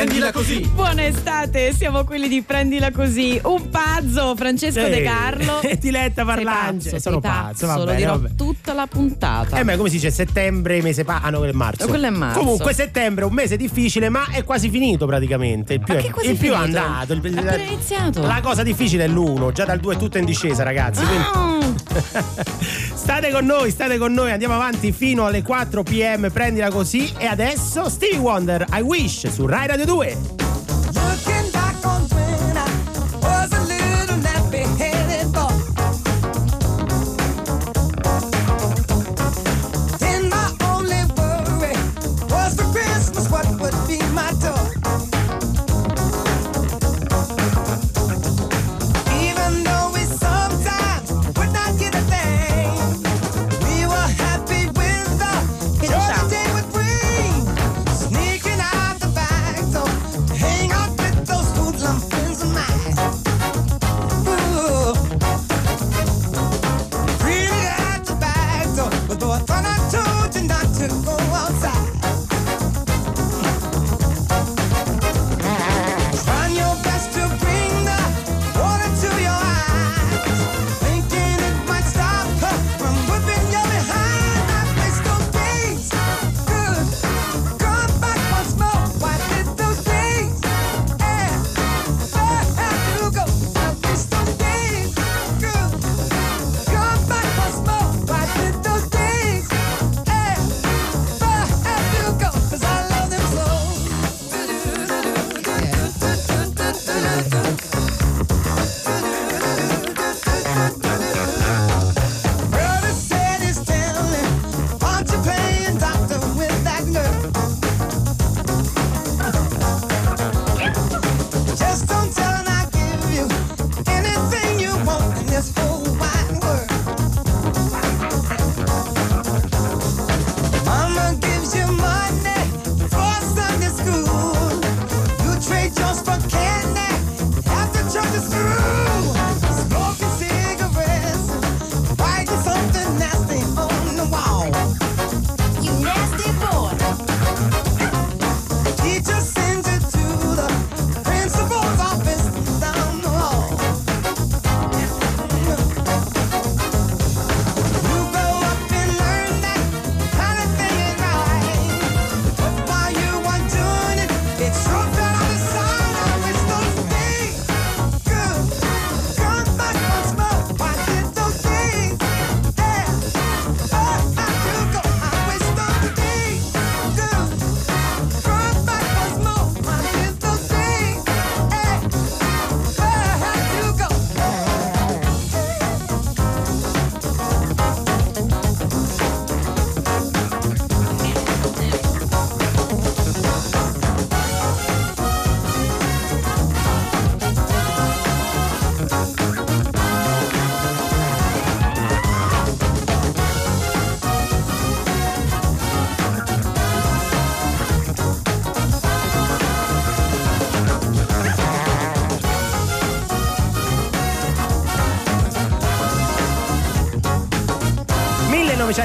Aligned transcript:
Prendila 0.00 0.32
così. 0.32 0.60
Buona 0.74 1.04
estate, 1.04 1.74
siamo 1.74 2.04
quelli 2.04 2.26
di 2.26 2.40
Prendila 2.40 2.90
così. 2.90 3.38
Un 3.44 3.68
pazzo, 3.68 4.34
Francesco 4.34 4.80
De 4.80 5.02
Carlo. 5.02 5.60
E 5.70 5.76
Diletta 5.76 6.24
Sei 6.24 6.34
Parlangeli. 6.44 6.90
pazzo, 6.90 6.98
Sono 7.00 7.20
sei 7.20 7.30
pazzo, 7.30 7.66
pazzo, 7.66 7.78
lo 7.80 7.84
bene, 7.84 7.96
dirò 7.98 8.18
vabbè. 8.18 8.34
tutta 8.34 8.72
la 8.72 8.86
puntata. 8.86 9.58
Eh, 9.58 9.62
ma 9.62 9.76
come 9.76 9.90
si 9.90 9.96
dice 9.96 10.10
settembre, 10.10 10.80
mese 10.80 11.04
pa. 11.04 11.20
Ah, 11.22 11.28
no, 11.28 11.36
quello 11.38 11.52
è 11.52 11.56
marzo. 11.56 11.86
Quello 11.86 12.06
è 12.06 12.10
marzo. 12.10 12.38
Comunque, 12.38 12.72
settembre 12.72 13.24
è 13.24 13.26
un 13.26 13.34
mese 13.34 13.56
difficile, 13.58 14.08
ma 14.08 14.26
è 14.30 14.42
quasi 14.42 14.70
finito 14.70 15.04
praticamente. 15.04 15.74
Il 15.74 15.80
più, 15.80 15.92
Ma 15.94 16.00
è, 16.00 16.04
il 16.28 16.36
più 16.36 16.52
è 16.52 16.54
andato. 16.56 17.12
Il- 17.12 17.22
È 17.22 17.28
appena 17.28 17.56
iniziato. 17.56 18.22
La 18.22 18.40
cosa 18.42 18.62
difficile 18.62 19.04
è 19.04 19.08
l'uno, 19.08 19.52
già 19.52 19.66
dal 19.66 19.80
2 19.80 19.94
è 19.94 19.98
tutto 19.98 20.16
in 20.16 20.24
discesa, 20.24 20.62
ragazzi. 20.62 21.04
quindi- 21.04 21.24
Ah, 21.34 21.58
state 22.94 23.30
con 23.30 23.44
noi, 23.44 23.70
state 23.70 23.98
con 23.98 24.12
noi, 24.12 24.30
andiamo 24.30 24.54
avanti 24.54 24.92
fino 24.92 25.26
alle 25.26 25.42
4 25.42 25.82
pm, 25.82 26.30
prendila 26.30 26.70
così. 26.70 27.12
E 27.18 27.26
adesso 27.26 27.88
Stevie 27.88 28.18
Wonder, 28.18 28.66
I 28.72 28.80
Wish 28.80 29.28
su 29.28 29.46
Rai 29.46 29.66
Radio 29.66 29.84
2. 29.84 30.39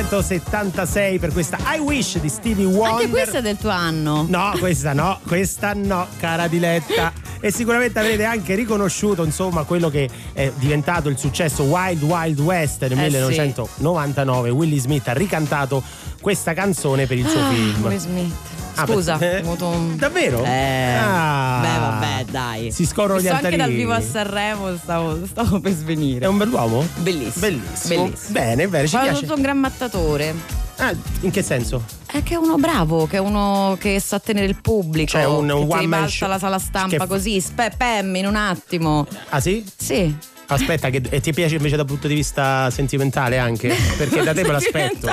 1976 0.10 1.18
per 1.20 1.32
questa 1.34 1.58
I 1.76 1.80
Wish 1.80 2.20
di 2.20 2.30
Stevie 2.30 2.66
Wonder. 2.66 2.92
Anche 3.06 3.10
questo 3.10 3.38
è 3.38 3.42
del 3.42 3.58
tuo 3.58 3.72
anno. 3.72 4.26
No, 4.30 4.54
questa 4.60 4.94
no, 4.94 5.20
questa 5.26 5.74
no, 5.74 6.08
cara 6.20 6.48
Diletta. 6.48 7.12
E 7.40 7.52
sicuramente 7.52 8.00
avrete 8.00 8.24
anche 8.24 8.56
riconosciuto, 8.56 9.24
insomma, 9.24 9.64
quello 9.64 9.90
che 9.90 10.08
è 10.34 10.52
diventato 10.58 11.10
il 11.10 11.18
successo 11.18 11.64
Wild 11.64 12.02
Wild 12.04 12.40
West 12.40 12.82
nel 12.84 12.92
Eh, 12.94 12.96
1999. 12.96 14.50
Willie 14.52 14.80
Smith 14.80 15.08
ha 15.08 15.14
ricantato 15.14 15.82
questa 16.22 16.54
canzone 16.54 17.06
per 17.08 17.18
il 17.18 17.28
suo 17.28 17.42
Ah, 17.44 17.50
film. 17.50 17.84
Will 17.86 17.98
Smith. 17.98 18.34
Ah, 18.78 18.86
Scusa, 18.86 19.14
avuto 19.14 19.68
un... 19.68 19.96
Davvero? 19.98 20.44
Eh, 20.44 20.94
Ah. 20.94 21.60
beh, 21.62 21.80
vabbè, 21.80 22.26
dai. 22.32 22.72
Si 22.72 22.86
scorrono 22.86 23.20
gli 23.20 23.24
Visto 23.24 23.36
anche 23.36 23.48
altarini. 23.48 23.68
dal 23.70 23.78
vivo 23.78 23.94
a 23.94 24.02
Sanremo 24.02 24.76
stavo, 24.78 25.26
stavo 25.26 25.60
per 25.60 25.72
svenire. 25.74 26.26
È 26.26 26.28
un 26.28 26.38
bell'uomo? 26.38 26.86
Bellissimo. 26.98 27.46
Bellissimo. 27.48 28.04
Bellissimo. 28.04 28.32
Bene, 28.34 28.68
bene, 28.68 28.88
ci 28.88 28.96
ho 28.96 29.02
piace. 29.02 29.26
un 29.34 29.42
gran 29.42 29.58
mattatore. 29.58 30.36
Ah, 30.78 30.94
in 31.22 31.32
che 31.32 31.42
senso? 31.42 31.84
È 32.06 32.22
che 32.22 32.34
è 32.34 32.38
uno 32.38 32.58
bravo, 32.58 33.08
che 33.08 33.16
è 33.16 33.20
uno 33.20 33.78
che 33.80 33.98
sa 34.02 34.20
tenere 34.20 34.46
il 34.46 34.60
pubblico. 34.62 35.12
Cioè, 35.12 35.24
un- 35.26 35.50
un 35.50 35.66
one 35.72 35.88
man 35.88 36.10
show- 36.10 36.28
la 36.28 36.38
sala 36.38 36.60
stampa 36.60 36.98
che- 36.98 37.08
così, 37.08 37.40
spe- 37.40 37.72
pem, 37.78 38.14
in 38.18 38.26
un 38.28 38.36
attimo. 38.36 39.08
Ah 39.30 39.40
sì? 39.40 39.64
Sì. 39.78 40.14
Aspetta, 40.48 40.90
che, 40.90 41.02
e 41.10 41.20
ti 41.22 41.34
piace 41.34 41.56
invece 41.56 41.76
dal 41.76 41.86
punto 41.86 42.08
di 42.08 42.14
vista 42.16 42.70
sentimentale 42.70 43.38
anche? 43.38 43.74
Perché 43.98 44.22
da 44.24 44.34
te 44.34 44.44
me 44.44 44.52
l'aspetto. 44.52 45.08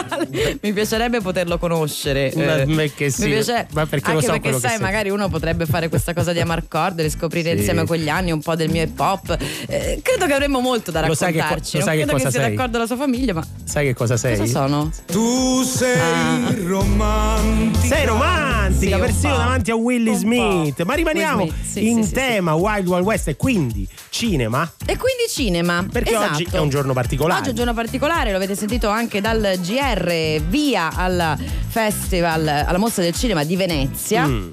Mi 0.60 0.72
piacerebbe 0.72 1.20
poterlo 1.20 1.58
conoscere. 1.58 2.32
Ma 2.36 2.58
eh. 2.58 2.60
a 2.62 2.66
me 2.66 2.92
che 2.94 3.10
sì. 3.10 3.24
Mi 3.24 3.30
piace- 3.30 3.66
Ma 3.72 3.86
perché 3.86 4.08
lo 4.10 4.16
anche 4.18 4.26
so 4.26 4.32
perché 4.32 4.50
che 4.50 4.58
sai, 4.58 4.78
magari 4.78 5.10
uno 5.10 5.28
potrebbe 5.28 5.66
fare 5.66 5.88
questa 5.88 6.12
cosa 6.14 6.32
di 6.32 6.40
Amarcord, 6.40 7.00
riscoprire 7.00 7.52
Sì. 7.52 7.56
insieme 7.58 7.86
quegli 7.86 8.08
anni 8.08 8.30
un 8.32 8.40
po' 8.42 8.54
del 8.56 8.70
mio 8.70 8.82
hip 8.82 8.98
hop. 8.98 9.36
Eh, 9.68 10.00
credo 10.02 10.26
che 10.26 10.32
avremmo 10.32 10.60
molto 10.60 10.90
da 10.90 11.06
Lo 11.06 11.14
sai 11.14 11.32
che 11.32 11.38
co- 11.38 11.44
raccontarci. 11.44 11.78
lo 11.78 11.84
sai 11.84 11.96
non 11.98 12.04
che 12.06 12.10
credo 12.12 12.16
che 12.18 12.24
cosa 12.24 12.30
sia 12.30 12.46
sei? 12.46 12.54
d'accordo 12.56 12.78
la 12.78 12.86
sua 12.86 12.96
famiglia, 12.96 13.32
ma 13.34 13.46
Sai 13.64 13.86
che 13.86 13.94
cosa 13.94 14.16
sei? 14.16 14.36
cosa 14.36 14.52
sono? 14.66 14.90
Tu 15.06 15.62
sei 15.62 15.98
Ah. 15.98 16.54
romantica. 16.66 17.86
Sei 17.94 18.06
romantica, 18.06 18.96
Sì, 18.96 19.00
persino 19.00 19.36
davanti 19.36 19.70
a 19.70 19.74
Willy 19.76 20.10
Un 20.10 20.16
Smith. 20.16 20.74
po'. 20.76 20.84
Ma 20.84 20.94
rimaniamo 20.94 21.42
Smith, 21.46 21.54
sì, 21.64 21.88
in 21.88 22.02
sì, 22.02 22.08
sì, 22.08 22.14
tema 22.14 22.54
Wild 22.54 22.86
Wild 22.88 23.04
West 23.04 23.28
e 23.28 23.36
quindi 23.36 23.86
cinema. 24.10 24.62
E 24.86 24.96
quindi 24.96 25.21
cinema. 25.28 25.86
Perché 25.90 26.10
esatto. 26.10 26.34
oggi 26.34 26.48
è 26.50 26.58
un 26.58 26.68
giorno 26.68 26.92
particolare. 26.92 27.40
Oggi 27.40 27.48
è 27.48 27.50
un 27.50 27.56
giorno 27.56 27.74
particolare, 27.74 28.30
lo 28.30 28.36
avete 28.36 28.54
sentito 28.54 28.88
anche 28.88 29.20
dal 29.20 29.58
GR, 29.60 30.40
via 30.48 30.90
al 30.94 31.36
festival, 31.68 32.46
alla 32.46 32.78
mostra 32.78 33.02
del 33.02 33.14
cinema 33.14 33.44
di 33.44 33.56
Venezia. 33.56 34.26
Mm. 34.26 34.48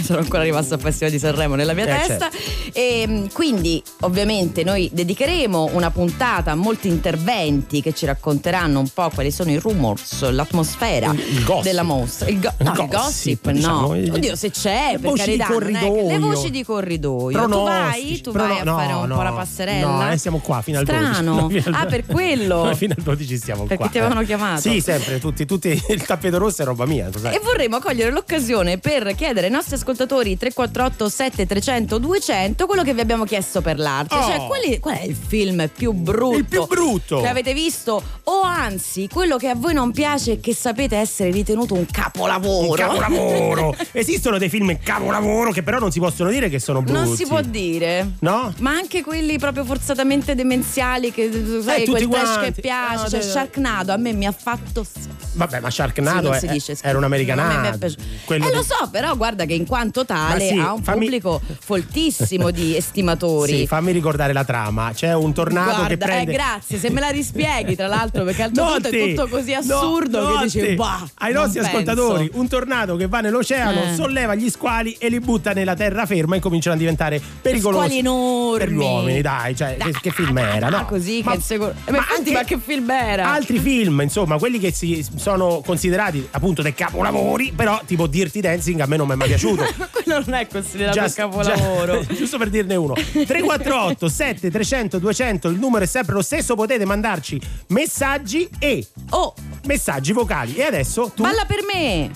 sono 0.04 0.18
ancora 0.20 0.42
rimasto 0.42 0.74
al 0.74 0.80
Festival 0.80 1.10
di 1.12 1.18
Sanremo 1.18 1.54
nella 1.54 1.72
mia 1.74 1.84
Eh, 1.84 2.06
testa. 2.06 2.28
E 2.72 3.06
mh, 3.06 3.32
quindi, 3.32 3.82
ovviamente, 4.00 4.64
noi 4.64 4.88
dedicheremo 4.92 5.70
una 5.72 5.90
puntata 5.90 6.52
a 6.52 6.54
molti 6.54 6.88
interventi 6.88 7.80
che 7.82 7.92
ci 7.92 8.06
racconteranno 8.06 8.78
un 8.78 8.88
po' 8.88 9.10
quali 9.12 9.30
sono 9.30 9.50
i 9.50 9.58
rumors, 9.58 10.28
l'atmosfera 10.30 11.12
Il- 11.14 11.60
della 11.62 11.82
mostra. 11.82 12.28
Il, 12.28 12.40
go- 12.40 12.52
no, 12.58 12.72
il 12.76 12.86
gossip, 12.88 13.50
diciamo, 13.50 13.88
no. 13.88 13.96
il- 13.96 14.12
Oddio, 14.12 14.36
se 14.36 14.50
c'è, 14.50 14.92
le 14.92 14.98
per 14.98 15.12
carità, 15.14 15.46
che- 15.46 15.52
corridoio. 15.52 16.06
le 16.08 16.18
voci 16.18 16.50
di 16.50 16.64
corridoio. 16.64 17.42
tu 17.48 17.62
vai, 17.62 18.20
tu 18.20 18.30
vai 18.32 18.58
a 18.58 18.62
Prono- 18.62 18.76
fare 18.78 18.92
no, 18.92 19.00
un 19.02 19.08
no, 19.08 19.16
po' 19.16 19.22
la 19.22 19.32
passerella. 19.32 19.86
No, 19.86 20.10
eh, 20.10 20.16
siamo 20.16 20.38
qua 20.38 20.62
fino 20.62 20.78
al 20.78 20.84
12. 20.84 21.04
Strano. 21.12 21.28
No, 21.40 21.48
fino 21.48 21.62
al 21.66 21.74
Ah, 21.74 21.84
12. 21.84 22.02
per 22.02 22.06
quello. 22.14 22.62
Noi 22.64 22.74
fino 22.74 22.94
al 22.96 23.02
12 23.02 23.36
stiamo 23.36 23.62
Perché 23.62 23.76
qua. 23.76 23.88
ti 23.88 23.98
avevano 23.98 24.20
eh. 24.20 24.24
chiamato. 24.26 24.60
Sì, 24.60 24.80
sempre, 24.80 25.18
tutti, 25.18 25.44
tutti 25.46 25.68
il 25.88 26.02
tappeto 26.04 26.38
rosso 26.38 26.62
è 26.62 26.64
roba 26.64 26.86
mia. 26.86 27.08
E 27.08 27.40
vorremmo 27.42 27.78
cogliere 27.78 28.10
l'occasione 28.10 28.78
per 28.78 29.14
chiedere 29.14 29.46
ai 29.46 29.52
nostri 29.52 29.74
ascoltatori 29.74 29.89
348 29.94 31.08
7300 31.08 31.98
200 31.98 32.66
quello 32.66 32.82
che 32.82 32.94
vi 32.94 33.00
abbiamo 33.00 33.24
chiesto 33.24 33.60
per 33.60 33.78
l'arte. 33.78 34.14
Oh. 34.14 34.22
Cioè, 34.26 34.46
qual 34.46 34.60
è, 34.62 34.78
qual 34.80 34.96
è 34.96 35.02
il 35.04 35.16
film 35.16 35.68
più 35.74 35.92
brutto? 35.92 36.36
Il 36.36 36.44
più 36.44 36.66
brutto. 36.66 37.20
Che 37.20 37.28
avete 37.28 37.52
visto? 37.54 38.02
O 38.24 38.42
anzi, 38.42 39.08
quello 39.12 39.36
che 39.36 39.48
a 39.48 39.54
voi 39.54 39.74
non 39.74 39.92
piace 39.92 40.32
e 40.32 40.40
che 40.40 40.54
sapete 40.54 40.96
essere 40.96 41.30
ritenuto 41.30 41.74
un 41.74 41.86
capolavoro. 41.90 42.68
Un 42.70 42.76
capolavoro! 42.76 43.76
Esistono 43.92 44.38
dei 44.38 44.48
film 44.48 44.78
capolavoro 44.82 45.50
che 45.52 45.62
però 45.62 45.78
non 45.78 45.90
si 45.90 45.98
possono 46.00 46.30
dire 46.30 46.48
che 46.48 46.58
sono 46.58 46.82
brutti. 46.82 46.98
Non 46.98 47.16
si 47.16 47.26
può 47.26 47.40
dire. 47.40 48.12
No? 48.20 48.52
Ma 48.58 48.70
anche 48.72 49.02
quelli 49.02 49.38
proprio 49.38 49.64
forzatamente 49.64 50.34
demenziali 50.34 51.12
che 51.12 51.30
sai, 51.62 51.82
Eh, 51.82 51.86
quel 51.88 52.08
trash 52.08 52.32
quanti. 52.34 52.52
che 52.52 52.60
piace, 52.60 53.02
No, 53.02 53.08
cioè 53.08 53.20
Sharknado 53.20 53.92
a 53.92 53.96
me 53.96 54.12
mi 54.12 54.26
ha 54.26 54.32
fatto. 54.32 54.86
Vabbè, 55.32 55.60
ma 55.60 55.70
Sì, 55.70 55.76
Sharknado 55.76 56.28
non 56.30 56.38
è- 56.42 56.46
dice 56.46 56.76
era 56.82 56.98
un 56.98 57.04
americanato. 57.04 57.86
Eh, 57.86 58.38
lo 58.38 58.62
so, 58.62 58.88
però 58.90 59.16
guarda 59.16 59.44
che 59.44 59.54
in 59.54 59.66
quanto 59.70 60.04
tale 60.04 60.50
Ma 60.50 60.52
sì, 60.54 60.58
ha 60.58 60.72
un 60.72 60.82
fammi- 60.82 61.04
pubblico 61.04 61.40
foltissimo 61.60 62.50
di 62.50 62.74
estimatori. 62.76 63.58
Sì, 63.58 63.66
fammi 63.68 63.92
ricordare 63.92 64.32
la 64.32 64.42
trama. 64.44 64.90
C'è 64.92 65.14
un 65.14 65.32
tornado 65.32 65.70
Guarda, 65.70 65.86
che 65.86 65.96
prende. 65.96 66.32
eh, 66.32 66.34
grazie, 66.34 66.78
se 66.78 66.90
me 66.90 66.98
la 67.00 67.08
rispieghi 67.10 67.76
tra 67.76 67.86
l'altro 67.86 68.24
perché 68.24 68.42
al 68.42 68.50
tuo 68.50 68.64
punto 68.64 68.88
è 68.88 69.08
tutto 69.14 69.28
così 69.28 69.52
No, 69.52 69.58
assurdo 69.76 70.26
che 70.38 70.42
dici 70.44 70.74
bah, 70.74 71.06
Ai 71.18 71.32
nostri 71.32 71.60
penso. 71.60 71.76
ascoltatori, 71.76 72.30
un 72.34 72.48
tornado 72.48 72.96
che 72.96 73.06
va 73.06 73.20
nell'oceano, 73.20 73.84
Eh. 73.84 73.94
solleva 73.94 74.34
gli 74.34 74.50
squali 74.50 74.96
e 74.98 75.08
li 75.08 75.20
butta 75.20 75.52
nella 75.52 75.74
terraferma 75.74 76.34
e 76.36 76.40
cominciano 76.40 76.74
a 76.74 76.78
diventare 76.78 77.20
pericolosi. 77.40 77.84
Squali 77.84 77.98
enormi. 78.00 78.58
Per 78.58 78.70
gli 78.70 78.76
uomini, 78.76 79.20
dai, 79.20 79.54
cioè, 79.54 79.76
che, 79.78 79.92
che 80.00 80.10
film 80.10 80.36
era? 80.38 80.66
Ah, 80.66 80.70
No? 80.70 80.84
così 80.86 81.22
che 81.22 81.40
secondo- 81.40 81.74
Eh, 81.84 81.90
ma 81.92 81.98
infatti, 81.98 82.32
ma 82.32 82.42
che 82.44 82.58
film 82.58 82.90
era? 82.90 83.32
Altri 83.32 83.58
film, 83.60 84.00
insomma, 84.00 84.36
quelli 84.38 84.58
che 84.58 84.72
si 84.72 85.06
sono 85.16 85.62
considerati 85.64 86.26
appunto 86.32 86.62
dei 86.62 86.74
capolavori, 86.74 87.52
però 87.54 87.80
tipo 87.86 88.06
Dirty 88.08 88.40
Dancing 88.40 88.80
a 88.80 88.86
me 88.86 88.96
non 88.96 89.06
mi 89.06 89.12
è 89.12 89.16
mai 89.16 89.28
piaciuto. 89.28 89.59
Ma 89.76 89.88
quello 89.92 90.20
non 90.24 90.34
è 90.34 90.46
considerato 90.46 90.96
Già- 90.98 91.04
un 91.04 91.12
capolavoro. 91.12 92.00
già- 92.04 92.14
giusto 92.14 92.38
per 92.38 92.50
dirne 92.50 92.76
uno 92.76 92.94
348 92.94 94.08
7 94.08 94.50
300 94.50 94.98
200 94.98 95.48
il 95.48 95.58
numero 95.58 95.84
è 95.84 95.86
sempre 95.88 96.14
lo 96.14 96.22
stesso 96.22 96.54
potete 96.54 96.84
mandarci 96.84 97.40
messaggi 97.68 98.48
e 98.58 98.86
Oh, 99.10 99.34
messaggi 99.66 100.12
vocali 100.12 100.54
e 100.56 100.62
adesso 100.64 101.10
tu 101.14 101.22
balla 101.22 101.44
per 101.46 101.58
me. 101.72 102.10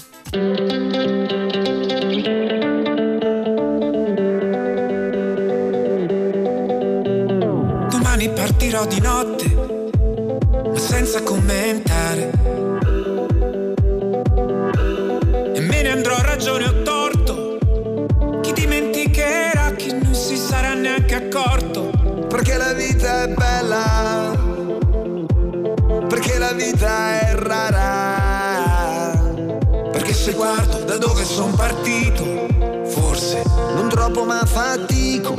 Domani 7.91 8.29
partirò 8.31 8.87
di 8.87 9.01
notte, 9.01 9.47
ma 10.73 10.79
senza 10.79 11.23
commentare. 11.23 12.31
E 15.55 15.61
me 15.61 15.83
ne 15.83 15.89
andrò 15.91 16.15
a 16.15 16.23
ragione 16.23 16.65
o 16.67 16.83
sarà 20.45 20.75
neanche 20.75 21.15
accorto. 21.15 21.91
Perché 22.29 22.57
la 22.57 22.73
vita 22.73 23.23
è 23.23 23.29
bella, 23.29 24.37
perché 26.09 26.39
la 26.39 26.53
vita 26.53 27.21
è 27.21 27.35
rara. 27.35 29.13
Perché 29.93 30.13
se 30.13 30.33
guardo 30.33 30.79
da 30.85 30.99
dove 30.99 31.25
sono 31.25 31.55
partito, 31.55 32.25
forse 32.87 33.43
Non 33.75 33.89
troppo 33.89 34.25
ma 34.25 34.45
fatico. 34.45 35.35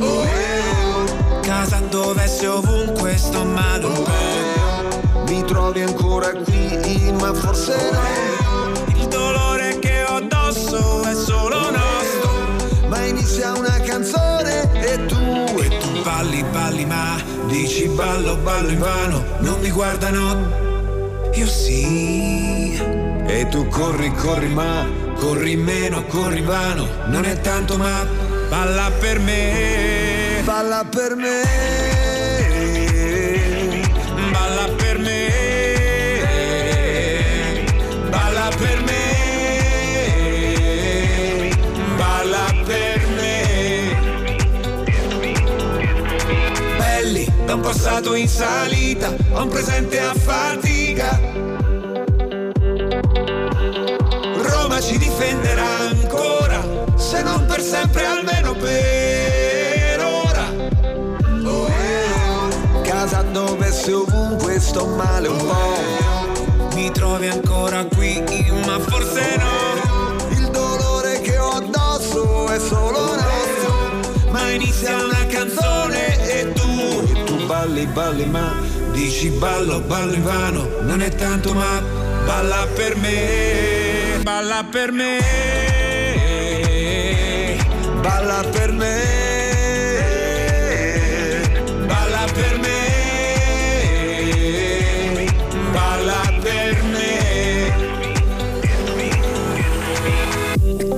Oh, 0.00 0.24
eh, 0.24 1.40
casa 1.42 1.80
dove 1.90 2.26
sei 2.26 2.48
ovunque 2.48 3.16
sto 3.16 3.44
male 3.44 3.84
un 3.84 4.02
po'. 4.02 5.22
mi 5.28 5.44
trovi 5.44 5.82
ancora 5.82 6.30
qui, 6.32 7.12
ma 7.20 7.32
forse 7.34 7.74
no. 7.92 8.96
Il 8.96 9.06
dolore 9.08 9.78
che 9.78 10.04
ho 10.08 10.16
addosso 10.16 11.02
è 11.02 11.14
solo 11.14 11.70
nostro. 11.70 12.11
Ma 12.92 13.06
inizia 13.06 13.54
una 13.54 13.80
canzone 13.80 14.70
e 14.74 15.06
tu 15.06 15.16
E 15.58 15.78
tu 15.78 16.02
balli, 16.02 16.44
balli, 16.52 16.84
ma 16.84 17.18
dici 17.46 17.88
ballo, 17.88 18.36
ballo 18.36 18.68
in 18.68 18.78
vano. 18.80 19.24
Non 19.38 19.58
mi 19.60 19.70
guardano, 19.70 21.30
io 21.32 21.46
sì. 21.46 22.76
E 23.26 23.48
tu 23.48 23.66
corri, 23.68 24.12
corri, 24.12 24.48
ma 24.48 24.86
Corri 25.14 25.56
meno, 25.56 26.04
corri 26.04 26.42
vano. 26.42 26.86
Non 27.06 27.24
è 27.24 27.40
tanto, 27.40 27.78
ma 27.78 28.06
balla 28.50 28.90
per 29.00 29.20
me. 29.20 30.42
balla 30.44 30.84
per 30.84 31.16
me. 31.16 32.01
Da 47.52 47.58
un 47.58 47.60
passato 47.64 48.14
in 48.14 48.28
salita, 48.28 49.14
a 49.34 49.42
un 49.42 49.48
presente 49.48 50.00
a 50.00 50.14
fatica. 50.14 51.20
Roma 54.36 54.80
ci 54.80 54.96
difenderà 54.96 55.80
ancora, 55.90 56.62
se 56.96 57.22
non 57.22 57.44
per 57.44 57.60
sempre 57.60 58.06
almeno 58.06 58.54
per 58.54 60.00
ora. 60.00 60.48
Oh, 61.44 61.68
eh, 61.68 62.80
casa 62.88 63.20
dove 63.20 63.70
sei 63.70 63.92
ovunque 63.92 64.58
sto 64.58 64.86
male 64.86 65.28
un 65.28 65.36
po'. 65.36 66.74
Mi 66.74 66.90
trovi 66.90 67.28
ancora 67.28 67.84
qui, 67.84 68.22
ma 68.64 68.78
forse 68.78 69.36
no. 69.36 70.30
Il 70.30 70.48
dolore 70.48 71.20
che 71.20 71.36
ho 71.36 71.50
addosso 71.50 72.48
è 72.48 72.58
solo 72.58 73.14
nostro. 73.14 74.30
Ma 74.30 74.48
inizia 74.48 74.96
una 75.04 75.26
canzone 75.26 76.30
E 76.30 76.52
tu 76.52 77.31
balli, 77.52 77.84
balli, 77.86 78.24
ma 78.24 78.56
dici 78.92 79.28
ballo, 79.28 79.80
ballo 79.80 80.14
in 80.14 80.22
vano. 80.22 80.68
Non 80.80 81.02
è 81.02 81.10
tanto, 81.14 81.52
ma 81.52 81.82
balla 82.24 82.66
per 82.74 82.96
me. 82.96 84.20
Balla 84.22 84.64
per 84.70 84.90
me. 84.90 85.18
balla 88.00 88.42
per 88.50 88.72
me. 88.72 88.94
Balla 91.86 92.24
per 92.32 92.58
me. 92.64 92.80
Balla. 95.72 96.20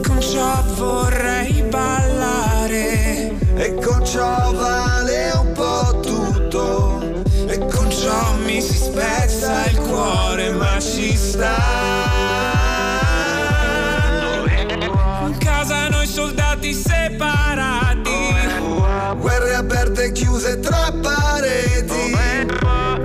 Con 0.06 0.20
ciò 0.20 0.62
vorrei 0.76 1.62
ballare. 1.62 3.32
E 3.56 3.74
con 3.74 4.04
ciò 4.04 4.52
vale 4.52 4.93
ma 11.14 11.16
ci 11.16 11.16
sta. 11.16 11.56
In 15.26 15.36
casa 15.38 15.88
noi 15.88 16.06
soldati 16.06 16.72
separati. 16.72 18.10
Guerre 19.18 19.54
aperte 19.54 20.04
e 20.04 20.12
chiuse 20.12 20.60
tra 20.60 20.92
pareti. 21.00 22.16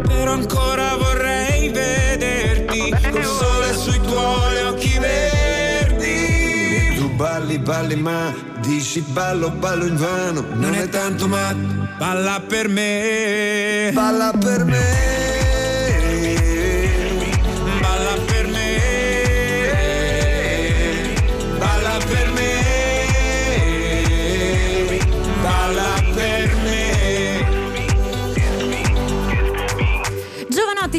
Però 0.07 0.31
ancora 0.31 0.95
vorrei 0.97 1.69
vederti. 1.69 2.93
Col 3.11 3.23
sole 3.23 3.73
sui 3.73 4.01
tuoi 4.01 4.63
occhi 4.63 4.97
verdi. 4.99 6.95
Tu 6.97 7.09
balli, 7.15 7.59
balli, 7.59 7.95
ma 7.95 8.33
dici 8.59 9.01
ballo, 9.01 9.49
ballo 9.49 9.85
in 9.85 9.95
vano. 9.95 10.45
Non 10.53 10.73
è 10.73 10.89
tanto, 10.89 11.27
ma 11.27 11.53
balla 11.97 12.41
per 12.45 12.67
me. 12.67 13.91
Balla 13.93 14.33
per 14.37 14.65
me. 14.65 15.28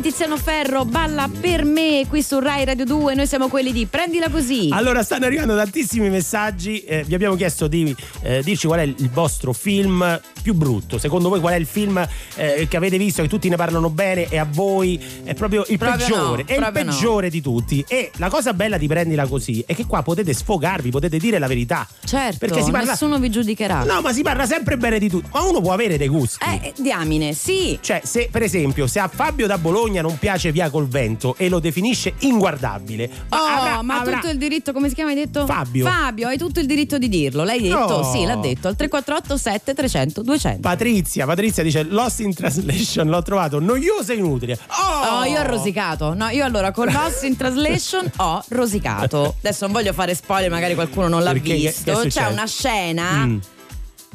Giovanotti, 0.00 0.02
Tiziano 0.02 0.36
Ferro 0.36 0.84
balla 0.84 1.28
per 1.40 1.64
me 1.64 2.04
qui 2.08 2.22
su 2.22 2.38
Rai 2.38 2.64
Radio 2.64 2.84
2. 2.84 3.14
Noi 3.14 3.26
siamo 3.26 3.48
quelli 3.48 3.70
di 3.72 3.86
Prendila 3.86 4.28
così. 4.30 4.68
Allora, 4.72 5.02
stanno 5.02 5.26
arrivando 5.26 5.54
tantissimi 5.54 6.08
messaggi. 6.08 6.82
eh, 6.84 7.04
vi 7.04 7.14
abbiamo 7.14 7.36
chiesto 7.36 7.66
di 7.68 7.94
eh, 8.22 8.42
dirci 8.42 8.66
qual 8.66 8.80
è 8.80 8.82
il 8.82 9.10
vostro 9.10 9.52
film 9.52 10.20
più 10.42 10.54
brutto. 10.54 10.98
Secondo 10.98 11.28
voi, 11.28 11.40
qual 11.40 11.52
è 11.54 11.56
il 11.56 11.66
film 11.66 12.04
eh, 12.36 12.66
che 12.68 12.76
avete 12.76 12.96
visto, 12.98 13.22
che 13.22 13.28
tutti 13.28 13.48
ne 13.48 13.56
parlano 13.56 13.90
bene 13.90 14.26
e 14.28 14.38
a 14.38 14.46
voi 14.50 14.98
è 15.22 15.34
proprio 15.34 15.64
il 15.68 15.78
Proprio 15.78 16.06
peggiore? 16.06 16.42
no, 16.42 16.48
è 16.48 16.52
il 16.52 16.58
proprio 16.58 16.84
no. 16.84 16.90
peggiore 16.90 17.30
di 17.30 17.40
tutti. 17.40 17.84
E 17.86 18.10
la 18.16 18.28
cosa 18.28 18.52
bella 18.54 18.78
di 18.78 18.86
prendila 18.86 19.26
così 19.26 19.62
è 19.66 19.74
che 19.74 19.86
qua 19.86 20.02
potete 20.02 20.32
sfogarvi, 20.32 20.90
potete 20.90 21.18
dire 21.18 21.38
la 21.38 21.46
verità. 21.46 21.86
certo, 22.04 22.38
Perché 22.38 22.62
si 22.62 22.70
parla. 22.70 22.92
nessuno 22.92 23.18
vi 23.18 23.30
giudicherà. 23.30 23.84
No, 23.84 24.00
ma 24.00 24.12
si 24.12 24.22
parla 24.22 24.46
sempre 24.46 24.76
bene 24.76 24.98
di 24.98 25.08
tutti. 25.08 25.28
Ma 25.32 25.42
uno 25.42 25.60
può 25.60 25.72
avere 25.72 25.96
dei 25.98 26.08
gusti. 26.08 26.44
Eh, 26.44 26.72
diamine, 26.78 27.32
sì. 27.34 27.78
Cioè, 27.80 28.00
se 28.04 28.28
per 28.30 28.42
esempio, 28.42 28.86
se 28.86 28.98
a 28.98 29.08
Fabio 29.08 29.46
da 29.46 29.58
Bologna 29.58 29.88
non 30.00 30.16
piace 30.18 30.52
Via 30.52 30.70
col 30.70 30.86
vento 30.88 31.34
e 31.36 31.48
lo 31.48 31.58
definisce 31.58 32.14
inguardabile, 32.20 33.10
Oh, 33.30 33.36
avrà- 33.36 33.82
ma 33.82 33.96
ha 33.96 34.00
avrà- 34.00 34.16
tutto 34.18 34.30
il 34.30 34.38
diritto, 34.38 34.72
come 34.72 34.88
si 34.88 34.94
chiama? 34.94 35.10
Hai 35.10 35.16
detto? 35.16 35.44
Fabio. 35.46 35.86
Fabio, 35.86 36.28
hai 36.28 36.38
tutto 36.38 36.60
il 36.60 36.66
diritto 36.66 36.98
di 36.98 37.08
dirlo. 37.08 37.42
L'hai 37.44 37.60
detto? 37.60 38.02
No. 38.02 38.12
Sì, 38.12 38.24
l'ha 38.24 38.36
detto. 38.36 38.68
Al 38.68 38.76
348 38.76 39.36
7300 39.36 40.22
200. 40.22 40.60
Patrizia, 40.60 41.26
Patrizia 41.26 41.62
dice 41.62 41.82
Lost 41.82 42.20
in 42.20 42.32
Translation 42.34 43.08
l'ho 43.08 43.22
trovato 43.22 43.58
noioso 43.58 44.12
e 44.12 44.16
inutile. 44.16 44.58
Oh, 44.68 45.18
Oh, 45.20 45.24
io 45.24 45.40
ho 45.40 45.44
rosicato. 45.46 46.14
No, 46.14 46.28
io 46.28 46.44
allora 46.44 46.70
con 46.70 46.86
Lost 46.92 47.24
in 47.24 47.36
Translation 47.36 48.10
ho 48.18 48.42
rosicato. 48.48 49.34
Adesso 49.38 49.64
non 49.64 49.72
voglio 49.72 49.92
fare 49.92 50.14
spoiler, 50.14 50.50
magari 50.50 50.74
qualcuno 50.74 51.08
non 51.08 51.22
l'ha 51.22 51.32
Perché? 51.32 51.54
Visto. 51.54 52.02
C'è 52.06 52.26
una 52.26 52.46
scena 52.46 53.26
Mm. 53.26 53.38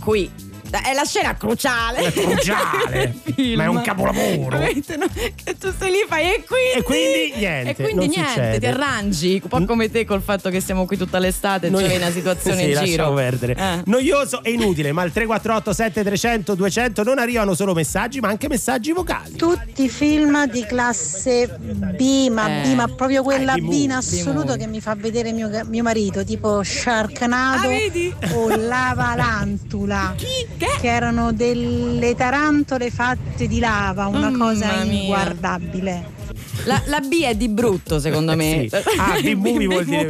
qui. 0.04 0.30
È 0.82 0.94
la 0.94 1.04
scena 1.06 1.36
cruciale. 1.36 2.00
È 2.00 2.12
cruciale, 2.12 3.16
ma 3.56 3.64
è 3.64 3.68
un 3.68 3.82
capolavoro. 3.82 4.58
No? 4.60 4.66
Che 4.66 5.58
tu 5.58 5.72
stai 5.72 5.92
lì 5.92 6.00
e 6.02 6.06
fai 6.08 6.34
e 6.34 6.44
quindi. 6.46 6.72
E 6.76 6.82
quindi 6.84 7.34
niente, 7.38 7.70
E 7.70 7.76
quindi 7.76 7.94
non 7.94 8.06
niente, 8.08 8.30
succede. 8.34 8.60
ti 8.60 8.66
arrangi. 8.66 9.40
Un 9.44 9.50
po' 9.50 9.66
come 9.66 9.90
te 9.92 10.06
col 10.06 10.22
fatto 10.22 10.50
che 10.50 10.60
siamo 10.62 10.86
qui 10.86 10.98
tutta 10.98 11.20
l'estate, 11.20 11.70
Noi- 11.70 11.86
c'è 11.88 11.98
una 11.98 12.12
situazione 12.12 12.62
sì, 12.64 12.72
in 12.72 12.84
giro. 12.86 13.14
perdere. 13.14 13.56
Eh. 13.56 13.82
Noioso 13.86 14.44
e 14.44 14.52
inutile, 14.52 14.92
ma 14.92 15.02
al 15.02 15.12
348 15.12 15.74
7300 15.74 16.56
200 16.56 17.04
non 17.04 17.20
arrivano 17.20 17.54
solo 17.56 17.74
messaggi, 17.74 18.20
ma 18.20 18.30
anche 18.30 18.48
messaggi 18.48 18.92
vocali. 18.92 19.36
Tutti 19.36 19.84
i 19.84 19.90
film 19.90 20.46
di 20.50 20.66
classe 20.66 21.48
B, 21.60 22.30
ma 22.30 22.48
Eh. 22.48 22.62
B, 22.70 22.74
ma 22.76 22.88
proprio 22.88 23.24
quella 23.24 23.54
Ah, 23.54 23.58
B 23.58 23.72
in 23.72 23.92
assoluto 23.92 24.56
che 24.56 24.68
mi 24.68 24.82
fa 24.82 24.96
vedere 24.96 25.32
mio, 25.32 25.50
mio 25.68 25.84
marito, 25.84 26.24
tipo 26.24 26.62
Sharknado 26.64 27.70
Ah, 27.70 28.34
o 28.36 28.56
Lavalantula. 28.56 30.16
Che? 30.66 30.82
Che 30.82 30.88
erano 30.88 31.32
delle 31.32 32.16
tarantole 32.16 32.90
fatte 32.90 33.48
di 33.48 33.60
lava, 33.60 34.08
una 34.08 34.30
Mamma 34.30 34.46
cosa 34.46 34.84
inguardabile. 34.84 36.04
La, 36.64 36.82
la 36.86 37.00
B 37.02 37.22
è 37.24 37.36
di 37.36 37.48
brutto, 37.50 38.00
secondo 38.00 38.36
me. 38.36 38.68
Sì. 38.70 38.76
Ah, 38.98 39.20
B-movie 39.22 39.68
vuol 39.68 39.86
dire 39.86 40.10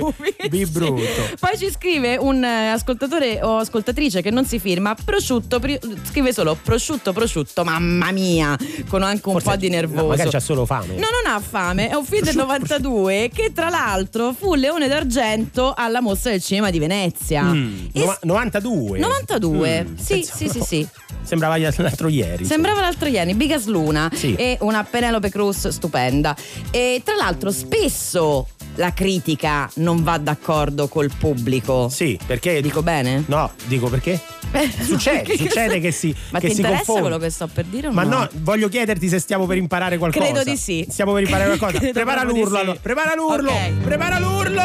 B 0.50 0.66
brutto. 0.68 1.02
Poi 1.40 1.58
ci 1.58 1.70
scrive 1.72 2.16
un 2.18 2.44
eh, 2.44 2.70
ascoltatore 2.70 3.40
o 3.44 3.58
ascoltatrice 3.58 4.22
che 4.22 4.30
non 4.32 4.46
si 4.46 4.60
firma 4.60 4.96
prosciutto, 5.04 5.60
pri- 5.60 5.80
scrive 6.10 6.32
solo 6.34 6.58
prosciutto, 6.62 7.12
prosciutto, 7.14 7.64
mamma 7.64 8.12
mia, 8.12 8.58
con 8.88 9.04
anche 9.04 9.28
un 9.28 9.34
Forse- 9.34 9.50
po' 9.50 9.56
di 9.58 9.70
no, 9.70 9.76
nervoso. 9.76 10.08
magari 10.08 10.30
c'ha 10.30 10.40
solo 10.40 10.66
fame. 10.66 10.94
No, 10.96 11.08
non 11.24 11.34
ha 11.34 11.40
fame, 11.40 11.90
è 11.90 11.96
un 11.96 12.06
film 12.06 12.24
del 12.24 12.36
92 12.36 13.30
che 13.34 13.52
tra 13.54 13.70
l'altro 13.70 14.34
fu 14.38 14.54
Leone 14.56 14.88
d'Argento 14.88 15.74
alla 15.76 16.02
mostra 16.02 16.32
del 16.32 16.42
cinema 16.42 16.70
di 16.70 16.80
Venezia. 16.80 17.44
Mm, 17.44 17.86
nova- 17.94 18.20
92. 18.22 19.00
92, 19.00 19.84
Mm, 19.86 19.96
sì, 19.98 20.24
sì, 20.24 20.48
sì, 20.50 20.62
sì. 20.62 20.88
Sembrava 21.24 21.58
l'altro 21.58 22.08
ieri. 22.08 22.46
Sembrava 22.46 22.82
l'altro 22.82 23.08
ieri, 23.10 23.34
Bigas 23.34 23.66
Luna 23.66 24.12
Sì. 24.14 24.36
e 24.36 24.58
una 24.62 24.84
Penelope 24.84 25.30
Cruz 25.30 25.68
stupenda. 25.70 26.35
E 26.72 27.02
tra 27.04 27.16
l'altro 27.16 27.52
spesso 27.52 28.48
la 28.76 28.94
critica 28.94 29.70
non 29.76 30.04
va 30.04 30.18
d'accordo 30.18 30.88
col 30.88 31.10
pubblico. 31.18 31.88
Sì, 31.90 32.20
perché 32.26 32.62
Dico 32.62 32.82
bene? 32.84 33.24
No, 33.28 33.52
dico 33.66 33.88
perché? 33.88 34.20
Succede, 34.82 35.36
succede 35.38 35.80
che 35.82 35.92
si 35.92 36.16
Ma 36.32 36.40
che 36.40 36.48
ti 36.48 36.54
si 36.56 36.60
interessa 36.62 36.86
confonde. 36.86 37.02
quello 37.02 37.18
che 37.18 37.30
sto 37.30 37.48
per 37.48 37.66
dire 37.66 37.88
o 37.88 37.92
Ma 37.92 38.04
no? 38.04 38.20
no, 38.20 38.30
voglio 38.36 38.70
chiederti 38.70 39.10
se 39.10 39.20
stiamo 39.20 39.46
per 39.46 39.58
imparare 39.58 39.98
qualcosa. 39.98 40.24
Credo 40.26 40.44
di 40.50 40.56
sì. 40.56 40.86
Stiamo 40.90 41.12
per 41.14 41.24
imparare 41.24 41.56
qualcosa. 41.58 41.92
Prepara 41.92 42.24
l'urlo, 42.24 42.56
sì. 42.56 42.62
allora. 42.62 42.80
Prepara 42.82 43.16
l'urlo. 43.16 43.52
Ok. 43.52 43.72
Prepara 43.84 44.20
l'urlo. 44.20 44.62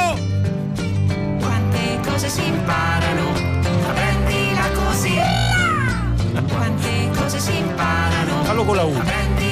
Quante 1.39 2.01
cose 2.09 2.29
si 2.29 2.45
imparano, 2.45 3.33
prendila 3.95 4.71
così. 4.75 5.15
Quante 6.49 7.11
cose 7.17 7.41
si 7.41 7.57
imparano, 7.57 8.45
Fallo 8.45 8.65
con 8.65 8.77
la 8.77 8.85
U. 8.85 8.93
prendila 8.93 9.50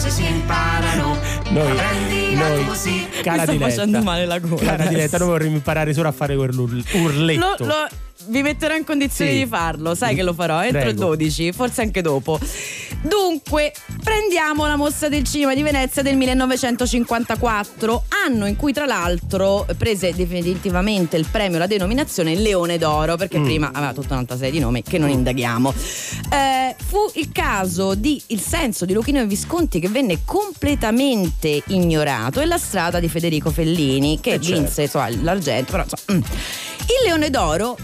cose 0.00 0.08
si 0.10 0.24
imparano, 0.26 1.18
Noi, 1.50 1.76
noi, 2.34 2.64
così. 2.64 3.06
cara 3.22 3.36
Mi 3.36 3.42
sta 3.42 3.52
diletta. 3.52 3.68
facendo 3.70 4.02
male 4.02 4.24
la 4.24 4.38
gola 4.38 4.56
Cara 4.56 4.72
adesso. 4.74 4.88
diletta, 4.88 5.18
noi 5.18 5.28
vorremmo 5.28 5.54
imparare 5.56 5.92
solo 5.92 6.08
a 6.08 6.12
fare 6.12 6.36
quell'urletto. 6.36 7.38
Lo- 7.58 7.66
lo- 7.66 7.88
vi 8.28 8.42
metterò 8.42 8.74
in 8.74 8.84
condizioni 8.84 9.30
Sì. 9.32 9.38
di 9.38 9.46
farlo, 9.46 9.94
sai 9.94 10.14
che 10.14 10.22
lo 10.22 10.32
farò 10.34 10.62
entro 10.62 10.78
il 10.78 10.94
Prego. 10.94 11.06
12, 11.16 11.52
forse 11.52 11.80
anche 11.82 12.02
dopo. 12.02 12.38
Dunque, 13.02 13.72
prendiamo 14.02 14.66
la 14.66 14.76
mostra 14.76 15.08
del 15.08 15.24
cinema 15.24 15.54
di 15.54 15.62
Venezia 15.62 16.02
del 16.02 16.16
1954, 16.16 18.04
anno 18.26 18.46
in 18.46 18.56
cui 18.56 18.72
tra 18.72 18.84
l'altro 18.84 19.66
prese 19.78 20.12
definitivamente 20.14 21.16
il 21.16 21.26
premio, 21.30 21.58
la 21.58 21.66
denominazione 21.66 22.34
Leone 22.34 22.76
d'Oro, 22.78 23.16
perché 23.16 23.38
Mm. 23.38 23.44
prima 23.44 23.70
aveva 23.72 23.92
tutta 23.94 24.14
un'altra 24.14 24.36
serie 24.36 24.50
di 24.52 24.58
nomi 24.58 24.82
che 24.82 24.98
non 24.98 25.08
indaghiamo. 25.08 25.72
Eh, 26.32 26.74
fu 26.86 26.98
il 27.14 27.30
caso 27.32 27.94
di 27.94 28.20
Il 28.28 28.40
senso 28.40 28.84
di 28.84 28.92
Luchino 28.92 29.20
e 29.20 29.26
Visconti 29.26 29.80
che 29.80 29.88
venne 29.88 30.20
completamente 30.24 31.62
ignorato 31.68 32.40
e 32.40 32.44
la 32.46 32.58
strada 32.58 33.00
di 33.00 33.08
Federico 33.08 33.50
Fellini 33.50 34.20
che 34.20 34.34
Eh, 34.34 34.40
certo. 34.40 34.60
vinse 34.60 34.82
insomma, 34.82 35.08
l'argento, 35.22 35.70
però 35.72 35.84
insomma, 35.84 36.18
mm. 36.18 36.22
il 36.22 37.06
Leone 37.06 37.30
d'Oro 37.30 37.76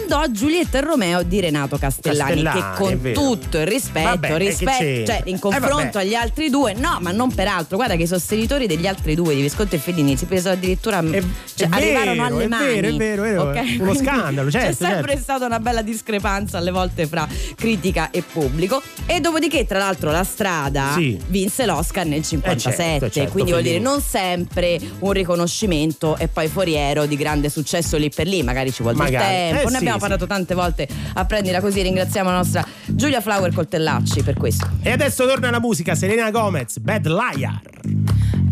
andò 0.00 0.20
a 0.20 0.30
Giulietta 0.30 0.78
e 0.78 0.80
Romeo 0.80 1.22
di 1.22 1.40
Renato 1.40 1.78
Castellani, 1.78 2.42
Castellani, 2.42 2.76
che 2.76 3.12
con 3.12 3.12
tutto 3.12 3.58
il 3.58 3.66
rispetto, 3.66 4.08
Vabbè, 4.08 4.36
rispetto 4.38 5.06
cioè 5.06 5.22
in 5.24 5.36
Eh, 5.36 5.38
confronto 5.38 5.76
vabbè. 5.76 5.98
agli 6.00 6.14
altri 6.14 6.50
due, 6.50 6.74
no, 6.74 6.98
ma 7.00 7.10
non 7.12 7.32
peraltro. 7.32 7.76
Guarda 7.76 7.96
che 7.96 8.02
i 8.02 8.06
sostenitori 8.06 8.66
degli 8.66 8.86
altri 8.86 9.14
due, 9.14 9.34
di 9.34 9.42
Visconti 9.42 9.76
e 9.76 9.78
Fellini, 9.78 10.16
si 10.16 10.26
presero 10.26 10.54
addirittura. 10.54 10.98
È- 11.00 11.22
cioè, 11.54 11.68
è 11.68 11.74
arrivarono 11.74 12.22
vero, 12.22 12.34
alle 12.34 12.44
è 12.44 12.48
mani. 12.48 12.66
vero, 12.80 12.88
è 12.88 12.92
vero, 12.94 13.24
è 13.24 13.28
vero. 13.30 13.42
ok? 13.50 13.76
Uno 13.80 13.94
scandalo, 13.94 14.50
C'è 14.50 14.60
certo, 14.60 14.84
sempre 14.84 15.06
certo. 15.10 15.22
stata 15.22 15.46
una 15.46 15.60
bella 15.60 15.82
discrepanza 15.82 16.58
alle 16.58 16.70
volte 16.70 17.06
fra 17.06 17.26
critica 17.56 18.10
e 18.10 18.22
pubblico. 18.22 18.82
E 19.06 19.20
dopodiché, 19.20 19.66
tra 19.66 19.78
l'altro, 19.78 20.10
la 20.10 20.24
strada 20.24 20.92
Sì. 20.94 21.18
vinse 21.28 21.66
l'Oscar 21.66 22.06
nel 22.06 22.22
57. 22.22 22.82
certo, 22.82 23.10
certo, 23.10 23.32
quindi 23.32 23.50
vuol 23.50 23.62
dire 23.62 23.78
non 23.78 24.00
sempre 24.00 24.78
un 25.00 25.12
riconoscimento 25.12 26.16
e 26.16 26.28
poi 26.28 26.48
foriero 26.48 27.06
di 27.06 27.16
grande 27.16 27.48
successo 27.48 27.96
lì 27.96 28.10
per 28.10 28.26
lì. 28.26 28.42
Magari 28.42 28.72
ci 28.72 28.82
vuole 28.82 28.96
Magari. 28.96 29.24
tempo. 29.24 29.68
Eh, 29.68 29.70
ne 29.72 29.78
abbiamo 29.82 29.98
parlato 29.98 30.26
tante 30.26 30.54
volte 30.54 30.88
a 31.14 31.24
prendila 31.24 31.60
così. 31.60 31.82
Ringraziamo 31.82 32.30
la 32.30 32.36
nostra 32.36 32.64
Giulia 32.86 33.20
Flower 33.20 33.52
Coltellacci 33.52 34.22
per 34.22 34.34
questo. 34.34 34.68
E 34.82 34.90
adesso 34.90 35.26
torna 35.26 35.50
la 35.50 35.60
musica, 35.60 35.94
Selena 35.94 36.30
Gomez, 36.30 36.78
Bad 36.78 37.06
Liar. 37.06 37.60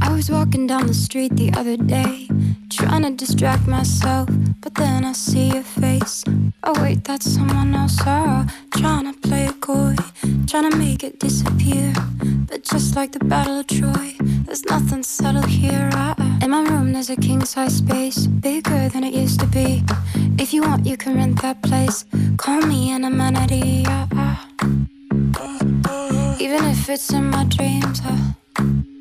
I 0.02 0.12
was 0.12 0.30
walking 0.30 0.66
down 0.66 0.86
the 0.86 0.94
street 0.94 1.36
the 1.36 1.52
other 1.52 1.76
day, 1.76 2.28
trying 2.70 3.02
to 3.02 3.10
distract 3.10 3.66
myself, 3.66 4.28
but 4.60 4.74
then 4.74 5.04
I 5.04 5.12
see 5.12 5.48
your 5.48 5.62
face. 5.62 6.24
Oh, 6.64 6.80
wait, 6.82 7.04
that's 7.04 7.30
someone 7.30 7.74
else. 7.74 7.98
Oh, 8.06 8.46
trying 8.76 9.12
to 9.12 9.18
play 9.28 9.46
it 9.46 9.60
coy, 9.60 9.94
trying 10.46 10.70
to 10.70 10.76
make 10.76 11.04
it 11.04 11.18
disappear. 11.20 11.92
But 12.48 12.64
just 12.64 12.96
like 12.96 13.12
the 13.12 13.24
Battle 13.24 13.60
of 13.60 13.66
Troy, 13.66 14.14
there's 14.46 14.64
nothing 14.64 15.02
subtle 15.02 15.42
here. 15.42 15.90
Uh, 15.92 16.14
uh. 16.18 16.38
In 16.42 16.50
my 16.50 16.62
room, 16.62 16.92
there's 16.92 17.10
a 17.10 17.16
king 17.16 17.44
size 17.44 17.76
space, 17.76 18.26
bigger 18.26 18.88
than 18.88 19.04
it 19.04 19.14
used 19.14 19.40
to 19.40 19.46
be. 19.46 19.82
If 20.38 20.52
you 20.54 20.62
want, 20.62 20.86
you 20.86 20.96
can 20.96 21.16
rent 21.16 21.40
that 21.42 21.62
place. 21.62 22.04
Call 22.38 22.60
me 22.62 22.92
an 22.92 23.04
amenity. 23.04 23.84
Uh, 23.86 24.06
uh. 24.16 24.36
Even 26.40 26.64
if 26.64 26.88
it's 26.88 27.12
in 27.12 27.30
my 27.30 27.44
dreams. 27.44 28.00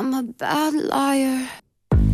I'm 0.00 0.14
a 0.14 0.22
bad 0.22 0.72
liar. 0.72 1.46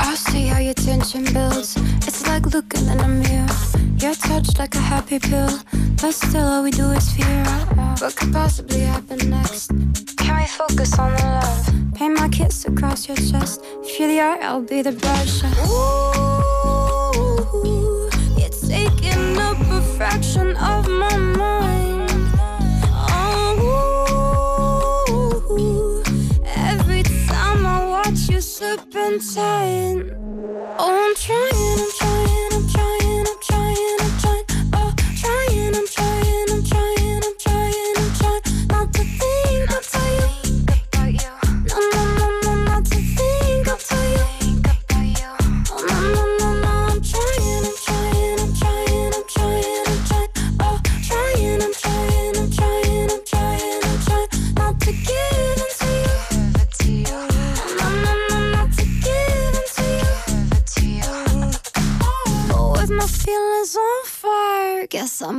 I 0.01 0.17
see 0.17 0.47
how 0.49 0.59
your 0.59 0.75
tension 0.75 1.23
builds. 1.33 1.77
It's 2.05 2.27
like 2.27 2.45
looking 2.47 2.85
in 2.89 2.99
a 2.99 3.07
mirror. 3.07 3.47
You're 3.99 4.17
touched 4.17 4.59
like 4.59 4.75
a 4.75 4.81
happy 4.81 5.21
pill, 5.21 5.57
but 6.03 6.13
still 6.13 6.49
all 6.49 6.65
we 6.65 6.73
do 6.73 6.91
is 6.91 7.13
fear. 7.13 7.45
What 8.01 8.17
could 8.17 8.33
possibly 8.33 8.81
happen 8.81 9.31
next? 9.31 9.69
Can 10.17 10.37
we 10.37 10.47
focus 10.49 10.99
on 10.99 11.13
the 11.13 11.23
love? 11.23 11.95
Paint 11.95 12.19
my 12.19 12.29
kiss 12.29 12.65
across 12.65 13.07
your 13.07 13.19
chest. 13.19 13.61
If 13.85 14.01
you're 14.01 14.09
the 14.09 14.19
art, 14.19 14.43
I'll 14.43 14.63
be 14.63 14.83
the 14.83 14.91
brush. 14.91 15.45
Ooh, 15.71 16.25
you're 18.37 18.51
taking 18.69 19.39
up 19.39 19.61
a 19.61 19.81
fraction 19.97 20.57
of 20.57 20.89
my 20.89 21.17
mind. 21.17 21.36
And 28.63 28.79
tight. 29.21 30.17
Oh, 30.79 31.07
I'm 31.09 31.15
trying, 31.15 31.79
I'm 31.79 31.91
trying, 31.99 32.06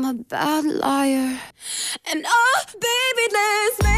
a 0.09 0.13
bad 0.13 0.63
liar. 0.63 1.37
And 2.09 2.25
oh, 2.25 2.65
baby, 2.79 3.33
let's 3.33 3.96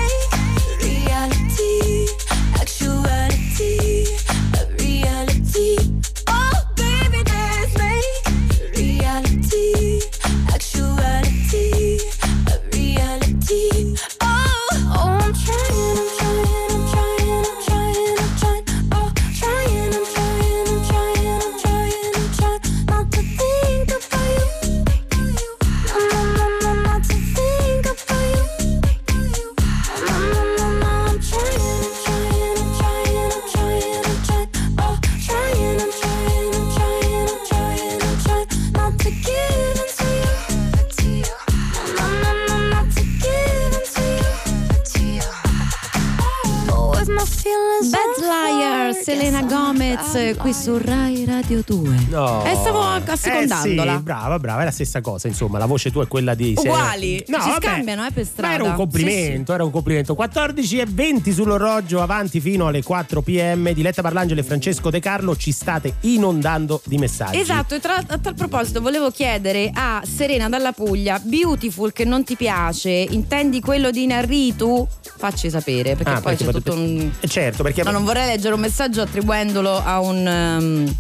qui 50.41 50.53
su 50.53 50.79
liar. 50.79 51.08
Radio 51.25 51.61
2. 51.65 52.05
No. 52.09 52.43
E 52.45 52.55
stavo 52.55 52.81
assecondandola. 52.81 53.93
Eh 53.93 53.97
sì, 53.97 54.01
brava, 54.03 54.39
brava, 54.39 54.61
è 54.61 54.65
la 54.65 54.71
stessa 54.71 55.01
cosa, 55.01 55.27
insomma, 55.27 55.57
la 55.57 55.65
voce 55.65 55.91
tua 55.91 56.03
è 56.03 56.07
quella 56.07 56.33
di. 56.35 56.53
Uguali, 56.57 57.23
No, 57.27 57.39
si 57.41 57.49
vabbè, 57.49 57.65
scambiano, 57.65 58.05
eh, 58.05 58.11
per 58.11 58.23
Ma 58.23 58.29
strada. 58.29 58.53
era 58.53 58.63
un 58.63 58.69
Sì, 58.71 58.75
complimento, 58.75 59.53
era 59.53 59.63
un 59.63 59.71
complimento. 59.71 60.15
14 60.15 60.77
e 60.79 60.85
20 60.89 61.31
sull'orologio, 61.33 62.01
avanti 62.01 62.39
fino 62.39 62.67
alle 62.67 62.83
4 62.83 63.21
pm. 63.21 63.71
Diletta 63.73 64.01
Parlangelo 64.01 64.39
e 64.39 64.43
Francesco 64.43 64.89
De 64.89 64.99
Carlo 64.99 65.35
ci 65.35 65.51
state 65.51 65.95
inondando 66.01 66.81
di 66.85 66.97
messaggi. 66.97 67.37
Esatto, 67.39 67.75
e 67.75 67.79
tra, 67.79 67.95
a 68.05 68.17
tal 68.17 68.33
proposito 68.35 68.81
volevo 68.81 69.11
chiedere 69.11 69.69
a 69.73 70.01
Serena 70.05 70.49
dalla 70.49 70.71
Puglia, 70.71 71.19
Beautiful 71.23 71.91
che 71.93 72.05
non 72.05 72.23
ti 72.23 72.35
piace, 72.35 72.89
intendi 72.89 73.59
quello 73.61 73.91
di 73.91 74.05
Narritu? 74.05 74.87
Facci 75.17 75.49
sapere, 75.49 75.95
perché 75.95 76.11
Ah, 76.11 76.21
poi 76.21 76.35
perché 76.35 76.45
c'è 76.45 76.51
tutto 76.51 76.73
un... 76.73 77.11
Eh, 77.19 77.27
Certo, 77.27 77.63
perché 77.63 77.83
No, 77.83 77.91
non 77.91 78.03
vorrei 78.05 78.25
leggere 78.27 78.53
un 78.53 78.59
messaggio 78.61 79.01
attribuendolo 79.01 79.81
a 79.83 79.99
un, 79.99 80.25
um, 80.25 80.95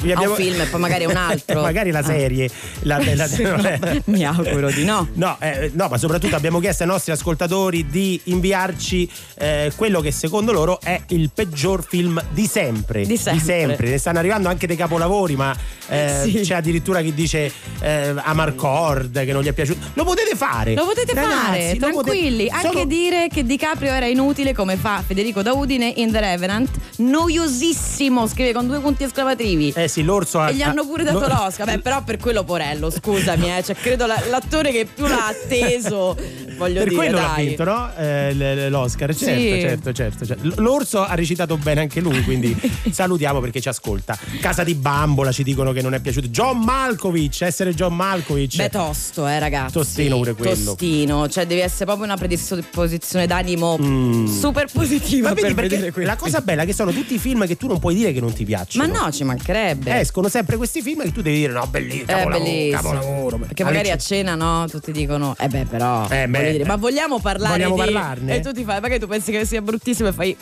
vi 0.00 0.12
a 0.12 0.20
un 0.20 0.34
film 0.34 0.60
e 0.60 0.66
poi 0.66 0.80
magari 0.80 1.04
un 1.06 1.16
altro. 1.16 1.60
magari 1.62 1.90
la 1.90 1.98
Ah. 2.00 2.02
serie. 2.04 2.50
La, 2.80 3.00
la- 3.14 3.26
no, 3.38 4.02
mi 4.06 4.24
auguro 4.24 4.70
di 4.70 4.84
no. 4.84 5.08
No, 5.14 5.36
eh, 5.40 5.70
no, 5.74 5.88
ma 5.88 5.96
soprattutto 5.96 6.36
abbiamo 6.36 6.58
chiesto 6.60 6.82
ai 6.82 6.88
nostri 6.88 7.12
ascoltatori 7.12 7.86
di 7.88 8.20
inviarci 8.24 9.08
eh, 9.38 9.72
quello 9.76 10.00
che 10.00 10.10
secondo 10.10 10.52
loro 10.52 10.80
è 10.80 11.00
il 11.08 11.30
peggior 11.34 11.84
film 11.86 12.22
di 12.30 12.46
sempre. 12.46 13.06
Di 13.06 13.16
sempre. 13.16 13.88
Ne 13.88 13.98
stanno 13.98 14.18
arrivando 14.18 14.48
anche 14.48 14.66
dei 14.66 14.76
capolavori, 14.76 15.36
ma 15.36 15.54
eh, 15.88 16.22
Sì. 16.24 16.40
c'è 16.40 16.54
addirittura 16.54 17.00
chi 17.00 17.14
dice 17.14 17.50
eh, 17.80 18.14
Amarcord 18.16 19.24
che 19.24 19.32
non 19.32 19.42
gli 19.42 19.48
è 19.48 19.52
piaciuto. 19.52 19.86
Lo 19.94 20.04
potete 20.04 20.34
fare. 20.36 20.74
Lo 20.74 20.84
potete 20.84 21.12
Ragazzi, 21.14 21.34
fare, 21.34 21.74
lo 21.78 21.90
potete- 21.90 21.92
tranquilli. 21.92 22.48
Anche 22.50 22.68
Sono- 22.68 22.84
dire 22.84 23.28
che 23.32 23.44
DiCaprio 23.44 23.92
era 23.92 24.06
inutile 24.06 24.52
come 24.52 24.76
fa 24.76 25.02
Federico 25.06 25.42
da 25.42 25.52
Udine 25.52 25.92
in 25.96 26.10
The 26.12 26.20
Revenant. 26.20 26.70
Noiosissimo, 26.98 28.26
scrive 28.26 28.52
con 28.52 28.66
due 28.66 28.80
punti 28.80 29.04
esclamativi. 29.04 29.53
Eh 29.74 29.88
sì, 29.88 30.02
l'orso 30.02 30.40
ha. 30.40 30.50
E 30.50 30.54
gli 30.54 30.62
hanno 30.62 30.86
pure 30.86 31.04
dato 31.04 31.20
lo- 31.20 31.26
l'Oscar. 31.28 31.66
Beh, 31.66 31.78
però 31.80 32.02
per 32.02 32.18
quello 32.18 32.44
Porello, 32.44 32.90
scusami, 32.90 33.56
eh. 33.56 33.62
Cioè, 33.62 33.74
credo 33.76 34.06
la- 34.06 34.22
l'attore 34.28 34.70
che 34.72 34.86
più 34.92 35.06
l'ha 35.06 35.26
atteso. 35.28 36.16
Voglio 36.56 36.74
Per 36.80 36.84
dire, 36.88 36.94
quello 36.94 37.16
l'ha 37.20 37.32
dai. 37.34 37.46
vinto, 37.46 37.64
no? 37.64 37.90
Eh, 37.96 38.68
L'Oscar, 38.68 39.14
certo, 39.14 39.40
Sì. 39.40 39.60
certo, 39.60 39.92
certo, 39.92 40.26
certo. 40.26 40.46
L- 40.46 40.54
L'orso 40.58 41.02
ha 41.04 41.14
recitato 41.14 41.56
bene 41.56 41.80
anche 41.80 42.00
lui, 42.00 42.22
quindi 42.22 42.54
salutiamo 42.90 43.40
perché 43.40 43.60
ci 43.60 43.68
ascolta. 43.68 44.16
Casa 44.40 44.62
di 44.64 44.74
Bambola 44.74 45.32
ci 45.32 45.42
dicono 45.42 45.72
che 45.72 45.82
non 45.82 45.94
è 45.94 46.00
piaciuto. 46.00 46.28
John 46.28 46.58
Malkovich, 46.60 47.42
essere 47.42 47.74
John 47.74 47.94
Malkovich. 47.94 48.56
Beh, 48.56 48.68
tosto, 48.70 49.26
eh, 49.26 49.38
ragazzi. 49.38 49.72
Tostino 49.72 50.16
pure 50.18 50.34
quello. 50.34 50.64
Tostino, 50.74 51.28
cioè 51.28 51.46
devi 51.46 51.60
essere 51.60 51.84
proprio 51.86 52.04
una 52.06 52.16
predisposizione 52.16 53.26
d'animo 53.26 53.76
Mm. 53.80 54.26
super 54.26 54.66
positiva 54.72 55.28
Ma 55.30 55.34
vedi 55.34 55.54
per 55.54 55.68
perché 55.68 56.04
la 56.04 56.16
cosa 56.16 56.40
bella 56.40 56.62
è 56.62 56.66
che 56.66 56.72
sono 56.72 56.92
tutti 56.92 57.18
film 57.18 57.46
che 57.46 57.56
tu 57.56 57.66
non 57.66 57.78
puoi 57.78 57.94
dire 57.94 58.12
che 58.12 58.20
non 58.20 58.32
ti 58.32 58.42
Ma 58.42 58.46
piacciono. 58.48 58.86
no, 59.04 59.10
ci 59.12 59.24
mancherebbe. 59.44 60.00
Escono 60.00 60.28
sempre 60.28 60.56
questi 60.56 60.80
film 60.82 61.02
che 61.02 61.12
tu 61.12 61.20
devi 61.22 61.38
dire 61.38 61.52
no, 61.52 61.66
bellissimo, 61.66 62.02
È 62.04 62.06
capolavoro, 62.14 62.44
bellissimo. 62.44 62.76
capolavoro. 62.80 63.36
Perché 63.38 63.64
magari 63.64 63.90
a 63.90 63.96
cena 63.98 64.34
no, 64.34 64.66
tutti 64.68 64.92
dicono 64.92 65.34
Eh 65.38 65.48
beh 65.48 65.64
però 65.66 66.06
Eh, 66.08 66.26
beh, 66.28 66.50
dire, 66.52 66.64
Ma 66.64 66.76
vogliamo 66.76 67.18
parlare 67.20 67.52
vogliamo 67.64 67.74
di... 67.74 67.80
parlarne? 67.80 68.36
E 68.36 68.40
tu 68.40 68.52
ti 68.52 68.64
fai 68.64 68.80
Magari 68.80 69.00
tu 69.00 69.06
pensi 69.06 69.30
che 69.30 69.44
sia 69.44 69.60
bruttissimo 69.60 70.08
e 70.08 70.12
fai 70.12 70.36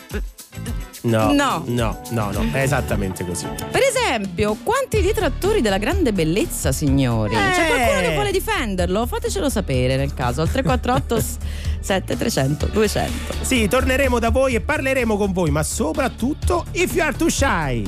No, 1.05 1.33
No. 1.33 1.63
no, 1.67 1.99
no, 2.11 2.31
no, 2.31 2.45
è 2.53 2.61
esattamente 2.61 3.25
così. 3.25 3.45
Per 3.69 3.81
esempio 3.81 4.55
Quanti 4.63 5.01
detrattori 5.01 5.59
della 5.59 5.77
grande 5.77 6.13
bellezza 6.13 6.71
signori 6.71 7.35
C'è 7.35 7.63
Eh. 7.63 7.67
qualcuno 7.67 7.99
che 7.99 8.13
vuole 8.13 8.31
difenderlo? 8.31 9.05
Fatecelo 9.05 9.49
sapere 9.49 9.97
nel 9.97 10.13
caso 10.13 10.41
Al 10.41 10.49
348 10.49 11.21
7300 11.81 12.67
200 12.67 13.33
Sì, 13.41 13.67
torneremo 13.67 14.17
da 14.19 14.29
voi 14.29 14.55
e 14.55 14.61
parleremo 14.61 15.17
con 15.17 15.33
voi, 15.33 15.49
ma 15.51 15.63
soprattutto 15.63 16.65
if 16.71 16.93
you 16.95 17.03
are 17.05 17.13
too 17.17 17.29
shy. 17.29 17.83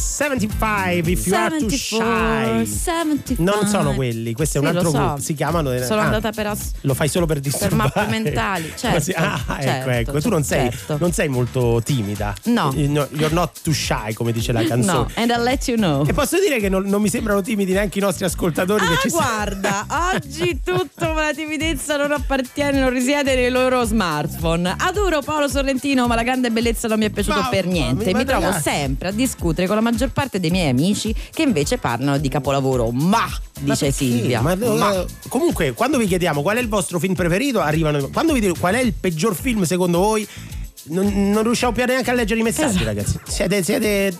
1975 0.00 1.10
If 1.12 1.26
You 1.26 1.36
Are 1.36 1.58
Too 1.58 1.68
74, 1.68 2.64
Shy 2.64 2.66
75. 2.66 3.44
non 3.44 3.66
sono 3.66 3.94
quelli 3.94 4.32
questo 4.32 4.58
è 4.58 4.60
un 4.60 4.68
Sì, 4.68 4.76
altro 4.76 4.90
so. 4.90 4.96
gruppo 4.98 5.20
si 5.20 5.34
chiamano 5.34 5.78
Sono 5.82 6.00
ah, 6.00 6.04
andata 6.04 6.30
per 6.32 6.46
as- 6.48 6.70
lo 6.82 6.94
fai 6.94 7.08
solo 7.08 7.26
per 7.26 7.40
disturbare 7.40 7.76
mappe 7.94 8.06
mentali, 8.10 8.72
certo, 8.76 8.96
Così- 8.96 9.12
ah 9.12 9.40
ecco 9.48 9.62
certo, 9.62 9.90
ecco 9.90 10.20
tu 10.20 10.28
non 10.28 10.42
sei, 10.44 10.70
certo. 10.70 10.96
non 10.98 11.12
sei 11.12 11.28
molto 11.28 11.80
timida 11.84 12.34
No. 12.44 12.72
you're 12.74 13.34
not 13.34 13.60
too 13.62 13.72
shy 13.72 14.12
come 14.14 14.32
dice 14.32 14.52
la 14.52 14.62
canzone 14.64 14.78
No, 14.92 15.08
and 15.14 15.30
I'll 15.30 15.42
let 15.42 15.66
you 15.68 15.76
know. 15.76 16.04
e 16.06 16.12
posso 16.12 16.38
dire 16.38 16.58
che 16.58 16.68
non, 16.68 16.84
non 16.84 17.00
mi 17.02 17.08
sembrano 17.08 17.42
timidi 17.42 17.72
neanche 17.72 17.98
i 17.98 18.02
nostri 18.02 18.24
ascoltatori 18.24 18.84
che 18.86 18.94
Ah, 19.00 19.08
guarda, 19.10 19.86
oggi 20.14 20.60
tutto 20.64 21.12
la 21.12 21.32
timidezza 21.34 21.96
non 21.96 22.12
appartiene, 22.12 22.80
non 22.80 22.90
risiede 22.90 23.34
nei 23.34 23.50
loro 23.50 23.84
smartphone. 23.84 24.74
Adoro 24.78 25.20
Paolo 25.22 25.48
Sorrentino, 25.48 26.06
ma 26.06 26.14
la 26.14 26.22
grande 26.22 26.50
bellezza 26.50 26.86
non 26.88 26.98
mi 26.98 27.06
è 27.06 27.10
piaciuto 27.10 27.36
Mamma 27.36 27.48
per 27.50 27.66
niente. 27.66 28.12
Mi 28.14 28.24
trovo 28.24 28.46
ragazzi. 28.46 28.68
sempre 28.70 29.08
a 29.08 29.10
discutere 29.12 29.66
con 29.66 29.76
la 29.76 29.82
maggior 29.90 30.10
parte 30.10 30.40
dei 30.40 30.50
miei 30.50 30.68
amici 30.68 31.14
che 31.32 31.42
invece 31.42 31.78
parlano 31.78 32.18
di 32.18 32.28
capolavoro. 32.28 32.90
Ma, 32.90 33.18
Ma 33.18 33.30
dice 33.60 33.86
perché? 33.86 33.92
Silvia. 33.92 34.40
Ma, 34.40 34.54
ma. 34.54 35.04
comunque, 35.28 35.72
quando 35.72 35.98
vi 35.98 36.06
chiediamo 36.06 36.42
qual 36.42 36.56
è 36.56 36.60
il 36.60 36.68
vostro 36.68 36.98
film 36.98 37.14
preferito, 37.14 37.60
arrivano. 37.60 38.08
Quando 38.08 38.32
vi 38.32 38.40
dico 38.40 38.54
qual 38.58 38.74
è 38.74 38.80
il 38.80 38.92
peggior 38.92 39.34
film 39.34 39.62
secondo 39.62 39.98
voi, 39.98 40.26
non, 40.84 41.30
non 41.30 41.42
riusciamo 41.42 41.72
più 41.72 41.84
neanche 41.84 42.10
a 42.10 42.14
leggere 42.14 42.40
i 42.40 42.42
messaggi, 42.42 42.76
Esatto. 42.76 42.84
ragazzi. 42.84 43.18
Siete, 43.26 43.62
siete. 43.62 44.12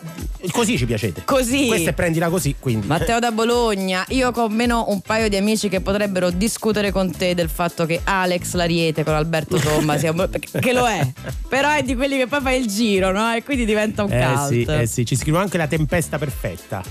Così 0.51 0.77
ci 0.79 0.87
piacete. 0.87 1.23
Così. 1.25 1.67
Questa 1.67 1.91
è 1.91 1.93
prendila 1.93 2.29
così, 2.29 2.55
quindi. 2.59 2.87
Matteo 2.87 3.19
da 3.19 3.31
Bologna, 3.31 4.05
io 4.09 4.31
con 4.33 4.53
meno 4.53 4.87
un 4.89 5.01
paio 5.01 5.29
di 5.29 5.37
amici 5.37 5.69
che 5.69 5.81
potrebbero 5.81 6.31
discutere 6.31 6.91
con 6.93 7.15
te 7.15 7.35
del 7.35 7.49
fatto 7.49 7.87
che 7.87 8.01
Alex 8.05 8.53
Lariete 8.55 9.05
con 9.05 9.15
Alberto 9.15 9.59
Somma 9.59 9.99
sia 9.99 10.11
un- 10.13 10.29
che 10.61 10.73
lo 10.73 10.87
è, 10.89 11.07
però 11.49 11.71
è 11.75 11.83
di 11.83 11.95
quelli 11.95 12.17
che 12.17 12.27
poi 12.27 12.41
fa 12.41 12.53
il 12.53 12.67
giro, 12.67 13.11
no? 13.13 13.33
E 13.35 13.43
quindi 13.43 13.65
diventa 13.65 14.03
un 14.05 14.13
eh 14.13 14.25
cult. 14.35 14.49
sì, 14.49 14.63
eh 14.63 14.87
sì, 14.87 15.05
ci 15.05 15.17
scrivono 15.17 15.43
anche 15.43 15.59
la 15.59 15.67
tempesta 15.67 16.19
perfetta. 16.19 16.83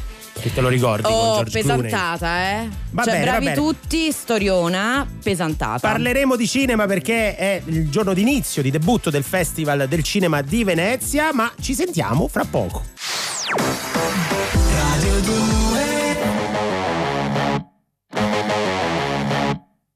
Che 0.41 0.53
te 0.53 0.61
lo 0.61 0.69
ricordi 0.69 1.01
con 1.03 1.11
Oh, 1.11 1.33
George 1.35 1.61
Clooney. 1.61 1.81
pesantata, 1.83 2.49
eh? 2.51 2.67
Va 2.91 3.03
cioè, 3.03 3.11
bene, 3.13 3.25
va 3.25 3.31
bravi 3.31 3.45
bene. 3.45 3.55
tutti, 3.57 4.11
storiona, 4.11 5.05
pesantata. 5.21 5.79
Parleremo 5.79 6.35
di 6.37 6.47
cinema 6.47 6.85
perché 6.85 7.35
è 7.35 7.61
il 7.65 7.89
giorno 7.89 8.13
d'inizio, 8.13 8.61
di 8.61 8.71
debutto 8.71 9.09
del 9.09 9.23
Festival 9.23 9.87
del 9.89 10.01
Cinema 10.03 10.41
di 10.41 10.63
Venezia, 10.63 11.33
ma 11.33 11.51
ci 11.59 11.73
sentiamo 11.73 12.27
fra 12.29 12.45
poco. 12.49 12.83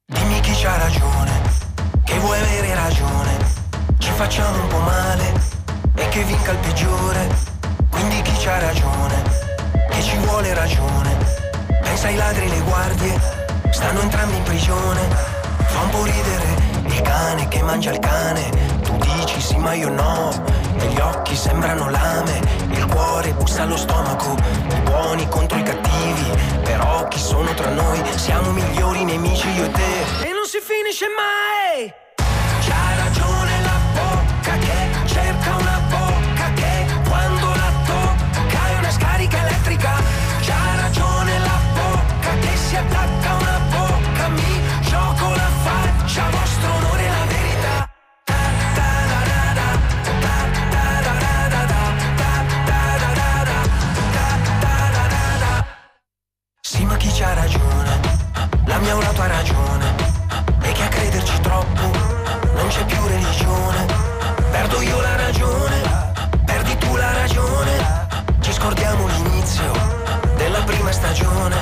Dimmi 0.06 0.39
chi 0.41 0.51
c'ha 0.62 0.77
ragione, 0.77 1.32
che 2.06 2.17
vuoi 2.19 2.39
avere 2.39 2.73
ragione. 2.75 3.38
Ci 3.97 4.12
facciamo 4.12 4.62
un 4.63 4.67
po' 4.69 4.79
male 4.79 5.34
e 5.95 6.08
che 6.10 6.23
vinca 6.23 6.51
il 6.51 6.58
peggiore. 6.60 7.27
Quindi 7.89 8.21
chi 8.21 8.32
c'ha 8.39 8.60
ragione, 8.60 9.23
che 9.93 10.01
ci 10.01 10.17
vuole 10.17 10.53
ragione. 10.53 11.17
Pensa 11.82 12.08
ai 12.08 12.15
ladri 12.15 12.45
e 12.45 12.49
le 12.49 12.60
guardie, 12.62 13.19
stanno 13.69 14.01
entrambi 14.01 14.36
in 14.36 14.43
prigione. 14.43 15.01
Fa 15.65 15.82
un 15.82 15.89
po' 15.89 16.03
ridere 16.03 16.47
il 16.86 17.01
cane 17.01 17.47
che 17.47 17.62
mangia 17.62 17.91
il 17.91 17.99
cane. 17.99 18.49
Tu 18.82 18.95
dici 18.97 19.39
sì 19.39 19.58
ma 19.58 19.73
io 19.73 19.89
no. 19.89 20.32
E 20.77 20.88
gli 20.88 20.99
occhi 20.99 21.36
sembrano 21.36 21.89
lame, 21.89 22.41
il 22.69 22.86
cuore 22.88 23.34
bussa 23.34 23.63
allo 23.63 23.77
stomaco. 23.77 24.36
I 24.69 24.79
buoni 24.82 25.27
contro 25.29 25.58
i 25.58 25.63
cattivi, 25.63 26.29
però 26.63 27.08
chi 27.08 27.19
sono 27.19 27.53
tra 27.53 27.69
noi? 27.69 28.01
Siamo 28.15 28.51
migliori 28.51 29.06
nemici 29.06 29.49
io 29.49 29.65
e 29.65 29.71
te. 29.71 30.27
E 30.27 30.32
non 30.34 30.45
si 30.45 30.60
finisce 30.60 31.06
mai! 31.08 32.02
Chi 57.03 57.11
c'ha 57.11 57.33
ragione? 57.33 57.99
La 58.65 58.79
mia 58.79 58.93
auto 58.93 59.21
ha 59.21 59.27
ragione. 59.27 59.93
E 60.61 60.71
che 60.71 60.83
a 60.83 60.87
crederci 60.87 61.37
troppo 61.41 61.91
non 62.55 62.67
c'è 62.69 62.85
più 62.85 63.05
religione. 63.05 63.85
Perdo 64.49 64.81
io 64.81 65.01
la 65.01 65.15
ragione, 65.17 65.81
perdi 66.45 66.77
tu 66.77 66.95
la 66.95 67.11
ragione. 67.11 68.07
Ci 68.39 68.53
scordiamo 68.53 69.05
l'inizio 69.07 69.71
della 70.37 70.61
prima 70.61 70.93
stagione. 70.93 71.57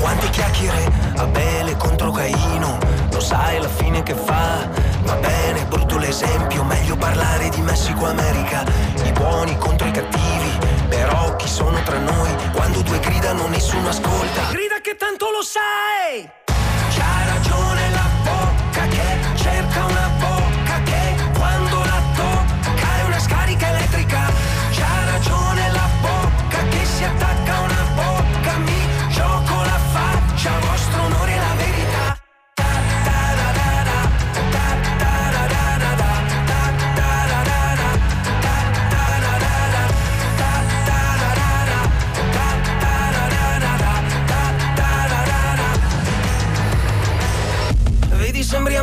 Quante 0.00 0.28
chiacchiere, 0.30 0.90
Abele 1.18 1.76
contro 1.76 2.10
Caino. 2.10 2.76
Lo 3.12 3.20
sai 3.20 3.58
alla 3.58 3.68
fine 3.68 4.02
che 4.02 4.14
fa? 4.14 4.68
Va 5.04 5.14
bene, 5.14 5.66
brutto 5.66 5.98
l'esempio. 5.98 6.64
Meglio 6.64 6.96
parlare 6.96 7.48
di 7.48 7.60
Messico-America. 7.60 8.64
I 9.04 9.12
buoni 9.12 9.56
contro 9.56 9.86
i 9.86 9.92
cattivi. 9.92 10.58
Però 10.88 11.03
chi 11.44 11.50
sono 11.50 11.82
tra 11.82 11.98
noi? 11.98 12.34
Quando 12.52 12.80
due 12.80 12.98
gridano 13.00 13.46
nessuno 13.48 13.88
ascolta. 13.88 14.50
Grida 14.50 14.80
che 14.80 14.96
tanto 14.96 15.30
lo 15.30 15.42
sai! 15.42 16.43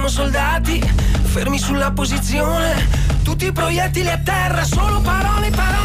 Sembriamo 0.02 0.08
soldati, 0.08 0.80
fermi 1.26 1.60
sulla 1.60 1.92
posizione. 1.92 2.88
Tutti 3.24 3.46
i 3.46 3.52
proiettili 3.52 4.10
a 4.10 4.18
terra, 4.18 4.64
solo 4.64 5.00
parole, 5.00 5.52
parole, 5.52 5.81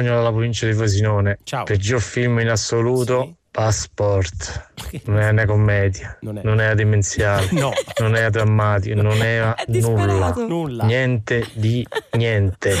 Antonio 0.00 0.14
dalla 0.14 0.30
provincia 0.30 0.66
di 0.66 0.72
Frosinone. 0.72 1.38
Ciao. 1.44 1.64
Peggior 1.64 2.00
film 2.00 2.40
in 2.40 2.48
assoluto. 2.48 3.22
Sì. 3.24 3.38
Passport. 3.50 4.68
Non 5.04 5.18
è 5.18 5.28
una 5.28 5.44
commedia. 5.44 6.16
Non 6.20 6.38
è. 6.38 6.40
Non 6.42 6.60
è 6.60 6.74
demenziale. 6.74 7.48
No. 7.52 7.72
Non 7.98 8.14
è 8.14 8.30
drammatico. 8.30 9.00
Non 9.00 9.20
è, 9.20 9.54
nulla. 9.66 10.32
Nulla. 10.36 10.84
Niente 10.84 11.46
di 11.52 11.86
niente. 12.12 12.74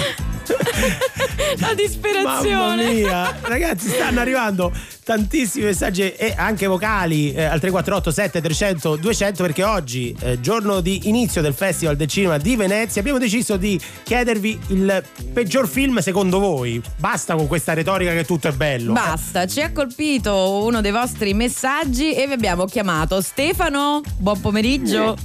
La 1.58 1.66
Mamma 1.66 1.74
disperazione. 1.74 2.92
mia, 2.92 3.36
ragazzi, 3.42 3.88
stanno 3.88 4.20
arrivando 4.20 4.72
tantissimi 5.04 5.64
messaggi 5.64 6.02
e 6.12 6.32
anche 6.36 6.66
vocali 6.68 7.32
eh, 7.32 7.42
al 7.42 7.58
3487 7.58 8.40
300 8.40 8.96
200 8.96 9.42
perché 9.42 9.64
oggi, 9.64 10.14
eh, 10.20 10.40
giorno 10.40 10.80
di 10.80 11.08
inizio 11.08 11.42
del 11.42 11.52
Festival 11.54 11.96
del 11.96 12.06
Cinema 12.06 12.38
di 12.38 12.54
Venezia, 12.54 13.00
abbiamo 13.00 13.18
deciso 13.18 13.56
di 13.56 13.80
chiedervi 14.04 14.60
il 14.68 15.02
peggior 15.32 15.66
film 15.68 15.98
secondo 15.98 16.38
voi. 16.38 16.80
Basta 16.96 17.34
con 17.34 17.48
questa 17.48 17.72
retorica 17.72 18.12
che 18.12 18.24
tutto 18.24 18.46
è 18.48 18.52
bello. 18.52 18.92
Basta, 18.92 19.46
ci 19.46 19.60
ha 19.60 19.72
colpito 19.72 20.62
uno 20.62 20.80
dei 20.80 20.92
vostri 20.92 21.34
messaggi 21.34 22.14
e 22.14 22.26
vi 22.28 22.32
abbiamo 22.32 22.66
chiamato. 22.66 23.20
Stefano, 23.20 24.00
buon 24.18 24.40
pomeriggio. 24.40 25.16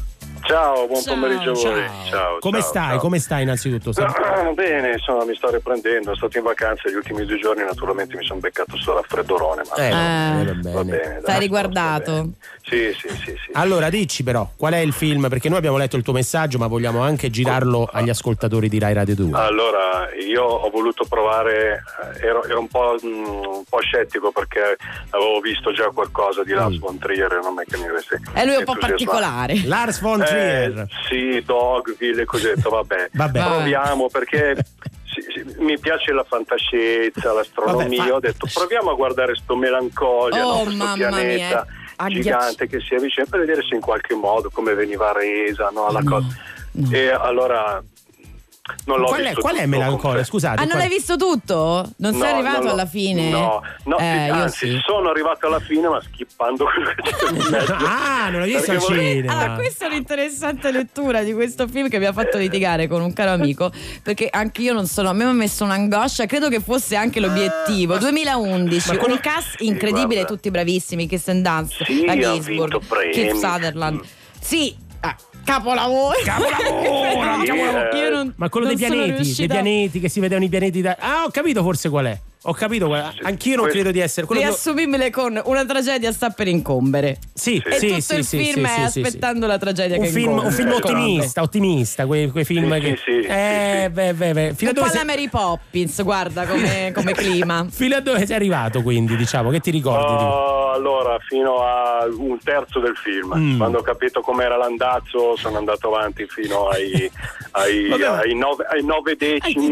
Ciao, 0.48 0.86
buon 0.88 1.02
Ciao, 1.02 1.14
pomeriggio 1.16 1.52
a 1.52 1.54
voi. 1.54 1.62
Ciao. 1.64 2.06
Ciao. 2.10 2.38
Come 2.40 2.60
ciao, 2.60 2.68
stai? 2.70 2.90
ciao. 2.90 3.00
Come 3.00 3.20
stai 3.20 3.42
innanzitutto? 3.44 4.02
Ah, 4.02 4.52
Bene, 4.54 4.92
insomma, 4.92 5.26
mi 5.26 5.36
sto 5.36 5.50
riprendendo. 5.50 6.04
Sono 6.04 6.16
stato 6.16 6.38
in 6.38 6.44
vacanza 6.44 6.90
gli 6.90 6.94
ultimi 6.94 7.26
due 7.26 7.38
giorni, 7.40 7.64
naturalmente 7.64 8.16
mi 8.16 8.24
sono 8.26 8.40
beccato 8.40 8.78
sto 8.78 8.94
raffreddorone. 8.94 9.64
Ma 9.70 9.76
Eh, 9.76 9.88
Eh. 9.88 9.92
va 9.92 9.98
bene, 9.98 10.62
va 10.62 10.72
va 10.72 10.84
bene. 10.84 10.98
bene. 10.98 11.10
dai, 11.14 11.22
Stai 11.22 11.32
sto- 11.34 11.40
riguardato. 11.42 12.02
sto 12.04 12.14
bene. 12.22 12.34
Sì, 12.68 12.92
sì, 13.00 13.08
sì, 13.10 13.26
sì. 13.26 13.52
Allora, 13.54 13.90
dici 13.92 14.24
però, 14.24 14.50
qual 14.58 14.74
è 14.74 14.78
il 14.80 14.92
film? 14.92 15.28
Perché 15.30 15.50
noi 15.50 15.60
abbiamo 15.60 15.78
letto 15.78 15.98
il 15.98 16.04
tuo 16.04 16.14
messaggio, 16.14 16.58
ma 16.58 16.66
vogliamo 16.66 17.02
anche 17.02 17.30
girarlo 17.30 17.88
agli 17.92 18.10
ascoltatori 18.10 18.68
di 18.70 18.80
Rai 18.80 18.94
Radio 18.94 19.14
2. 19.16 19.38
Allora, 19.40 20.10
io 20.28 20.44
ho 20.44 20.68
voluto 20.72 21.06
provare, 21.08 21.84
eh, 22.20 22.26
ero, 22.26 22.44
ero 22.44 22.60
un, 22.60 22.68
po', 22.68 22.98
mm, 23.06 23.24
un 23.26 23.64
po' 23.70 23.80
scettico 23.82 24.32
perché 24.32 24.78
avevo 25.12 25.40
visto 25.42 25.72
già 25.74 25.92
qualcosa 25.94 26.44
di 26.44 26.54
Lars 26.54 26.80
von 26.80 26.98
Trier, 26.98 27.40
non 27.44 27.60
è 27.60 27.66
che 27.70 27.78
mi 27.78 27.88
avesse 27.88 28.20
E 28.34 28.46
lui 28.46 28.56
è 28.56 28.58
un 28.58 28.64
po' 28.64 28.78
particolare. 28.80 29.62
Lars 29.66 30.02
von 30.02 30.22
Eh, 30.22 30.26
Trier. 30.26 30.88
sì, 31.08 31.44
Dogville 31.46 32.24
e 32.24 32.40
detto, 32.42 32.70
vabbè, 32.72 33.10
Vabbè. 33.14 33.44
proviamo 33.44 34.10
perché 34.10 34.56
mi 35.60 35.78
piace 35.78 36.12
la 36.14 36.26
fantascienza, 36.28 37.32
l'astronomia, 37.32 37.98
Vabbè, 38.00 38.10
fa- 38.10 38.16
ho 38.16 38.20
detto 38.20 38.48
proviamo 38.52 38.90
a 38.90 38.96
guardare 38.96 39.36
sto 39.36 39.56
melancolia, 39.56 40.46
Oh, 40.48 40.58
no? 40.58 40.64
questo 40.64 40.84
mamma 40.84 40.96
pianeta 40.96 41.24
mia, 41.36 41.62
è 41.62 41.66
gigante 42.08 42.68
che 42.68 42.80
si 42.80 42.96
avvicina 42.96 43.26
per 43.30 43.40
vedere 43.40 43.62
se 43.62 43.76
in 43.76 43.82
qualche 43.82 44.16
modo 44.16 44.50
come 44.52 44.74
veniva 44.74 45.12
resa 45.12 45.70
no, 45.70 45.92
la 45.92 46.04
cosa. 46.04 46.28
E 46.92 47.10
allora 47.10 47.82
non 48.86 49.00
l'ho 49.00 49.06
Qual 49.06 49.20
è, 49.22 49.24
visto 49.26 49.42
qual 49.42 49.56
è 49.58 49.66
Melancolia? 49.68 50.24
Scusate. 50.24 50.56
Ah, 50.56 50.64
non 50.64 50.70
qual- 50.70 50.80
l'hai 50.82 50.90
visto 50.90 51.16
tutto? 51.18 51.88
Non 51.98 52.14
sei 52.14 52.22
No, 52.22 52.28
arrivato 52.40 52.60
non 52.64 52.68
alla 52.70 52.86
fine? 52.88 53.30
No, 53.30 53.62
no, 53.84 53.98
eh, 54.00 54.06
anzi, 54.30 54.70
sì. 54.72 54.80
sono 54.86 55.10
arrivato 55.10 55.46
alla 55.46 55.60
fine, 55.60 55.88
ma 55.88 56.02
schippando 56.02 56.66
quello 56.66 56.90
che 56.96 57.02
c'è. 57.12 57.74
Ah, 57.86 58.30
non 58.32 58.40
l'hai 58.42 58.54
visto 58.56 58.72
al 58.72 58.82
cinema. 58.82 59.34
Allora, 59.34 59.54
questa 59.56 59.86
è 59.86 59.88
un'interessante 59.90 60.72
lettura 60.72 61.22
di 61.22 61.34
questo 61.34 61.68
film 61.68 61.90
che 61.90 62.00
mi 62.00 62.06
ha 62.06 62.14
fatto 62.14 62.38
litigare 62.38 62.88
con 62.88 63.02
un 63.02 63.14
caro 63.14 63.32
amico. 63.32 63.72
Perché 64.02 64.28
anche 64.32 64.62
io 64.64 64.74
non 64.74 64.88
sono. 64.88 65.10
A 65.10 65.14
me 65.14 65.26
mi 65.26 65.30
ha 65.30 65.34
messo 65.34 65.64
un'angoscia, 65.64 66.26
credo 66.26 66.50
che 66.50 66.60
fosse 66.60 66.96
anche 66.96 67.20
l'obiettivo. 67.20 67.98
2011, 67.98 68.90
ma 68.92 68.98
quello- 68.98 69.14
un 69.14 69.20
cast 69.20 69.62
incredibile, 69.62 70.22
guarda. 70.22 70.26
tutti 70.26 70.50
bravissimi. 70.50 71.08
Kirsten 71.08 71.42
Dunst, 71.44 71.84
Sì, 71.84 72.04
la 72.06 72.18
Ginsburg. 72.18 72.80
Keith 73.12 73.36
Sutherland. 73.36 74.02
Sì, 74.40 74.76
ah, 75.02 75.16
capolavoro. 75.46 76.16
Capolavoro, 76.24 78.10
non, 78.12 78.34
Ma 78.36 78.50
quello 78.50 78.68
dei 78.68 78.76
pianeti, 78.76 79.34
dei 79.34 79.48
pianeti 79.48 80.00
che 80.00 80.10
si 80.10 80.20
vedevano 80.20 80.46
i 80.46 80.50
pianeti 80.50 80.82
da. 80.82 80.98
Ah, 81.00 81.24
ho 81.24 81.30
capito 81.30 81.64
forse 81.64 81.90
qual 81.90 82.06
è. 82.08 82.20
Ho 82.48 82.54
capito. 82.54 82.94
Anch'io 83.24 83.56
non 83.56 83.68
credo 83.68 83.90
di 83.92 84.00
essere. 84.00 84.26
Quello 84.28 84.42
che- 84.42 84.48
Riassumibile 84.48 85.10
con 85.10 85.42
una 85.46 85.66
tragedia 85.66 86.12
sta 86.12 86.30
per 86.30 86.48
incombere. 86.48 87.18
Sì, 87.34 87.56
E 87.66 87.80
sì, 87.80 87.88
tutto 87.88 88.02
sì, 88.02 88.16
il 88.16 88.24
sì, 88.26 88.38
film 88.38 88.66
sì, 88.68 88.72
è 88.82 88.86
sì, 88.86 88.92
sì, 88.92 89.00
aspettando 89.02 89.48
la 89.48 89.58
tragedia 89.58 89.98
Un 89.98 90.04
che 90.04 90.10
film, 90.10 90.30
incombe. 90.30 90.46
un 90.48 90.52
film 90.54 90.72
ottimista, 90.72 91.42
ottimista, 91.42 92.06
quei, 92.06 92.30
quei 92.30 92.46
film 92.46 92.72
Sì, 92.76 92.80
che. 92.82 92.88
sì, 92.98 93.02
sì, 93.04 93.28
eh, 93.28 93.76
sì, 93.78 93.84
sì. 93.86 93.90
beh, 93.90 94.14
beh, 94.14 94.34
beh. 94.34 94.54
Fino 94.54 94.70
a 94.70 94.74
Un 94.74 94.80
po' 94.80 94.82
dove 94.82 94.86
la 94.86 94.90
sei... 94.90 95.06
Mary 95.06 95.30
Poppins, 95.30 96.04
guarda 96.04 96.46
come, 96.46 96.92
come 96.96 97.14
clima. 97.14 97.66
Fino 97.70 97.96
a 97.96 98.00
dove 98.02 98.26
sei 98.28 98.36
arrivato, 98.36 98.82
quindi, 98.84 99.16
diciamo, 99.16 99.50
che 99.50 99.60
ti 99.60 99.72
ricordi? 99.72 100.16
di- 100.16 100.24
Oh, 100.24 100.72
allora, 100.72 101.18
fino 101.28 101.64
a 101.64 102.06
un 102.06 102.38
terzo 102.44 102.80
del 102.80 102.96
film. 102.96 103.34
Mm. 103.36 103.58
Quando 103.58 103.80
ho 103.80 103.82
capito 103.82 104.22
com'era 104.22 104.56
l'andazzo, 104.58 105.36
sono 105.38 105.58
andato 105.58 105.88
avanti 105.88 106.26
fino 106.28 106.68
ai, 106.68 107.10
ai, 107.52 107.88
ma- 107.98 108.18
ai 108.20 108.36
nove, 108.36 108.66
ai 108.70 108.84
nove 108.84 109.16
decimi. 109.16 109.72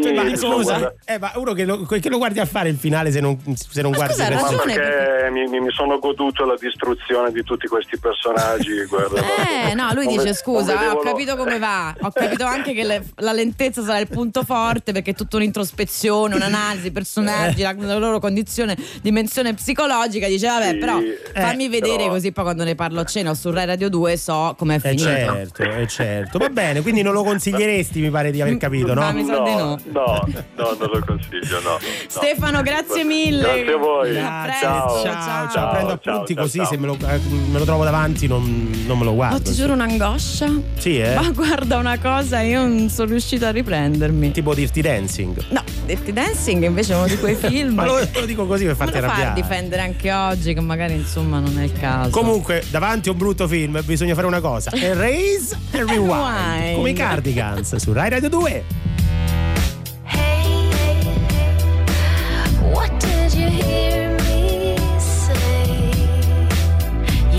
eh, 1.05 1.19
ma 1.19 1.31
uno 1.36 1.53
che 1.53 1.65
lo, 1.65 1.83
che 1.86 2.09
lo 2.09 2.17
guardi 2.17 2.39
a 2.39 2.45
fare 2.45 2.62
il 2.69 2.78
finale 2.78 3.12
se 3.12 3.19
non, 3.19 3.38
se 3.56 3.82
non 3.82 3.91
Ma 3.91 3.97
guardi 3.97 4.13
scusa, 4.15 4.28
il 4.28 4.34
resto? 4.34 4.56
Ma 4.56 4.62
perché 4.63 5.30
mi, 5.32 5.47
mi- 5.47 5.60
mi 5.60 5.71
sono 5.71 5.99
goduto 5.99 6.45
la 6.45 6.56
distruzione 6.60 7.32
di 7.32 7.43
tutti 7.43 7.67
questi 7.67 7.97
personaggi. 7.97 8.84
guarda, 8.89 9.21
Eh, 9.69 9.73
no, 9.73 9.91
lui 9.93 10.08
dice 10.08 10.23
ve- 10.23 10.34
scusa, 10.34 10.91
ho 10.93 10.99
capito 10.99 11.36
come 11.36 11.58
va. 11.60 11.93
Ho 12.02 12.12
capito 12.12 12.45
anche 12.45 12.73
che 12.73 12.84
le- 12.84 13.04
la 13.17 13.32
lentezza 13.32 13.82
sarà 13.84 13.99
il 13.99 14.08
punto 14.08 14.43
forte 14.43 14.91
perché 14.91 15.12
è 15.12 15.15
tutta 15.15 15.38
un'introspezione, 15.38 16.36
un'analisi, 16.36 16.91
personaggi, 16.93 17.62
la, 17.62 17.73
la 17.78 17.97
loro 17.97 18.19
condizione, 18.19 18.76
dimensione 19.02 19.54
psicologica. 19.54 20.28
Dice, 20.28 20.47
vabbè, 20.47 20.69
Sì, 20.71 20.78
però 20.78 20.99
eh, 20.99 21.19
fammi 21.34 21.69
vedere 21.69 21.97
però- 21.97 22.10
così 22.10 22.32
poi 22.32 22.43
quando 22.43 22.63
ne 22.63 22.76
parlo 22.76 22.99
a 22.99 23.06
cena 23.06 23.30
o 23.32 23.34
su 23.34 23.52
Rai 23.52 23.65
Radio 23.65 23.89
2 23.89 24.17
so 24.17 24.56
com'è 24.58 24.76
Eh 24.76 24.80
finito. 24.80 25.04
certo, 25.04 25.63
eh 25.63 25.88
certo. 25.88 26.38
Va 26.38 26.49
bene, 26.49 26.82
quindi 26.82 27.02
non 27.02 27.13
lo 27.13 27.23
consiglieresti, 27.23 27.99
mi 28.02 28.10
pare 28.10 28.32
di 28.32 28.41
aver 28.41 28.58
capito, 28.58 28.93
Ma 28.93 29.12
no? 29.12 29.13
mi 29.17 29.26
sa 29.26 29.39
di 29.39 29.52
no. 29.56 29.80
no, 29.91 30.28
no, 30.56 30.76
non 30.80 30.89
lo 30.91 31.04
consiglio, 31.06 31.60
no. 31.62 31.69
no. 31.71 31.80
Stefano, 32.08 32.53
grazie 32.62 33.04
mille. 33.04 33.42
Grazie 33.42 33.74
a 33.74 33.78
voi. 33.78 34.10
Presto, 34.12 34.62
Ciao. 34.62 35.02
ciao, 35.04 35.13
ciao, 35.24 35.50
ciao. 35.50 35.72
Prendo 35.72 35.92
appunti 35.94 36.34
ciao, 36.34 36.44
così 36.44 36.58
ciao. 36.60 36.68
se 36.68 36.78
me 36.78 36.86
lo, 36.88 36.98
eh, 37.08 37.20
me 37.52 37.60
lo 37.60 37.66
trovo 37.66 37.84
davanti 37.84 38.28
non, 38.28 38.72
non 38.86 38.98
me 38.98 39.06
lo 39.06 39.13
guardo. 39.13 39.36
Oh, 39.38 39.42
ti 39.42 39.54
giuro 39.54 39.74
un'angoscia. 39.74 40.52
Sì, 40.78 41.00
eh? 41.00 41.16
Ma 41.16 41.30
guarda 41.32 41.78
una 41.78 41.98
cosa, 42.00 42.42
io 42.42 42.66
non 42.66 42.89
sono 42.89 43.10
riuscita 43.10 43.48
a 43.50 43.52
riprendermi. 43.52 44.32
Tipo 44.32 44.54
Dirty 44.54 44.82
Dancing. 44.82 45.44
No, 45.50 45.62
Dirty 45.86 46.13
Dancing 46.13 46.63
invece 46.63 46.94
è 46.94 46.96
uno 46.98 47.08
di 47.08 47.18
quei 47.18 47.36
film. 47.36 47.74
Ma 47.76 47.86
lo, 47.86 48.00
lo 48.13 48.26
dico 48.26 48.46
così 48.46 48.66
per 48.66 48.76
farti 48.76 49.00
lo 49.00 49.00
fa 49.02 49.06
arrabbiare. 49.13 49.42
difendere 49.42 49.82
anche 49.82 50.12
oggi, 50.13 50.54
che 50.54 50.62
magari 50.62 50.94
insomma 50.94 51.39
non 51.39 51.58
è 51.60 51.63
il 51.63 51.74
caso. 51.74 52.10
Comunque, 52.10 52.63
davanti 52.70 53.10
a 53.10 53.12
un 53.12 53.18
brutto 53.18 53.48
film 53.48 53.82
bisogna 53.84 54.13
fare 54.13 54.28
una 54.28 54.42
cosa: 54.42 54.72
erase 54.74 55.58
and 55.74 55.89
rewind. 55.89 56.12
Rewind. 56.12 56.76
Come 56.76 56.89
i 56.89 56.94
Cardigans 56.94 57.76
su 57.76 57.94
Rai 57.94 58.10
Radio 58.10 58.30
2. 58.30 58.63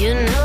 You 0.04 0.12
know 0.12 0.43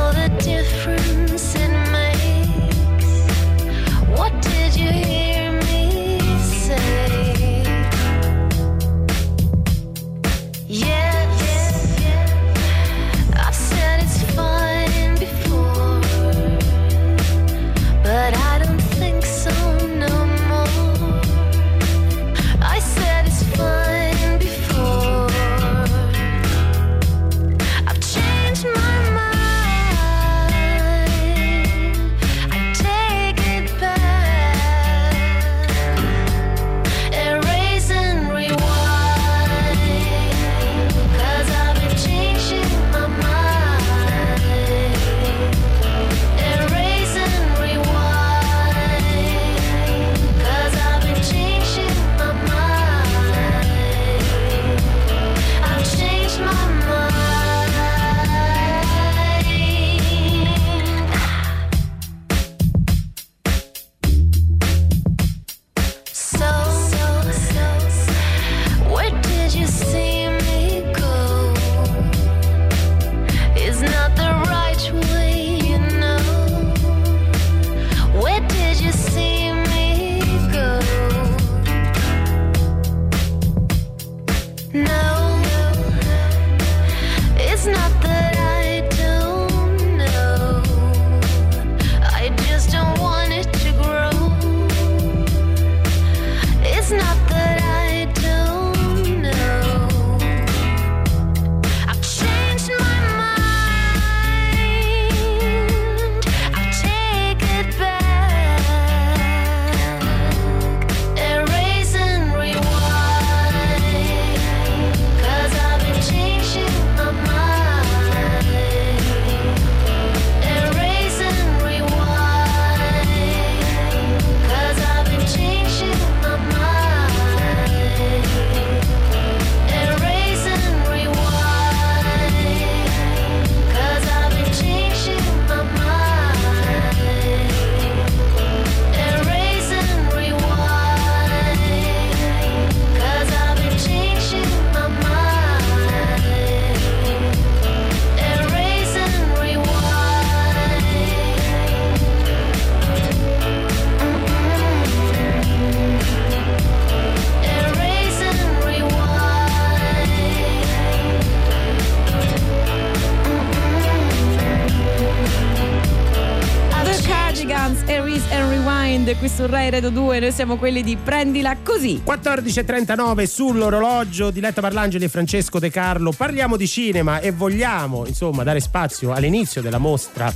su 169.40 169.46
Rai 169.46 169.70
Radio 169.70 169.90
2, 169.90 170.20
noi 170.20 170.32
siamo 170.34 170.58
quelli 170.58 170.84
di 170.84 170.98
Prendila 170.98 171.56
Così. 171.64 172.02
14.39 172.06 173.24
sull'orologio 173.24 174.32
di 174.32 174.42
Letta 174.42 174.60
Parlangeli 174.60 175.06
e 175.06 175.08
Francesco 175.08 175.60
De 175.60 175.70
Carlo. 175.70 176.12
Parliamo 176.12 176.58
di 176.58 176.68
cinema 176.68 177.22
e 177.22 177.32
vogliamo 177.32 178.06
insomma 178.06 178.44
dare 178.44 178.60
spazio 178.60 179.14
all'inizio 179.14 179.62
della 179.62 179.78
mostra 179.78 180.30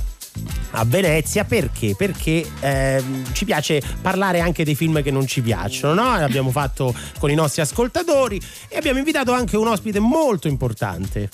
a 0.70 0.84
Venezia 0.86 1.44
perché? 1.44 1.94
Perché 1.94 2.48
ehm, 2.60 3.34
ci 3.34 3.44
piace 3.44 3.82
parlare 4.00 4.40
anche 4.40 4.64
dei 4.64 4.74
film 4.74 5.02
che 5.02 5.10
non 5.10 5.26
ci 5.26 5.42
piacciono, 5.42 5.92
no? 5.92 6.18
L'abbiamo 6.18 6.50
fatto 6.50 6.94
con 7.18 7.30
i 7.30 7.34
nostri 7.34 7.60
ascoltatori 7.60 8.40
e 8.68 8.78
abbiamo 8.78 8.98
invitato 8.98 9.32
anche 9.32 9.58
un 9.58 9.68
ospite 9.68 9.98
molto 9.98 10.48
importante. 10.48 11.28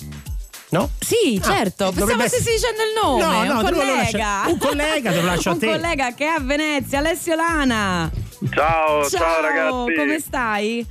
No? 0.70 0.88
Sì, 1.00 1.40
Ah, 1.42 1.44
certo. 1.46 1.84
dovrebbe 1.90 2.06
Pensavo 2.06 2.22
essere- 2.22 2.42
stessi 2.42 2.56
dicendo 2.56 2.82
il 2.82 2.92
nome. 3.02 3.22
No, 3.22 3.52
no, 3.54 3.58
un 3.60 3.64
collega. 3.64 4.22
lascio- 4.22 4.50
un 4.52 4.58
collega 4.58 5.10
te 5.12 5.20
lo 5.20 5.26
lascio 5.26 5.48
a 5.48 5.52
un 5.54 5.58
te. 5.58 5.66
collega 5.66 6.14
che 6.14 6.24
è 6.24 6.28
a 6.28 6.40
Venezia, 6.40 6.98
Alessio 6.98 7.34
Lana. 7.34 8.10
Ciao, 8.54 9.04
ciao, 9.08 9.40
ragazzi. 9.42 9.94
come 9.94 10.18
stai? 10.20 10.86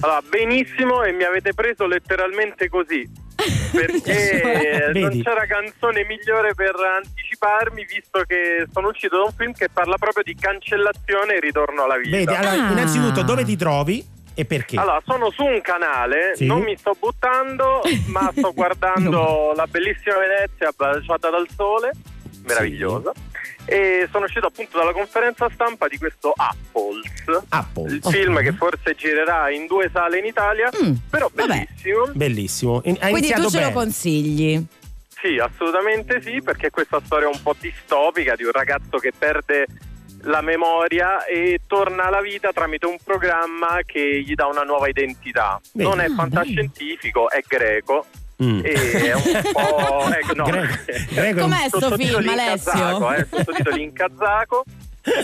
Allora, 0.00 0.20
benissimo 0.28 1.02
e 1.02 1.12
mi 1.12 1.24
avete 1.24 1.54
preso 1.54 1.86
letteralmente 1.86 2.68
così. 2.68 3.24
Perché 3.72 4.90
non 4.94 5.22
c'era 5.22 5.46
canzone 5.46 6.04
migliore 6.06 6.54
per 6.54 6.74
anticiparmi, 6.74 7.84
visto 7.84 8.22
che 8.26 8.66
sono 8.72 8.88
uscito 8.88 9.16
da 9.16 9.22
un 9.24 9.32
film 9.36 9.52
che 9.52 9.68
parla 9.70 9.96
proprio 9.98 10.22
di 10.24 10.34
cancellazione 10.34 11.34
e 11.34 11.40
ritorno 11.40 11.84
alla 11.84 11.96
vita. 11.96 12.16
Vedi, 12.16 12.34
allora, 12.34 12.66
Ah. 12.68 12.72
innanzitutto 12.72 13.22
dove 13.22 13.44
ti 13.44 13.56
trovi 13.56 14.04
e 14.36 14.44
perché? 14.44 14.76
Allora, 14.78 15.00
sono 15.04 15.30
su 15.30 15.42
un 15.42 15.60
canale, 15.62 16.36
Sì. 16.36 16.46
non 16.46 16.60
mi 16.60 16.76
sto 16.76 16.94
buttando, 16.98 17.80
ma 18.08 18.30
sto 18.36 18.52
guardando 18.52 19.52
la 19.56 19.66
bellissima 19.66 20.18
Venezia 20.18 20.70
baciata 20.76 21.30
dal 21.30 21.48
sole, 21.56 21.90
meravigliosa. 22.44 23.12
E 23.68 24.06
sono 24.12 24.26
uscito 24.26 24.46
appunto 24.46 24.78
dalla 24.78 24.92
conferenza 24.92 25.48
stampa 25.52 25.88
di 25.88 25.98
questo 25.98 26.32
Apples, 26.36 27.46
Apple. 27.48 27.94
il 27.94 28.00
film 28.04 28.40
che 28.40 28.52
forse 28.52 28.94
girerà 28.94 29.50
in 29.50 29.66
due 29.66 29.90
sale 29.92 30.18
in 30.18 30.24
Italia, 30.26 30.70
Mm, 30.84 30.92
però 31.10 31.28
vabbè. 31.34 31.48
bellissimo. 31.66 32.06
Bellissimo. 32.12 32.80
In- 32.84 32.96
Ha 33.00 33.08
Quindi 33.08 33.32
tu 33.32 33.48
ce 33.48 33.58
lo 33.58 33.64
bene. 33.68 33.72
consigli. 33.72 34.64
Sì, 35.20 35.38
assolutamente 35.38 36.20
sì, 36.22 36.40
perché 36.42 36.70
questa 36.70 37.00
storia 37.04 37.26
un 37.26 37.42
po' 37.42 37.56
distopica 37.58 38.36
di 38.36 38.44
un 38.44 38.52
ragazzo 38.52 38.98
che 38.98 39.12
perde 39.18 39.66
la 40.26 40.40
memoria 40.40 41.24
e 41.24 41.60
torna 41.66 42.04
alla 42.04 42.20
vita 42.20 42.52
tramite 42.52 42.86
un 42.86 42.96
programma 43.02 43.80
che 43.84 44.22
gli 44.24 44.34
dà 44.34 44.46
una 44.46 44.62
nuova 44.62 44.88
identità. 44.88 45.60
Bene. 45.72 45.88
Non 45.88 46.00
è 46.00 46.06
Ah, 46.06 46.14
fantascientifico, 46.14 47.30
è 47.30 47.40
greco. 47.46 48.04
Mm. 48.42 48.60
E 48.64 48.72
è 48.72 49.12
un 49.14 49.22
po'. 49.52 50.04
Ecco, 50.12 50.34
no. 50.34 50.44
Greco- 50.44 50.74
greco- 51.10 51.40
Com'è 51.40 51.68
sto 51.68 51.96
film, 51.96 52.28
Alessio? 52.28 52.72
kazako, 52.72 53.12
eh, 53.12 53.26
sottotitoli 53.30 53.82
in 53.82 53.92
kazako. 53.92 54.64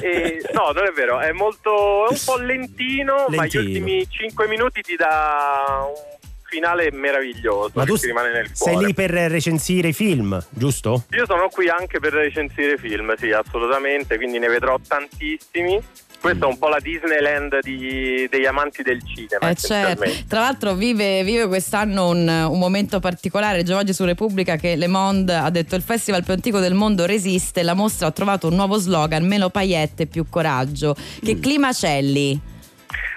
E, 0.00 0.40
no, 0.52 0.70
non 0.72 0.84
è 0.86 0.90
vero, 0.92 1.18
è 1.18 1.32
molto. 1.32 2.06
è 2.08 2.12
un 2.12 2.18
po' 2.24 2.36
lentino, 2.38 3.24
ma 3.28 3.46
gli 3.46 3.50
Lentino. 3.52 3.62
ultimi 3.64 4.06
5 4.08 4.46
minuti 4.48 4.80
ti 4.80 4.94
dà 4.96 5.84
un 5.86 6.21
finale 6.52 6.90
meraviglioso 6.92 7.70
Ma 7.72 7.84
tu 7.86 7.96
che 7.96 8.06
rimane 8.08 8.30
nel 8.30 8.50
sei 8.52 8.72
cuore. 8.74 8.86
lì 8.86 8.92
per 8.94 9.10
recensire 9.10 9.88
i 9.88 9.92
film, 9.94 10.38
giusto? 10.50 11.04
Io 11.12 11.24
sono 11.24 11.48
qui 11.48 11.68
anche 11.70 11.98
per 11.98 12.12
recensire 12.12 12.76
film, 12.76 13.14
sì, 13.16 13.30
assolutamente, 13.30 14.16
quindi 14.16 14.38
ne 14.38 14.48
vedrò 14.48 14.78
tantissimi. 14.86 15.80
Questa 16.20 16.44
è 16.44 16.48
un 16.48 16.56
po' 16.58 16.68
la 16.68 16.78
Disneyland 16.78 17.58
di- 17.62 18.28
degli 18.30 18.44
amanti 18.46 18.82
del 18.82 19.00
cinema. 19.02 19.48
Eh, 19.50 19.54
certo. 19.56 20.04
Tra 20.28 20.40
l'altro 20.40 20.74
vive, 20.74 21.24
vive 21.24 21.48
quest'anno 21.48 22.10
un, 22.10 22.28
un 22.28 22.58
momento 22.60 23.00
particolare. 23.00 23.64
Già 23.64 23.76
oggi 23.76 23.92
su 23.92 24.04
Repubblica 24.04 24.54
che 24.54 24.76
Le 24.76 24.86
Monde 24.86 25.34
ha 25.34 25.50
detto 25.50 25.74
il 25.74 25.82
festival 25.82 26.22
più 26.22 26.32
antico 26.32 26.60
del 26.60 26.74
mondo 26.74 27.06
resiste. 27.06 27.64
La 27.64 27.74
mostra 27.74 28.06
ha 28.06 28.12
trovato 28.12 28.46
un 28.46 28.54
nuovo 28.54 28.76
slogan, 28.76 29.26
meno 29.26 29.50
paillette, 29.50 30.06
più 30.06 30.26
coraggio. 30.30 30.94
Mm. 30.96 31.24
Che 31.26 31.40
climacelli. 31.40 32.40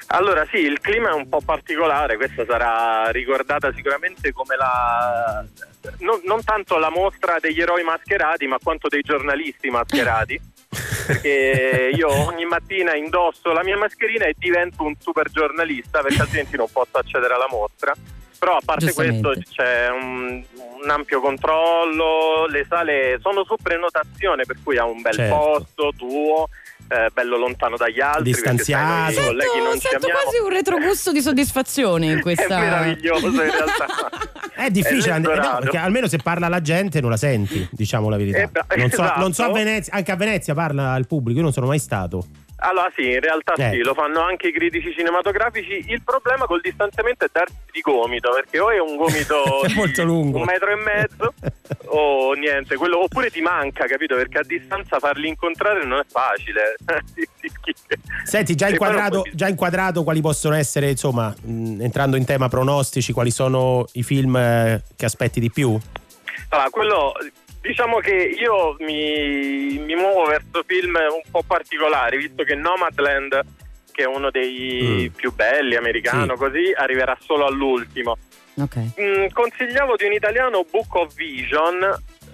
Allora 0.08 0.46
sì, 0.52 0.58
il 0.58 0.80
clima 0.80 1.10
è 1.10 1.14
un 1.14 1.28
po' 1.28 1.42
particolare, 1.44 2.16
questa 2.16 2.46
sarà 2.46 3.10
ricordata 3.10 3.74
sicuramente 3.74 4.32
come 4.32 4.56
la... 4.56 5.44
Non, 6.00 6.22
non 6.24 6.44
tanto 6.44 6.78
la 6.78 6.90
mostra 6.90 7.38
degli 7.40 7.62
eroi 7.62 7.84
mascherati, 7.84 8.48
ma 8.48 8.58
quanto 8.62 8.88
dei 8.88 9.02
giornalisti 9.02 9.70
mascherati. 9.70 10.40
perché 11.06 11.92
io 11.94 12.10
ogni 12.10 12.46
mattina 12.46 12.96
indosso 12.96 13.52
la 13.52 13.64
mia 13.64 13.78
mascherina 13.78 14.26
e 14.26 14.36
divento 14.38 14.84
un 14.84 14.96
super 15.00 15.30
giornalista 15.30 16.02
perché 16.02 16.22
altrimenti 16.22 16.58
non 16.58 16.68
posso 16.72 16.98
accedere 16.98 17.34
alla 17.34 17.48
mostra. 17.50 17.94
Però 18.38 18.58
a 18.58 18.62
parte 18.64 18.94
questo 18.94 19.34
c'è 19.50 19.90
un, 19.90 20.44
un 20.84 20.90
ampio 20.90 21.22
controllo, 21.22 22.46
le 22.48 22.66
sale 22.68 23.18
sono 23.22 23.44
su 23.44 23.56
prenotazione 23.62 24.44
per 24.46 24.58
cui 24.64 24.78
ha 24.78 24.86
un 24.86 25.02
bel 25.02 25.14
Certo. 25.14 25.36
posto 25.36 25.92
tuo, 25.96 26.50
eh, 26.88 27.10
bello 27.14 27.38
lontano 27.38 27.78
dagli 27.78 28.00
altri. 28.00 28.24
Distanziato. 28.24 29.14
Sento, 29.14 29.28
colleghi 29.30 29.60
non 29.64 29.80
sento 29.80 30.08
quasi 30.08 30.38
un 30.44 30.50
retrogusto 30.50 31.12
di 31.12 31.22
soddisfazione 31.22 32.06
in 32.08 32.22
questa. 32.24 32.46
È 32.46 32.60
meraviglioso 32.60 33.28
in 33.28 33.40
realtà. 33.40 33.86
È 34.56 34.70
difficile, 34.70 35.12
È 35.12 35.16
and- 35.16 35.26
no, 35.26 35.58
perché 35.60 35.78
almeno 35.78 36.08
se 36.08 36.18
parla 36.18 36.48
la 36.48 36.62
gente 36.62 37.02
non 37.02 37.10
la 37.10 37.18
senti, 37.18 37.68
diciamo 37.72 38.10
la 38.10 38.18
verità. 38.18 38.38
Eh, 38.38 38.78
non, 38.78 38.90
so, 38.90 39.04
esatto. 39.04 39.20
non 39.20 39.34
so 39.34 39.44
a 39.44 39.52
Venezia, 39.52 39.94
anche 39.94 40.12
a 40.12 40.16
Venezia 40.16 40.54
parla 40.54 40.96
il 40.96 41.08
pubblico, 41.08 41.38
io 41.38 41.44
non 41.44 41.54
sono 41.54 41.68
mai 41.68 41.80
stato. 41.80 42.26
Allora 42.58 42.90
sì, 42.96 43.12
in 43.12 43.20
realtà 43.20 43.54
Eh. 43.54 43.72
sì, 43.72 43.78
lo 43.80 43.94
fanno 43.94 44.22
anche 44.22 44.48
i 44.48 44.52
critici 44.54 44.94
cinematografici. 44.94 45.84
Il 45.90 46.02
problema 46.04 46.46
col 46.46 46.62
distanziamento 46.62 47.26
è 47.26 47.30
darsi 47.32 47.54
di 47.72 47.82
gomito, 47.82 48.32
perché 48.34 48.60
o 48.60 48.72
è 48.72 48.80
un 48.80 48.96
gomito 48.96 49.62
È 49.68 49.74
molto 49.76 50.04
lungo. 50.04 50.38
un 50.40 50.46
metro 50.46 50.70
e 50.72 50.76
mezzo 50.76 51.34
o 51.88 52.34
niente, 52.34 52.76
quello, 52.78 53.04
oppure 53.04 53.30
ti 53.30 53.42
manca, 53.42 53.86
capito? 53.86 54.16
Perché 54.16 54.40
a 54.40 54.44
distanza 54.44 55.00
farli 55.00 55.28
incontrare 55.28 55.86
non 55.86 56.00
è 56.00 56.06
facile. 56.08 56.76
Senti, 58.24 58.56
già 58.56 58.70
inquadrato, 58.70 59.24
già 59.34 59.48
inquadrato 59.48 60.04
quali 60.04 60.22
possono 60.22 60.56
essere, 60.56 60.90
insomma, 60.90 61.34
mh, 61.42 61.82
entrando 61.82 62.16
in 62.16 62.26
tema 62.26 62.48
pronostici, 62.50 63.12
quali 63.14 63.32
sono 63.32 63.86
i 63.94 64.04
film 64.04 64.36
eh, 64.38 64.82
che 64.96 65.06
aspetti 65.06 65.40
di 65.40 65.52
più? 65.52 65.78
Allora, 66.50 66.70
quello 66.70 67.14
diciamo 67.66 67.98
che 68.00 68.14
io 68.14 68.76
mi, 68.80 69.78
mi 69.80 69.96
muovo 69.96 70.26
verso 70.26 70.64
film 70.66 70.96
un 70.96 71.22
po' 71.32 71.44
particolari, 71.46 72.18
visto 72.18 72.44
che 72.44 72.56
Nomadland, 72.56 73.42
che 73.92 74.04
è 74.04 74.08
uno 74.08 74.30
dei 74.30 75.10
Mm. 75.10 75.16
più 75.16 75.34
belli, 75.34 75.76
americano, 75.76 76.34
Sì. 76.34 76.40
così, 76.40 76.74
arriverà 76.76 77.18
solo 77.22 77.46
all'ultimo. 77.46 78.18
Ok. 78.58 78.78
Mm, 79.00 79.26
consigliavo 79.34 79.96
di 79.96 80.06
un 80.06 80.14
italiano 80.14 80.66
Book 80.70 80.94
of 80.96 81.14
Vision, 81.16 81.82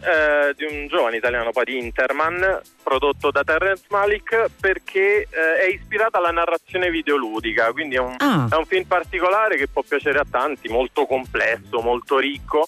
eh, 0.04 0.54
di 0.56 0.66
un 0.66 0.88
giovane 0.88 1.18
italiano 1.18 1.52
poi 1.52 1.66
di 1.66 1.78
Interman, 1.78 2.60
prodotto 2.84 3.32
da 3.32 3.44
Terrence 3.44 3.86
Malik, 3.90 4.48
perché 4.60 5.28
eh, 5.30 5.56
è 5.62 5.66
ispirata 5.68 6.18
alla 6.18 6.32
narrazione 6.32 6.90
videoludica, 6.90 7.72
quindi 7.72 7.96
è 7.96 8.00
un, 8.00 8.16
Ah. 8.20 8.48
è 8.52 8.56
un 8.56 8.66
film 8.66 8.86
particolare 8.86 9.56
che 9.58 9.68
può 9.68 9.84
piacere 9.88 10.20
a 10.20 10.26
tanti, 10.30 10.68
molto 10.68 11.06
complesso, 11.06 11.80
molto 11.82 12.18
ricco, 12.18 12.68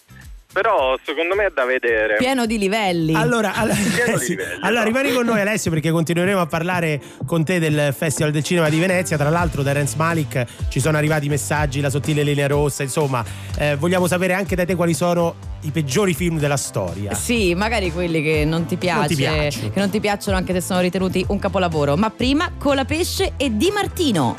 però 0.54 0.96
secondo 1.04 1.36
me 1.36 1.48
è 1.48 1.52
da 1.54 1.66
vedere. 1.66 2.16
Pieno 2.18 2.46
di 2.46 2.58
livelli. 2.58 3.14
Allora, 3.16 3.54
allora, 3.56 3.76
Pieno 3.76 4.18
di 4.18 4.28
livelli, 4.30 4.60
Allora, 4.62 4.82
no? 4.82 4.86
rimani 4.88 5.12
con 5.12 5.26
noi 5.26 5.42
Alessio 5.42 5.72
perché 5.72 5.92
continueremo 5.92 6.40
a 6.40 6.46
parlare 6.46 7.02
con 7.26 7.44
te 7.44 7.60
del 7.60 7.94
Festival 7.98 8.32
del 8.32 8.44
Cinema 8.44 8.70
di 8.70 8.80
Venezia. 8.80 9.18
Tra 9.18 9.30
l'altro 9.30 9.64
da 9.64 9.72
Renz 9.74 9.96
Malik 9.96 10.46
ci 10.70 10.80
sono 10.80 10.96
arrivati 10.98 11.28
messaggi, 11.28 11.82
la 11.82 11.90
sottile 11.90 12.24
linea 12.24 12.48
rossa, 12.48 12.84
insomma, 12.84 13.24
eh, 13.58 13.76
vogliamo 13.76 14.08
sapere 14.08 14.34
anche 14.34 14.56
da 14.56 14.64
te 14.66 14.76
quali 14.76 14.94
sono 14.94 15.36
i 15.62 15.72
peggiori 15.72 16.14
film 16.14 16.38
della 16.40 16.58
storia. 16.58 17.14
Sì, 17.16 17.56
magari 17.56 17.92
quelli 17.92 18.22
che 18.22 18.46
non 18.46 18.66
ti 18.66 18.76
piace, 18.78 18.98
Non 19.00 19.08
ti 19.08 19.16
piacciono. 19.16 19.70
che 19.72 19.80
non 19.80 19.90
ti 19.90 20.00
piacciono 20.00 20.38
anche 20.38 20.54
se 20.54 20.62
sono 20.62 20.80
ritenuti 20.82 21.26
un 21.30 21.40
capolavoro. 21.40 21.96
Ma 21.98 22.10
prima 22.10 22.52
Colapesce 22.58 23.34
e 23.38 23.56
Di 23.58 23.72
Martino. 23.74 24.36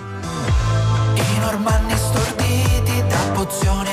I 1.16 1.38
normanni 1.40 1.94
storditi 1.96 3.02
da 3.08 3.30
pozioni 3.32 3.83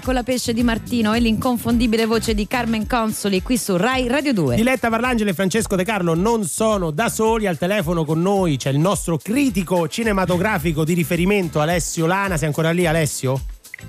Baraba 0.00 0.04
con 0.04 0.14
la 0.14 0.22
pesce 0.22 0.52
di 0.52 0.62
Martino 0.62 1.12
e 1.14 1.20
l'inconfondibile 1.20 2.06
voce 2.06 2.34
di 2.34 2.46
Carmen 2.46 2.86
Consoli 2.86 3.42
qui 3.42 3.56
su 3.56 3.76
Rai 3.76 4.08
Radio 4.08 4.32
2. 4.32 4.56
Diletta 4.56 4.88
Parlangeli 4.88 5.30
e 5.30 5.34
Francesco 5.34 5.76
De 5.76 5.84
Carlo 5.84 6.14
non 6.14 6.44
sono 6.44 6.90
da 6.90 7.08
soli, 7.08 7.46
al 7.46 7.58
telefono 7.58 8.04
con 8.04 8.20
noi 8.20 8.56
c'è 8.56 8.70
il 8.70 8.78
nostro 8.78 9.18
critico 9.18 9.88
cinematografico 9.88 10.84
di 10.84 10.94
riferimento 10.94 11.60
Alessio 11.60 12.06
Lana, 12.06 12.36
sei 12.36 12.48
ancora 12.48 12.70
lì 12.72 12.86
Alessio? 12.86 13.40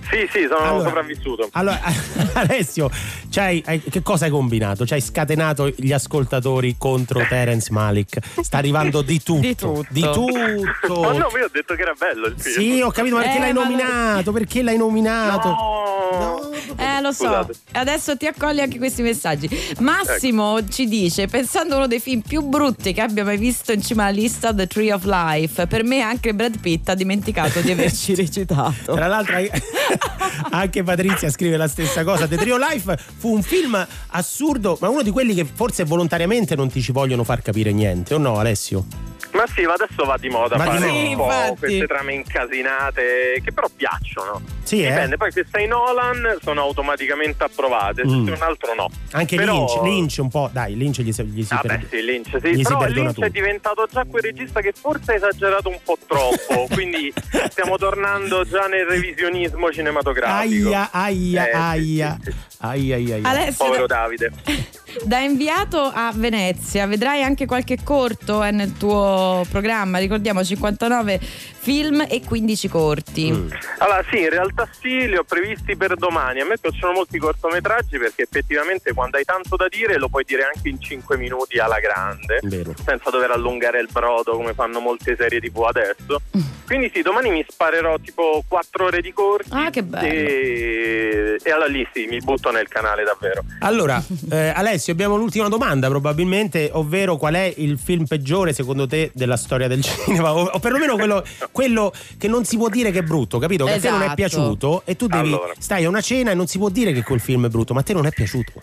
Sì, 0.09 0.28
sì, 0.32 0.47
sono 0.49 0.70
Allora- 0.70 0.88
sopravvissuto. 0.88 1.49
Allora, 1.53 1.80
Alessio, 2.34 2.89
c'hai- 3.32 3.64
hai- 3.66 3.82
che 3.82 4.02
cosa 4.04 4.26
hai 4.26 4.32
combinato? 4.32 4.86
Ci 4.86 4.94
hai 4.94 5.02
scatenato 5.02 5.72
gli 5.76 5.92
ascoltatori 5.94 6.76
contro 6.78 7.26
Terence 7.28 7.72
Malik. 7.72 8.20
Sta 8.42 8.58
arrivando 8.58 9.02
di 9.02 9.24
tutto. 9.24 9.40
Di 9.40 9.56
tutto. 9.56 9.86
Di 9.90 10.02
tutto. 10.02 10.94
Oh 10.94 11.12
no, 11.18 11.28
io 11.38 11.46
ho 11.46 11.50
detto 11.52 11.74
che 11.76 11.82
era 11.82 11.94
bello 11.98 12.28
il 12.28 12.36
film. 12.38 12.56
Sì, 12.56 12.82
ho 12.82 12.92
capito, 12.92 13.16
ma 13.16 13.22
perché 13.22 13.38
Eh, 13.38 13.40
l'hai 13.40 13.54
ma- 13.54 13.64
nominato? 13.64 14.32
Perché 14.32 14.62
l'hai 14.62 14.78
nominato? 14.78 15.48
No. 15.50 16.50
Eh, 16.98 17.02
lo 17.02 17.12
so. 17.12 17.26
Scusate. 17.26 17.54
Adesso 17.74 18.18
ti 18.18 18.28
accogli 18.28 18.60
anche 18.60 18.78
questi 18.78 19.02
messaggi. 19.02 19.50
Massimo 19.80 20.68
ci 20.68 20.88
dice: 20.88 21.28
Pensando 21.28 21.76
a 21.76 21.78
uno 21.78 21.88
dei 21.88 22.00
film 22.00 22.22
più 22.22 22.42
brutti 22.42 22.94
che 22.94 23.02
abbia 23.02 23.24
mai 23.24 23.38
visto 23.38 23.72
in 23.72 23.82
cima 23.82 24.04
alla 24.04 24.16
lista, 24.16 24.54
The 24.54 24.68
Tree 24.68 24.94
of 24.94 25.04
Life, 25.06 25.68
per 25.68 25.84
me 25.84 26.02
anche 26.02 26.34
Brad 26.34 26.60
Pitt 26.60 26.89
ha 26.89 26.96
dimenticato 26.96 27.62
di 27.62 27.72
averci 27.72 28.16
recitato. 28.16 28.94
Tra 28.94 29.08
l'altro 29.08 29.36
anche 30.52 30.84
Patrizia 30.84 31.30
scrive 31.30 31.58
la 31.58 31.68
stessa 31.68 32.04
cosa. 32.04 32.28
The 32.28 32.38
Trio 32.38 32.58
Life 32.58 32.98
fu 33.18 33.34
un 33.34 33.42
film 33.42 33.86
assurdo, 34.08 34.78
ma 34.82 34.89
uno 34.89 35.02
di 35.02 35.12
quelli 35.12 35.34
che 35.34 35.46
forse 35.46 35.84
volontariamente 35.84 36.56
non 36.56 36.70
ti 36.70 36.82
ci 36.82 36.92
vogliono 36.92 37.24
far 37.24 37.42
capire 37.42 37.72
niente, 37.72 38.14
o 38.14 38.18
no 38.18 38.38
Alessio? 38.38 39.11
Ma 39.42 39.48
sì, 39.48 39.64
ma 39.66 39.74
adesso 39.74 40.04
va 40.06 40.18
di 40.18 40.30
moda 40.30 40.56
di 40.56 40.62
fare 40.62 40.80
moda. 40.80 40.86
un 40.92 40.92
po' 40.92 40.96
Sì, 41.02 41.10
infatti. 41.10 41.60
queste 41.60 41.88
trame 41.88 42.14
incasinate 42.14 43.42
che 43.44 43.52
però 43.52 43.68
piacciono. 43.76 44.42
Sì, 44.64 44.84
eh? 44.84 44.89
Dipende, 44.89 45.18
poi 45.18 45.32
se 45.32 45.46
sei 45.52 45.66
Nolan 45.68 46.38
sono 46.42 46.62
automaticamente 46.62 47.44
approvate, 47.44 48.04
se 48.06 48.16
Mm. 48.16 48.26
sei 48.26 48.36
un 48.36 48.42
altro 48.44 48.74
no. 48.76 48.89
Anche 49.14 49.36
Però- 49.36 49.54
Lynch, 49.56 49.82
Lynch 49.82 50.18
un 50.20 50.30
po', 50.30 50.50
dai, 50.54 50.78
Lynch 50.78 51.02
gli 51.02 51.12
si, 51.12 51.24
gli 51.26 51.42
si 51.44 51.54
Vabbè 51.56 51.68
perde- 51.68 51.88
sì, 51.89 52.04
Lynch 52.06 52.38
gli 52.38 52.48
sì, 52.50 52.56
si 52.56 52.64
però 52.64 52.86
Lynch 52.86 53.14
tutto. 53.16 53.26
è 53.26 53.30
diventato 53.32 53.88
già 53.92 54.06
quel 54.06 54.22
regista 54.22 54.62
che 54.62 54.74
forse 54.80 55.14
ha 55.14 55.16
esagerato 55.16 55.70
un 55.70 55.80
po' 55.84 55.98
troppo, 56.08 56.68
quindi 56.72 57.12
stiamo 57.50 57.78
tornando 57.78 58.46
già 58.46 58.68
nel 58.68 58.86
revisionismo 58.86 59.72
cinematografico. 59.72 60.68
Aia, 60.68 60.89
aia, 60.92 61.44
Eh, 61.48 61.50
sì, 61.52 61.56
aia. 61.58 62.18
sì, 62.24 62.32
sì. 62.32 62.38
Aia, 62.64 62.95
aia, 62.95 63.16
aia. 63.16 63.28
Alessio, 63.28 63.66
Povero 63.66 63.88
da, 63.88 63.95
Davide. 63.95 64.32
da 65.03 65.20
inviato 65.20 65.80
a 65.80 66.12
Venezia, 66.14 66.86
vedrai 66.86 67.24
anche 67.24 67.45
qualche 67.47 67.78
corto 67.84 68.43
eh, 68.43 68.51
nel 68.51 68.74
tuo 68.78 69.43
programma. 69.49 69.97
Ricordiamo 69.97 70.43
59 70.43 71.20
film 71.20 72.05
e 72.07 72.22
15 72.24 72.68
corti. 72.68 73.32
Mm. 73.32 73.49
Allora 73.80 74.03
sì, 74.12 74.20
in 74.20 74.30
realtà 74.30 74.68
sì, 74.80 75.07
li 75.07 75.16
ho 75.18 75.24
previsti 75.24 75.76
per 75.76 75.95
domani. 75.95 76.41
A 76.41 76.45
me 76.45 76.57
piacciono 76.59 76.93
molto 76.93 77.16
i 77.16 77.20
cortometraggi 77.20 77.97
perché 77.97 78.24
effettivamente 78.24 78.93
quando 78.93 79.18
hai 79.18 79.24
tanto 79.24 79.55
da 79.55 79.68
dire 79.68 79.97
lo 79.97 80.07
puoi 80.07 80.24
dire 80.24 80.43
anche 80.53 80.70
in 80.70 80.80
5 80.80 81.18
minuti 81.18 81.57
alla 81.57 81.80
grande, 81.80 82.39
Vero. 82.43 82.74
senza 82.86 83.09
dover 83.09 83.32
allungare 83.32 83.80
il 83.80 83.89
brodo 83.91 84.34
come 84.34 84.53
fanno 84.53 84.80
molte 84.80 85.16
serie 85.16 85.39
TV 85.39 85.57
adesso. 85.64 86.22
Quindi 86.66 86.91
sì, 86.93 87.01
domani 87.01 87.32
mi 87.32 87.43
sparerò 87.47 87.97
tipo 87.97 88.43
4 88.47 88.86
ore 88.86 89.01
di 89.01 89.12
corti 89.12 89.49
Ah, 89.51 89.70
che 89.70 89.84
bello. 89.84 90.07
e, 90.07 91.38
e 91.43 91.51
allora 91.51 91.68
lì 91.68 91.86
sì, 91.91 92.05
mi 92.05 92.20
butto 92.20 92.49
nel 92.52 92.68
canale 92.68 93.04
davvero. 93.04 93.43
Allora, 93.60 94.02
eh, 94.32 94.49
Alessio, 94.56 94.93
abbiamo 94.93 95.16
l'ultima 95.16 95.47
domanda 95.47 95.88
probabilmente, 95.88 96.70
ovvero 96.74 97.18
qual 97.18 97.34
è 97.36 97.54
il 97.58 97.78
film 97.78 98.06
peggiore 98.06 98.54
secondo 98.54 98.88
te 98.88 99.12
della 99.14 99.38
storia 99.38 99.68
del 99.68 99.82
cinema? 99.84 100.34
O, 100.34 100.43
o 100.45 100.60
perlomeno 100.60 100.95
quello, 100.95 101.24
quello 101.52 101.91
che 102.18 102.28
non 102.28 102.45
si 102.45 102.58
può 102.58 102.70
dire 102.70 102.91
che 102.91 102.99
è 102.99 103.04
brutto, 103.04 103.39
capito? 103.39 103.66
Che 103.66 103.74
a 103.74 103.80
te 103.80 103.89
non 103.89 103.99
è 104.02 104.04
Esatto. 104.04 104.16
piaciuto 104.16 104.82
e 104.86 104.95
tu 104.95 105.08
devi 105.08 105.30
Allora. 105.30 105.54
stai 105.58 105.86
a 105.86 105.89
una 105.89 106.02
cena 106.02 106.32
e 106.32 106.34
non 106.34 106.47
si 106.47 106.58
può 106.58 106.70
dire 106.70 106.91
che 106.91 107.04
quel 107.04 107.20
film 107.20 107.45
è 107.45 107.49
brutto, 107.49 107.74
ma 107.74 107.80
a 107.80 107.84
te 107.84 107.93
non 107.93 108.06
è 108.06 108.12
piaciuto. 108.12 108.54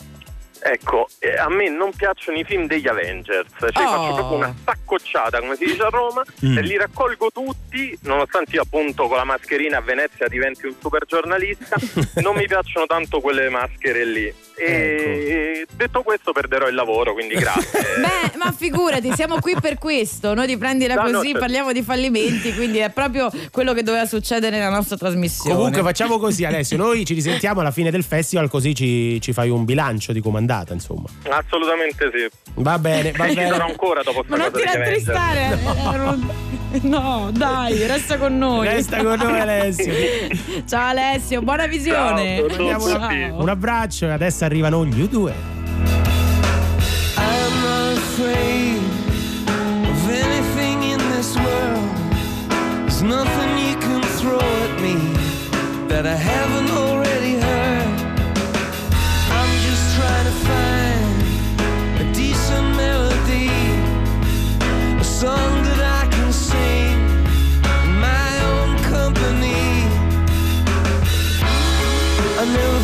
Ecco, 0.70 1.06
eh, 1.20 1.36
a 1.38 1.48
me 1.48 1.70
non 1.70 1.90
piacciono 1.96 2.38
i 2.38 2.44
film 2.44 2.66
degli 2.66 2.86
Avengers, 2.88 3.48
cioè 3.58 3.70
Oh. 3.86 3.88
faccio 3.90 4.14
proprio 4.14 4.36
una 4.38 4.54
saccocciata, 4.64 5.40
come 5.40 5.56
si 5.56 5.64
dice 5.64 5.82
a 5.82 5.88
Roma, 5.88 6.22
Mm. 6.44 6.58
e 6.58 6.62
li 6.62 6.76
raccolgo 6.76 7.30
tutti, 7.32 7.96
nonostante 8.02 8.56
io 8.56 8.62
appunto 8.62 9.06
con 9.08 9.16
la 9.16 9.24
mascherina 9.24 9.78
a 9.78 9.80
Venezia 9.80 10.28
diventi 10.28 10.66
un 10.66 10.74
super 10.78 11.04
giornalista, 11.06 11.76
non 12.22 12.36
mi 12.36 12.46
piacciono 12.46 12.86
tanto 12.86 13.20
quelle 13.20 13.48
maschere 13.48 14.04
lì. 14.04 14.32
E 14.60 15.66
detto 15.72 16.02
questo 16.02 16.32
perderò 16.32 16.66
il 16.68 16.74
lavoro, 16.74 17.12
quindi 17.14 17.34
grazie. 17.34 17.80
Beh, 18.02 18.36
ma 18.36 18.50
figurati, 18.52 19.12
siamo 19.14 19.38
qui 19.40 19.54
per 19.60 19.78
questo. 19.78 20.34
Noi 20.34 20.46
ti 20.48 20.56
prendila 20.58 20.94
No, 20.94 21.02
no, 21.04 21.10
così, 21.12 21.26
certo. 21.26 21.38
parliamo 21.40 21.72
di 21.72 21.82
fallimenti, 21.82 22.52
quindi 22.54 22.78
è 22.78 22.90
proprio 22.90 23.30
quello 23.52 23.72
che 23.72 23.82
doveva 23.84 24.04
succedere 24.04 24.56
nella 24.58 24.70
nostra 24.70 24.96
trasmissione. 24.96 25.54
Comunque 25.54 25.82
facciamo 25.82 26.18
così 26.18 26.44
Alessio, 26.44 26.76
noi 26.76 27.04
ci 27.04 27.14
risentiamo 27.14 27.60
alla 27.60 27.70
fine 27.70 27.90
del 27.90 28.02
festival 28.04 28.48
così 28.50 28.74
ci, 28.74 29.20
ci 29.20 29.32
fai 29.32 29.48
un 29.48 29.64
bilancio 29.64 30.12
di 30.12 30.20
comandata, 30.58 30.72
insomma. 30.72 31.08
Assolutamente 31.28 32.10
sì. 32.12 32.28
Va 32.54 32.78
bene, 32.78 33.12
va 33.12 33.28
Ci 33.28 33.34
sarò 33.34 33.50
bene. 33.50 33.62
ancora 33.70 34.02
dopo 34.02 34.24
Ma 34.26 34.36
non 34.36 34.52
ti 34.52 34.62
rattristare. 34.64 35.52
eh, 35.52 35.96
non- 35.96 36.30
No, 36.82 37.30
dai, 37.32 37.86
resta 37.86 38.18
con 38.18 38.36
noi. 38.36 38.66
Resta 38.68 39.02
con 39.02 39.18
noi 39.18 39.40
Alessio. 39.40 39.92
Ciao 40.68 40.88
Alessio, 40.88 41.40
buona 41.40 41.66
visione. 41.66 42.44
Ciao 42.50 42.62
una- 42.84 43.08
Ciao. 43.08 43.40
un 43.40 43.48
abbraccio 43.48 44.06
e 44.06 44.10
adesso 44.10 44.44
arrivano 44.44 44.84
gli 44.84 45.00
U2. 45.02 45.32
I'm 47.16 47.96
afraid 47.96 48.82
of 49.88 50.08
anything 50.10 50.82
in 50.82 50.98
this 51.16 51.34
world. 51.36 51.88
There's 52.84 53.00
nothing 53.02 53.58
you 53.58 53.76
can 53.78 54.02
throw 54.18 54.38
at 54.38 54.80
me 54.80 54.96
that 55.88 56.04
I 56.04 56.16
haven't 56.16 56.67
song 65.18 65.64
that 65.64 65.82
I 66.00 66.06
can 66.14 66.32
sing 66.32 66.94
in 67.82 67.90
my 68.08 68.30
own 68.50 68.70
company. 68.94 69.66
I 72.40 72.44
never 72.58 72.77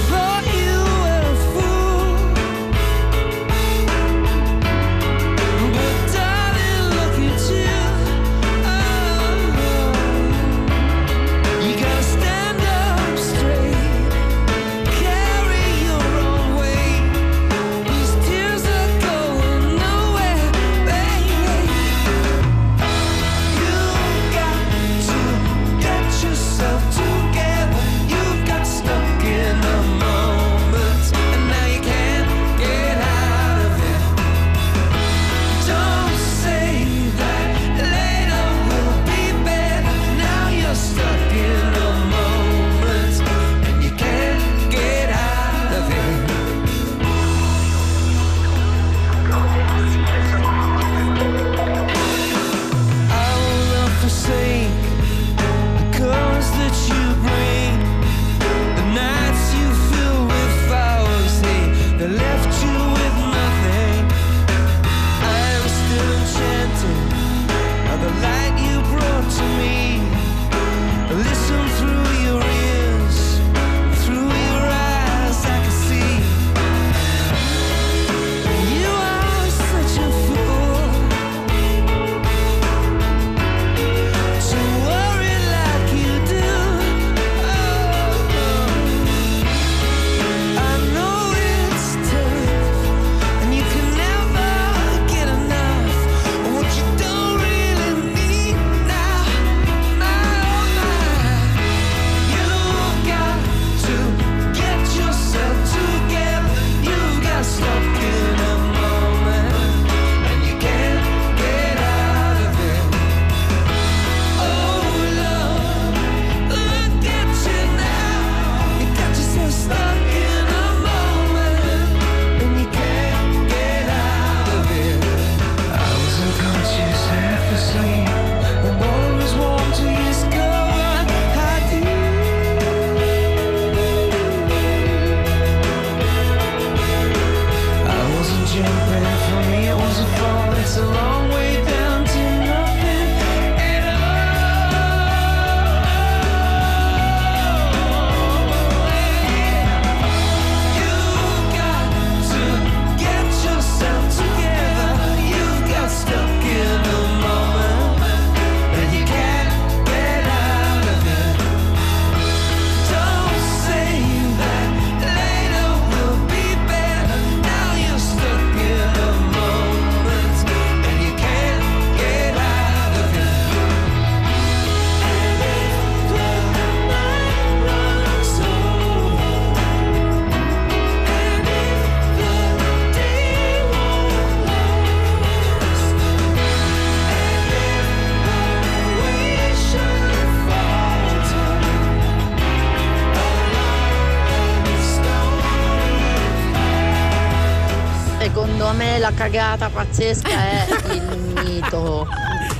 pazzesca 199.94 200.28
è 200.28 200.66
il 200.94 201.02
mito. 201.44 202.08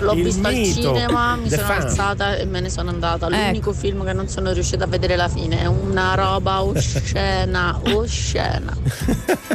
L'ho 0.00 0.12
Il 0.12 0.24
visto 0.24 0.46
al 0.46 0.54
mito. 0.54 0.80
cinema, 0.94 1.36
mi 1.36 1.48
The 1.48 1.56
sono 1.56 1.66
Fan. 1.68 1.80
alzata 1.82 2.36
e 2.36 2.44
me 2.46 2.60
ne 2.60 2.70
sono 2.70 2.90
andata. 2.90 3.28
L'unico 3.28 3.72
film 3.72 4.04
che 4.04 4.12
non 4.12 4.28
sono 4.28 4.52
riuscita 4.52 4.84
a 4.84 4.86
vedere 4.86 5.16
la 5.16 5.28
fine 5.28 5.60
è 5.60 5.66
una 5.66 6.14
roba 6.14 6.62
oscena, 6.62 7.80
oscena. 7.92 8.72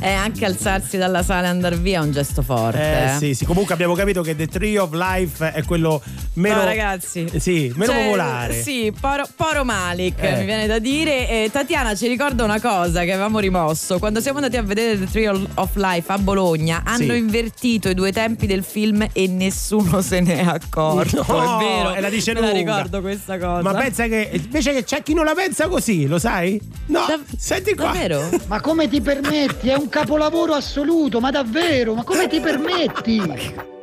Eh, 0.00 0.12
anche 0.12 0.44
alzarsi 0.44 0.96
dalla 0.96 1.22
sala 1.22 1.46
e 1.46 1.50
andare 1.50 1.76
via 1.76 2.00
è 2.00 2.02
un 2.02 2.12
gesto 2.12 2.42
forte. 2.42 2.78
Eh, 2.80 3.04
eh. 3.14 3.18
sì, 3.18 3.34
sì, 3.34 3.44
comunque 3.44 3.74
abbiamo 3.74 3.94
capito 3.94 4.22
che 4.22 4.34
The 4.34 4.46
Tree 4.46 4.78
of 4.78 4.92
Life 4.92 5.52
è 5.52 5.62
quello 5.64 6.02
meno. 6.40 6.56
No, 6.56 6.64
ragazzi. 6.64 7.26
Sì, 7.38 7.72
meno 7.76 7.92
Cioè, 7.92 8.04
popolare. 8.04 8.62
Sì, 8.62 8.92
Poro, 8.98 9.26
Poro 9.36 9.64
Malik 9.64 10.14
Eh. 10.22 10.36
mi 10.38 10.44
viene 10.44 10.66
da 10.66 10.78
dire. 10.78 11.28
E 11.28 11.50
Tatiana 11.52 11.94
ci 11.94 12.06
ricorda 12.08 12.44
una 12.44 12.60
cosa 12.60 13.02
che 13.04 13.12
avevamo 13.12 13.38
rimosso. 13.38 13.98
Quando 13.98 14.20
siamo 14.20 14.38
andati 14.38 14.56
a 14.56 14.62
vedere 14.62 14.98
The 14.98 15.06
Tree 15.10 15.28
of 15.28 15.74
Life 15.76 16.10
a 16.12 16.18
Bologna, 16.18 16.82
hanno 16.84 17.12
Sì. 17.12 17.16
invertito 17.16 17.88
i 17.88 17.94
due 17.94 18.12
tempi 18.12 18.46
del 18.46 18.64
film 18.64 19.06
e 19.12 19.26
nessuno 19.28 20.00
se 20.00 20.20
ne 20.20 20.38
è 20.40 20.44
accorto. 20.44 21.24
No, 21.28 21.60
è 21.60 21.64
vero. 21.64 21.94
e 21.94 22.00
la 22.00 22.08
dice 22.08 22.32
Me 22.34 22.40
la 22.40 22.46
lunga. 22.52 22.58
ricordo 22.76 23.00
questa 23.00 23.38
cosa. 23.38 23.62
Ma 23.62 23.74
pensa 23.74 24.06
che 24.06 24.30
invece 24.32 24.72
che 24.72 24.84
c'è 24.84 25.02
chi 25.02 25.14
non 25.14 25.24
la 25.24 25.34
pensa 25.34 25.68
così, 25.68 26.06
lo 26.06 26.18
sai? 26.18 26.60
No, 26.86 27.00
senti 27.36 27.74
qua. 27.74 27.86
Davvero? 27.92 28.28
Ma 28.48 28.60
come 28.60 28.88
ti 28.88 29.00
permetti? 29.00 29.68
È 29.68 29.74
un 29.74 29.88
capolavoro 29.88 30.54
assoluto, 30.54 31.20
ma 31.20 31.30
davvero? 31.30 31.94
Ma 31.94 32.04
come 32.04 32.28
ti 32.28 32.40
permetti? 32.40 33.78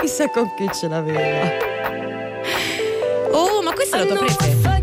Chissà 0.00 0.28
con 0.28 0.54
chi 0.56 0.68
ce 0.72 0.88
l'aveva. 0.88 1.50
Oh, 3.32 3.62
ma 3.62 3.72
questa 3.72 3.98
è 3.98 4.04
la 4.04 4.14
tua 4.14 4.24
presa. 4.24 4.82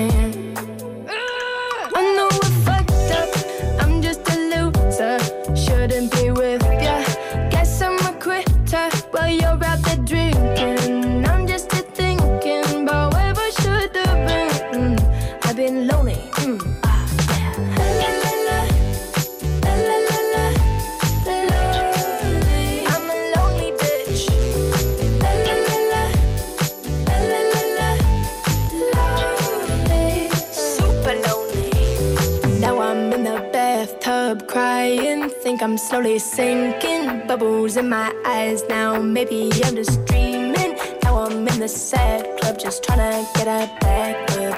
Think 35.61 35.73
I'm 35.73 35.77
slowly 35.77 36.17
sinking. 36.17 37.27
Bubbles 37.27 37.77
in 37.77 37.87
my 37.87 38.11
eyes 38.25 38.63
now. 38.67 38.99
Maybe 38.99 39.51
I'm 39.63 39.75
just 39.75 40.03
dreaming. 40.05 40.75
Now 41.03 41.19
I'm 41.19 41.47
in 41.47 41.59
the 41.59 41.67
sad 41.67 42.39
club, 42.39 42.57
just 42.57 42.83
trying 42.83 42.97
to 42.97 43.29
get 43.35 43.47
a 43.47 43.69
back 43.79 44.31
up. 44.41 44.57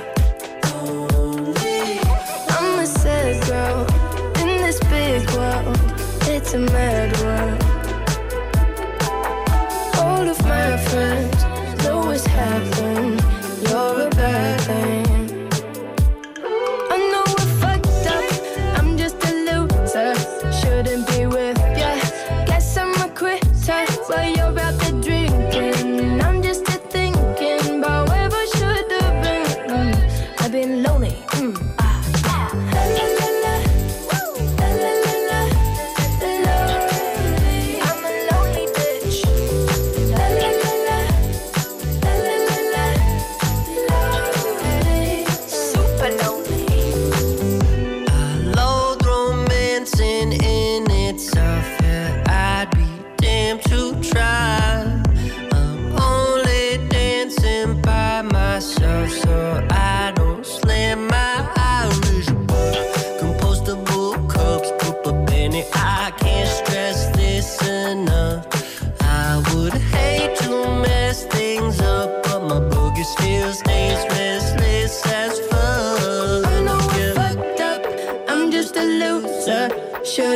I'm 2.58 2.80
a 2.80 2.88
sad 2.88 3.46
girl 3.48 3.86
in 4.42 4.62
this 4.64 4.80
big 4.80 5.30
world. 5.32 5.78
It's 6.34 6.54
a 6.54 6.60
mad 6.60 6.93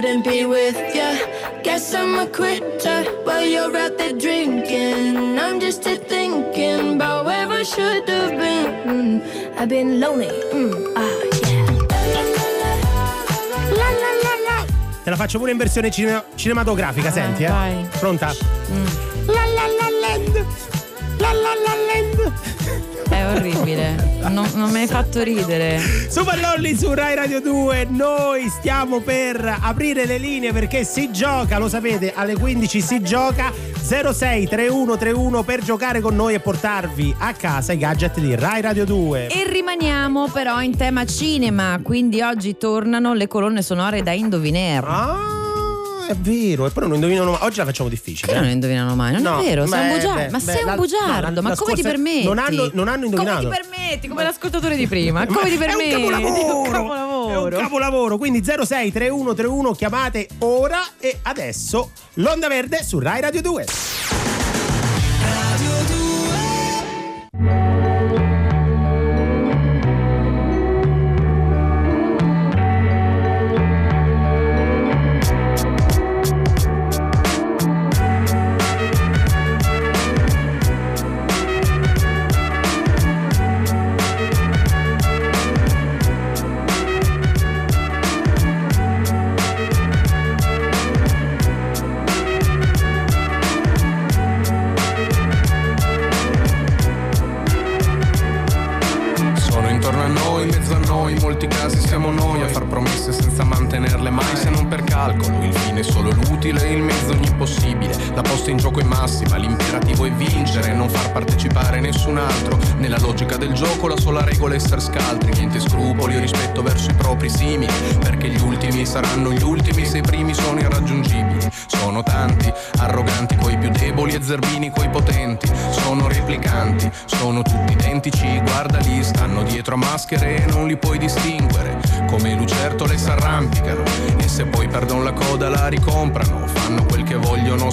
Shouldn't 0.08 0.24
be 0.24 0.46
with 0.46 0.78
ya. 0.96 1.18
Guess 1.64 1.94
I'm 1.94 2.18
a 2.18 2.28
quitter 2.28 3.04
while 3.26 3.46
you're 3.46 3.76
out 3.76 3.98
there 3.98 4.14
drinking. 4.14 5.38
I'm 5.38 5.60
just 5.60 5.86
a 5.86 5.98
thinking 5.98 6.96
about 6.96 7.26
where 7.26 7.46
I 7.50 7.62
should 7.64 8.08
have 8.08 8.32
been. 8.32 9.22
Mm, 9.22 9.60
I've 9.60 9.68
been 9.68 10.00
lonely. 10.00 10.30
Mm, 10.54 10.94
ah, 10.96 11.02
yeah. 11.44 11.66
La, 13.76 13.90
la, 14.00 14.34
la. 14.48 14.66
Te 15.04 15.10
la 15.10 15.18
faccio 15.18 15.40
pure 15.40 15.52
in 15.52 15.58
versione 15.58 15.92
cine- 15.92 16.24
cinematografica, 16.36 17.12
senti, 17.12 17.44
eh? 17.44 17.50
vai. 17.50 17.86
Pronta? 18.00 18.28
La 18.28 19.07
orribile. 23.32 24.20
Non, 24.30 24.50
non 24.56 24.72
mi 24.72 24.80
hai 24.80 24.88
fatto 24.88 25.24
ridere. 25.24 25.80
Super 26.10 26.40
Lolli 26.40 26.76
su 26.76 26.94
Rai 26.94 27.16
Radio 27.16 27.42
2, 27.42 27.88
noi 27.90 28.50
stiamo 28.50 29.00
per 29.00 29.58
aprire 29.62 30.06
le 30.06 30.18
linee 30.18 30.52
perché 30.52 30.84
si 30.84 31.12
gioca, 31.12 31.58
lo 31.58 31.70
sapete, 31.70 32.14
alle 32.14 32.36
15 32.36 32.82
si 32.82 33.02
gioca 33.02 33.52
063131 33.88 35.44
per 35.44 35.64
giocare 35.64 36.02
con 36.02 36.16
noi 36.16 36.34
e 36.34 36.40
portarvi 36.40 37.16
a 37.18 37.34
casa 37.34 37.74
i 37.74 37.78
gadget 37.78 38.20
di 38.20 38.36
Rai 38.36 38.62
Radio 38.62 38.86
2. 38.86 39.28
E 39.28 39.50
rimaniamo 39.50 40.28
però 40.28 40.62
in 40.62 40.76
tema 40.76 41.06
cinema, 41.06 41.80
quindi 41.82 42.22
oggi 42.22 42.58
tornano 42.58 43.14
le 43.14 43.28
colonne 43.28 43.62
sonore 43.62 44.04
da 44.04 44.12
Indoviner. 44.12 44.84
Ah, 44.86 45.37
è 46.08 46.16
vero, 46.16 46.66
e 46.66 46.70
poi 46.72 46.84
non 46.84 46.94
indovinano 46.96 47.32
mai. 47.32 47.40
Oggi 47.44 47.58
la 47.58 47.66
facciamo 47.66 47.90
difficile. 47.90 48.32
Che 48.32 48.38
non 48.40 48.48
eh. 48.48 48.52
indovinano 48.52 48.96
mai, 48.96 49.14
non 49.14 49.22
No, 49.22 49.40
è 49.40 49.44
vero, 49.44 49.66
sei 49.68 49.80
un 49.82 49.94
bugiardo. 49.96 50.16
beh, 50.16 50.30
ma 50.30 50.38
beh, 50.38 50.52
sei 50.52 50.64
un 50.64 50.76
bugiardo, 50.76 51.32
la- 51.36 51.42
ma 51.42 51.50
la 51.50 51.56
come 51.56 51.74
ti 51.74 51.82
permetti? 51.82 52.24
non 52.26 52.38
hanno- 52.40 52.70
non 52.74 52.88
hanno 52.88 53.06
indovinato. 53.06 53.44
Come 53.48 53.56
ti 53.56 53.62
permetti? 53.70 54.08
Come 54.08 54.24
l'ascoltatore 54.24 54.76
di 54.76 54.88
prima. 54.88 55.26
Come 55.26 55.50
ti 55.50 55.58
permetti? 55.58 55.90
È 55.92 55.96
un 55.96 56.10
capolavoro. 56.12 56.58
Un 56.58 56.72
capolavoro. 56.72 57.50
È 57.50 57.56
un 57.58 57.62
capolavoro. 57.64 58.18
Quindi 58.18 58.44
06 58.44 58.92
3131 58.92 59.72
chiamate 59.74 60.28
ora 60.40 60.80
e 61.00 61.20
adesso 61.24 61.92
l'onda 62.16 62.48
verde 62.48 62.84
su 62.84 63.00
Rai 63.00 63.22
Radio 63.22 63.42
2. 63.42 64.37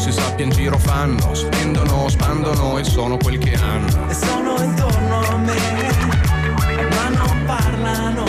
Si 0.04 0.12
sappia 0.12 0.44
in 0.44 0.50
giro 0.50 0.78
fanno. 0.78 1.34
Spendono, 1.34 2.08
spandono 2.10 2.76
e 2.76 2.84
sono 2.84 3.16
quel 3.16 3.38
che 3.38 3.54
hanno. 3.54 4.10
E 4.10 4.14
sono 4.14 4.62
intorno 4.62 5.20
a 5.20 5.36
me, 5.38 5.56
ma 6.90 7.08
non 7.08 7.44
parlano 7.46 8.24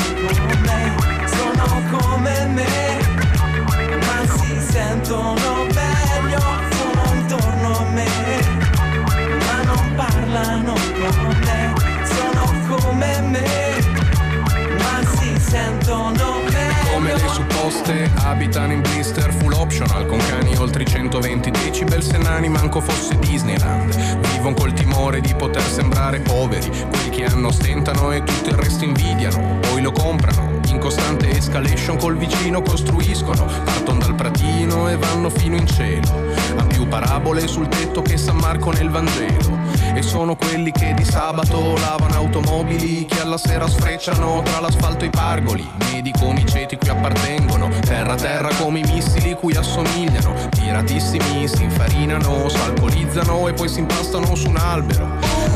le 17.65 17.71
supposte 17.71 18.11
abitano 18.17 18.73
in 18.73 18.81
blister 18.81 19.33
full 19.33 19.53
optional 19.53 20.05
Con 20.05 20.19
cani 20.19 20.55
oltre 20.57 20.83
i 20.83 20.85
120 20.85 21.51
decibel 21.51 22.03
Se 22.03 22.17
nani 22.17 22.47
manco 22.47 22.79
fosse 22.79 23.17
Disneyland. 23.17 23.93
Vivono 24.31 24.53
col 24.55 24.73
timore 24.73 25.21
di 25.21 25.33
poter 25.33 25.63
sembrare 25.63 26.19
poveri 26.19 26.69
Quelli 26.69 27.09
che 27.09 27.25
hanno 27.25 27.51
stentano 27.51 28.11
e 28.11 28.23
tutto 28.23 28.49
il 28.49 28.55
resto 28.55 28.83
invidiano. 28.83 29.59
Poi 29.61 29.81
lo 29.81 29.91
comprano 29.91 30.59
In 30.67 30.77
costante 30.79 31.29
escalation 31.29 31.97
col 31.97 32.17
vicino 32.17 32.61
costruiscono 32.61 33.45
Partono 33.63 33.99
dal 33.99 34.15
pratino 34.15 34.89
e 34.89 34.97
vanno 34.97 35.29
fino 35.29 35.55
in 35.55 35.65
cielo. 35.65 36.23
Ha 36.57 36.63
più 36.65 36.87
parabole 36.87 37.47
sul 37.47 37.67
tetto 37.67 38.01
che 38.01 38.17
San 38.17 38.37
Marco 38.37 38.71
nel 38.71 38.89
Vangelo 38.89 39.64
E 39.95 40.01
sono 40.01 40.35
quelli 40.35 40.71
che 40.71 40.93
di 40.93 41.05
sabato 41.05 41.73
lavano 41.77 42.15
automobili 42.15 43.05
Che 43.05 43.21
alla 43.21 43.37
sera 43.37 43.65
sfrecciano 43.65 44.41
tra 44.43 44.59
l'asfalto 44.59 45.05
e 45.05 45.07
i 45.07 45.09
pargoli. 45.09 45.65
Medi 45.89 46.11
come 46.11 46.41
i 46.41 46.45
ceti 46.45 46.75
cui 46.75 46.89
appartengono 46.89 47.69
Terra 47.79 48.13
a 48.13 48.15
terra 48.15 48.49
come 48.55 48.79
i 48.79 48.83
missili 48.83 49.33
cui 49.35 49.55
assomigliano. 49.55 50.33
Tiratissimi 50.49 51.47
si 51.47 51.63
infarinano, 51.63 52.49
s'alcolizzano 52.49 53.47
e 53.47 53.53
poi 53.53 53.69
si 53.69 53.79
impastano 53.79 54.35
su 54.35 54.49
un 54.49 54.57
albero. 54.57 55.07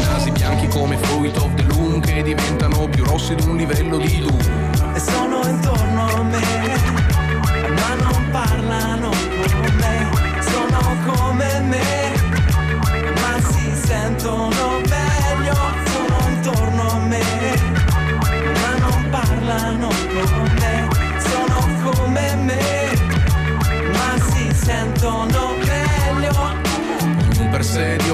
Nasi 0.09 0.31
bianchi 0.31 0.67
come 0.69 0.95
fruit 0.95 1.35
of 1.37 1.53
the 1.55 1.63
loom 1.63 1.99
Che 1.99 2.23
diventano 2.23 2.87
più 2.87 3.03
rossi 3.03 3.35
di 3.35 3.43
un 3.43 3.57
livello 3.57 3.97
di 3.97 4.19
Doom. 4.19 4.93
E 4.93 4.99
sono 4.99 5.41
intorno 5.43 6.05
a 6.07 6.23
me, 6.23 6.41
ma 7.75 7.93
non 7.95 8.29
parlano 8.31 8.98
si 14.19 14.25
sentono 14.25 14.68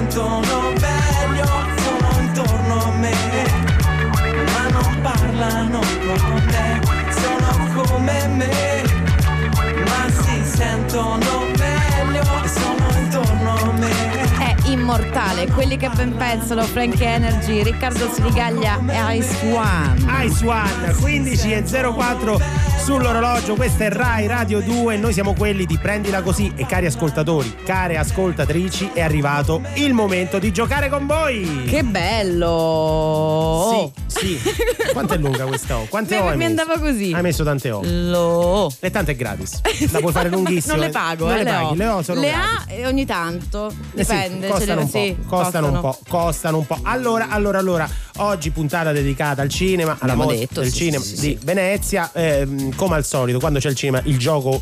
sentono 0.00 0.72
meglio. 0.80 1.46
Sono 1.76 2.20
intorno 2.20 2.82
a 2.82 2.90
me, 2.96 3.14
ma 4.52 4.68
non 4.70 5.00
parlano 5.02 5.80
con 6.06 6.42
me. 6.46 6.80
Sono 7.10 7.82
come 7.82 8.26
me, 8.28 8.89
immortale, 14.72 15.46
quelli 15.48 15.76
che 15.76 15.88
ben 15.94 16.16
pensano, 16.16 16.62
Frank 16.62 17.00
Energy, 17.00 17.62
Riccardo 17.62 18.08
Sivigaglia 18.12 18.78
e 18.88 19.16
Ice 19.16 19.36
One. 19.52 20.24
Ice 20.24 20.46
One 20.46 20.94
15 21.00 21.52
e 21.52 21.62
04 21.62 22.40
sull'orologio, 22.82 23.54
questa 23.54 23.84
è 23.84 23.90
Rai 23.90 24.26
Radio 24.26 24.60
2, 24.60 24.96
noi 24.96 25.12
siamo 25.12 25.34
quelli 25.34 25.66
di 25.66 25.78
Prendila 25.78 26.22
Così 26.22 26.52
e 26.56 26.66
cari 26.66 26.86
ascoltatori, 26.86 27.54
care 27.64 27.98
ascoltatrici, 27.98 28.90
è 28.94 29.02
arrivato 29.02 29.60
il 29.74 29.92
momento 29.92 30.38
di 30.38 30.50
giocare 30.52 30.88
con 30.88 31.06
voi. 31.06 31.64
Che 31.66 31.82
bello! 31.84 33.92
Sì, 34.06 34.20
sì. 34.20 34.40
Quanto 34.92 35.14
è 35.14 35.18
lunga 35.18 35.44
questa 35.44 35.76
O? 35.78 35.86
Quante 35.88 36.16
Mi- 36.16 36.20
O 36.20 36.24
mi 36.30 36.36
messo? 36.36 36.48
andava 36.48 36.78
così. 36.78 37.12
Hai 37.14 37.22
messo 37.22 37.44
tante 37.44 37.70
O. 37.70 37.80
Lo. 37.84 38.72
E 38.80 38.90
tanto 38.90 39.10
è 39.12 39.16
gratis. 39.16 39.60
La 39.92 40.00
puoi 40.00 40.12
fare 40.12 40.28
lunghissima. 40.28 40.74
non 40.74 40.84
le 40.84 40.90
pago, 40.90 41.26
Non 41.26 41.34
eh, 41.34 41.38
le 41.38 41.44
le 41.44 41.50
paghi, 41.50 41.76
le 41.76 41.86
O 41.86 42.02
sono 42.02 42.20
Le 42.20 42.28
gratis. 42.30 42.48
ha 42.68 42.72
e 42.72 42.86
ogni 42.86 43.06
tanto. 43.06 43.68
Eh 43.94 44.04
sì, 44.04 44.12
Dipende. 44.12 44.48
Costano, 44.60 44.80
un 44.80 44.90
po', 44.90 44.98
sì, 44.98 45.16
costano 45.26 45.66
un 45.68 45.80
po', 45.80 45.98
costano 46.08 46.58
un 46.58 46.66
po'. 46.66 46.78
Allora, 46.82 47.28
allora, 47.28 47.58
allora, 47.58 47.88
oggi 48.22 48.50
puntata 48.50 48.92
dedicata 48.92 49.42
al 49.42 49.48
cinema, 49.48 49.92
alla 50.00 50.12
Abbiamo 50.12 50.24
mostra 50.24 50.38
detto, 50.40 50.60
del 50.60 50.70
sì, 50.70 50.76
cinema 50.78 51.04
sì, 51.04 51.16
sì, 51.16 51.26
di 51.28 51.38
Venezia. 51.42 52.10
Ehm, 52.12 52.74
come 52.74 52.96
al 52.96 53.04
solito, 53.04 53.38
quando 53.38 53.58
c'è 53.58 53.68
il 53.68 53.76
cinema, 53.76 54.00
il 54.04 54.18
gioco 54.18 54.60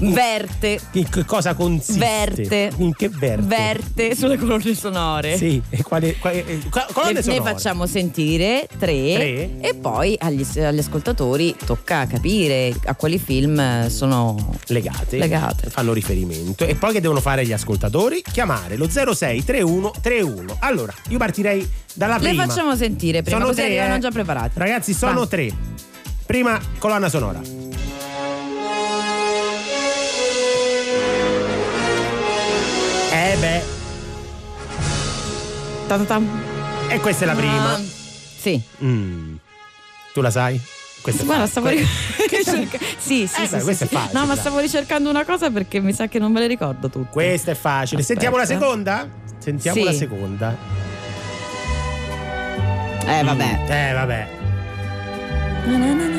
Verte. 0.00 0.80
in 0.92 1.08
che 1.08 1.24
cosa 1.24 1.54
consiste? 1.54 1.98
Verte. 1.98 2.70
In 2.78 2.94
che 2.94 3.08
verte? 3.08 3.44
Verte 3.46 4.14
sulle 4.16 4.36
colonne 4.38 4.74
sonore. 4.74 5.36
Sì, 5.36 5.60
e 5.68 5.82
quali, 5.82 6.16
quali, 6.18 6.38
eh, 6.38 6.60
colonne 6.92 7.12
Ne, 7.12 7.18
ne 7.18 7.22
sonore. 7.22 7.40
facciamo 7.52 7.86
sentire 7.86 8.66
tre, 8.78 9.12
Tre? 9.14 9.60
e 9.60 9.74
poi 9.80 10.16
agli, 10.18 10.44
agli 10.58 10.78
ascoltatori 10.78 11.54
tocca 11.64 12.06
capire 12.06 12.74
a 12.86 12.94
quali 12.94 13.18
film 13.18 13.88
sono 13.88 14.54
legate, 14.68 15.18
legate. 15.18 15.70
fanno 15.70 15.92
riferimento 15.92 16.64
e 16.64 16.74
poi 16.74 16.92
che 16.92 17.00
devono 17.00 17.20
fare 17.20 17.44
gli 17.46 17.52
ascoltatori? 17.52 18.22
Chiamare 18.22 18.76
lo 18.76 18.88
063131. 18.88 20.56
Allora, 20.60 20.92
io 21.08 21.18
partirei 21.18 21.68
dalla 21.92 22.18
Le 22.18 22.28
prima. 22.28 22.46
facciamo 22.46 22.74
sentire 22.74 22.94
prima, 22.96 23.22
Sono 23.38 23.44
così 23.44 23.56
tre, 23.60 23.66
arrivano 23.66 23.94
eh. 23.96 23.98
già 24.00 24.10
preparati. 24.10 24.58
Ragazzi, 24.58 24.92
sono 24.94 25.20
Va. 25.20 25.26
tre. 25.26 25.50
Prima 26.26 26.58
colonna 26.78 27.08
sonora. 27.08 27.40
Eh 33.12 33.36
beh. 33.40 33.62
Ta-ta-tam. 35.88 36.28
E 36.88 37.00
questa 37.00 37.24
è 37.24 37.26
la 37.26 37.34
prima. 37.34 37.74
Ah, 37.74 37.80
sì. 38.38 38.60
Mm. 38.84 39.36
Tu 40.12 40.20
la 40.20 40.30
sai? 40.30 40.60
Questa 41.00 41.24
Guarda, 41.24 41.46
stavo 41.46 41.68
que- 41.68 41.86
ricercando. 42.28 42.78
sì, 42.98 43.26
sì, 43.26 43.42
Eh, 43.42 43.46
sì, 43.46 43.50
beh, 43.52 43.58
sì, 43.58 43.64
questo 43.64 43.86
sì. 43.86 43.94
è 43.94 43.96
facile, 43.98 44.18
No, 44.18 44.26
ma 44.26 44.34
stavo 44.36 44.58
ricercando 44.58 45.08
una 45.08 45.24
cosa 45.24 45.50
perché 45.50 45.80
mi 45.80 45.92
sa 45.92 46.08
che 46.08 46.18
non 46.18 46.32
me 46.32 46.40
le 46.40 46.46
ricordo 46.48 46.88
tutte. 46.88 47.08
Questa 47.12 47.52
è 47.52 47.54
facile. 47.54 48.02
Sentiamo 48.02 48.36
la 48.36 48.42
Aspetta. 48.42 48.60
seconda? 48.60 49.08
Sentiamo 49.38 49.78
Sì. 49.78 49.84
la 49.84 49.92
seconda. 49.92 50.56
Eh, 53.06 53.22
vabbè. 53.22 53.58
Mm, 53.66 53.70
Eh, 53.70 53.92
vabbè. 53.92 54.28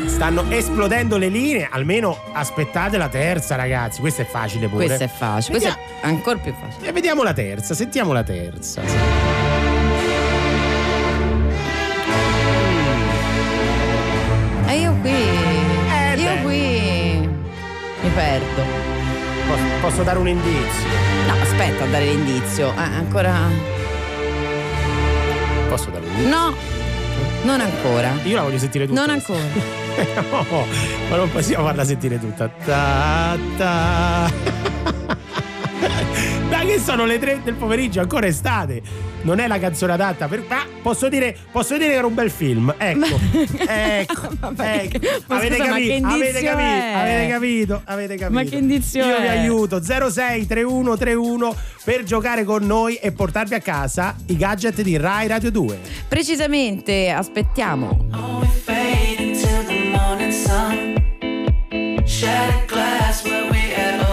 Stanno 0.08 0.44
esplodendo 0.50 1.18
le 1.18 1.30
linee, 1.30 1.68
almeno 1.72 2.18
aspettate 2.34 2.98
la 2.98 3.08
terza, 3.08 3.56
ragazzi. 3.56 4.00
Questa 4.02 4.24
è 4.24 4.26
facile 4.26 4.68
pure. 4.68 4.86
Questo 4.86 5.04
è 5.04 5.08
facile, 5.08 5.60
questo 5.60 5.80
è 6.02 6.08
ancora 6.08 6.38
più 6.40 6.54
facile. 6.60 6.90
E 6.90 6.92
vediamo 6.92 7.24
la 7.24 7.34
terza, 7.34 7.74
sentiamo 7.74 8.14
la 8.14 8.24
terza. 8.24 8.82
E 14.68 14.80
io 14.80 14.94
qui. 15.02 15.12
Eh, 15.12 16.16
io 16.18 16.42
qui. 16.44 17.30
Mi 18.02 18.10
perdo. 18.14 18.64
Posso, 19.48 19.64
posso 19.82 20.04
dare 20.04 20.20
un 20.20 20.28
indizio? 20.28 20.88
No, 21.28 21.34
aspetta 21.42 21.84
a 21.86 21.88
dare 21.88 22.06
l'indizio. 22.06 22.72
Ah, 22.76 22.84
ancora. 22.98 23.76
Posso 25.78 25.92
dare 25.92 26.06
un 26.08 26.12
indizio? 26.12 26.30
No, 26.36 26.56
non 27.44 27.62
ancora. 27.62 28.12
Io 28.24 28.36
la 28.36 28.42
voglio 28.42 28.58
sentire 28.58 28.88
tutta. 28.88 29.00
Non 29.00 29.10
ancora. 29.12 29.76
No, 30.30 30.66
ma 31.10 31.16
non 31.16 31.32
possiamo 31.32 31.66
farla 31.66 31.84
sentire 31.84 32.20
tutta. 32.20 32.48
Ta, 32.48 33.36
ta. 33.58 34.32
Ma 36.50 36.64
che 36.64 36.80
sono 36.80 37.06
le 37.06 37.20
tre 37.20 37.42
del 37.44 37.56
pomeriggio, 37.56 38.00
ancora 38.00 38.26
estate. 38.26 38.82
Non 39.22 39.40
è 39.40 39.48
la 39.48 39.60
canzone 39.60 39.94
adatta. 39.94 40.28
Per... 40.28 40.44
Ma 40.48 40.66
posso 40.82 41.10
dire, 41.10 41.36
posso 41.52 41.78
dire 41.78 41.90
che 41.90 41.96
era 41.96 42.08
un 42.08 42.14
bel 42.14 42.32
film. 42.32 42.74
Ecco. 42.78 43.20
ecco. 43.68 44.30
ecco. 44.58 45.02
Ma 45.28 45.36
avete, 45.36 45.58
scusa, 45.58 45.70
ma 45.70 45.76
capito, 45.76 46.08
che 46.08 46.14
avete 46.14 46.42
capito? 46.42 46.98
Avete 46.98 47.28
capito? 47.28 47.82
Avete 47.86 48.16
capito? 48.16 48.40
Ma 48.40 48.44
che 48.44 48.56
indizio 48.56 49.06
Io 49.06 49.20
vi 49.20 49.28
aiuto. 49.28 49.82
06 49.82 50.48
3131 50.48 51.56
per 51.84 52.04
giocare 52.04 52.44
con 52.44 52.66
noi 52.66 52.96
e 52.96 53.12
portarvi 53.12 53.54
a 53.54 53.60
casa 53.60 54.16
i 54.28 54.38
gadget 54.38 54.82
di 54.82 54.98
Rai 54.98 55.28
Radio 55.28 55.52
2. 55.52 55.80
Precisamente, 56.08 57.10
aspettiamo. 57.10 58.46
fade 58.68 59.20
into 59.20 59.48
the 59.68 59.92
morning 59.92 60.32
sun. 60.32 60.96
Shattered 62.06 62.68
glass 62.68 63.24
where 63.24 63.50
we 63.50 63.58
had 63.58 64.07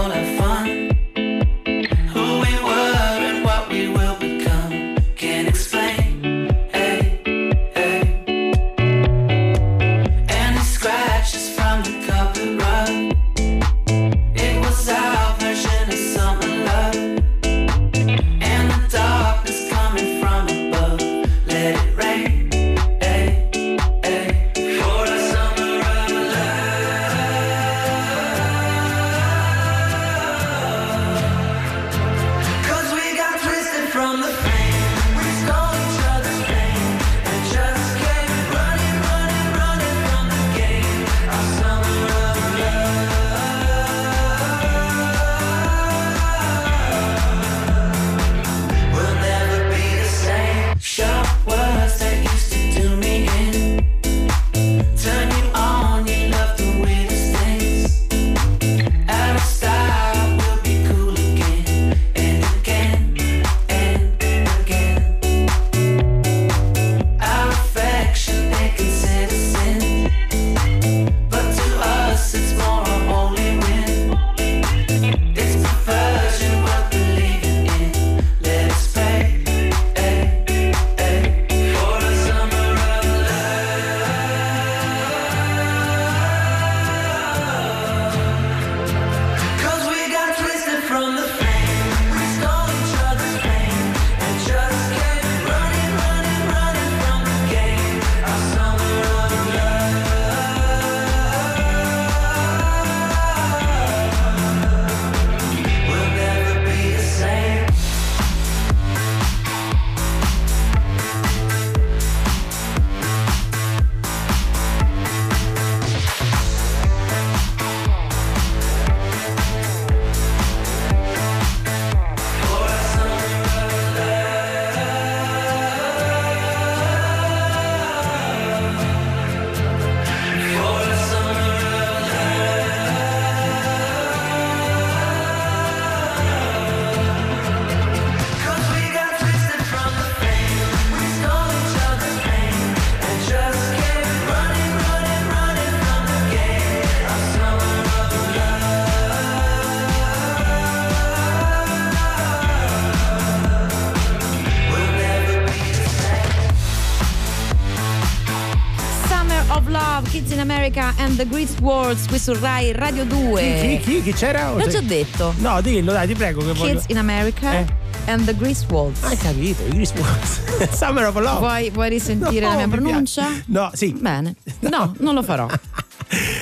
The 161.17 161.27
Great 161.29 161.61
Worlds 161.61 162.07
qui 162.09 162.19
su 162.19 162.35
Rai 162.41 162.73
Radio 162.73 163.05
2. 163.05 163.41
Chi, 163.41 163.79
chi, 163.79 163.79
chi, 163.93 164.03
chi 164.03 164.13
c'era? 164.13 164.53
L'ho 164.53 164.67
già 164.67 164.81
detto. 164.81 165.33
No, 165.39 165.61
dillo, 165.61 165.93
dai, 165.93 166.07
ti 166.09 166.15
prego. 166.15 166.41
Che 166.45 166.53
voglio... 166.53 166.73
Kids 166.75 166.85
in 166.89 166.99
America 166.99 167.53
Eh. 167.53 167.67
and 168.07 168.25
the 168.25 168.35
Grease 168.37 168.67
Waltz. 168.69 169.03
Hai 169.05 169.17
capito, 169.17 169.63
i 169.65 169.71
Grease 169.71 169.95
Waltz. 169.97 170.41
Summer 170.77 171.07
of 171.07 171.15
Love. 171.15 171.39
Vuoi, 171.39 171.71
vuoi 171.71 171.89
risentire 171.89 172.41
No, 172.45 172.49
la 172.51 172.57
mia 172.57 172.69
pronuncia? 172.69 173.29
No, 173.47 173.71
sì. 173.75 173.93
Bene. 173.93 174.35
No, 174.61 174.93
non 174.99 175.15
lo 175.15 175.23
farò. 175.23 175.47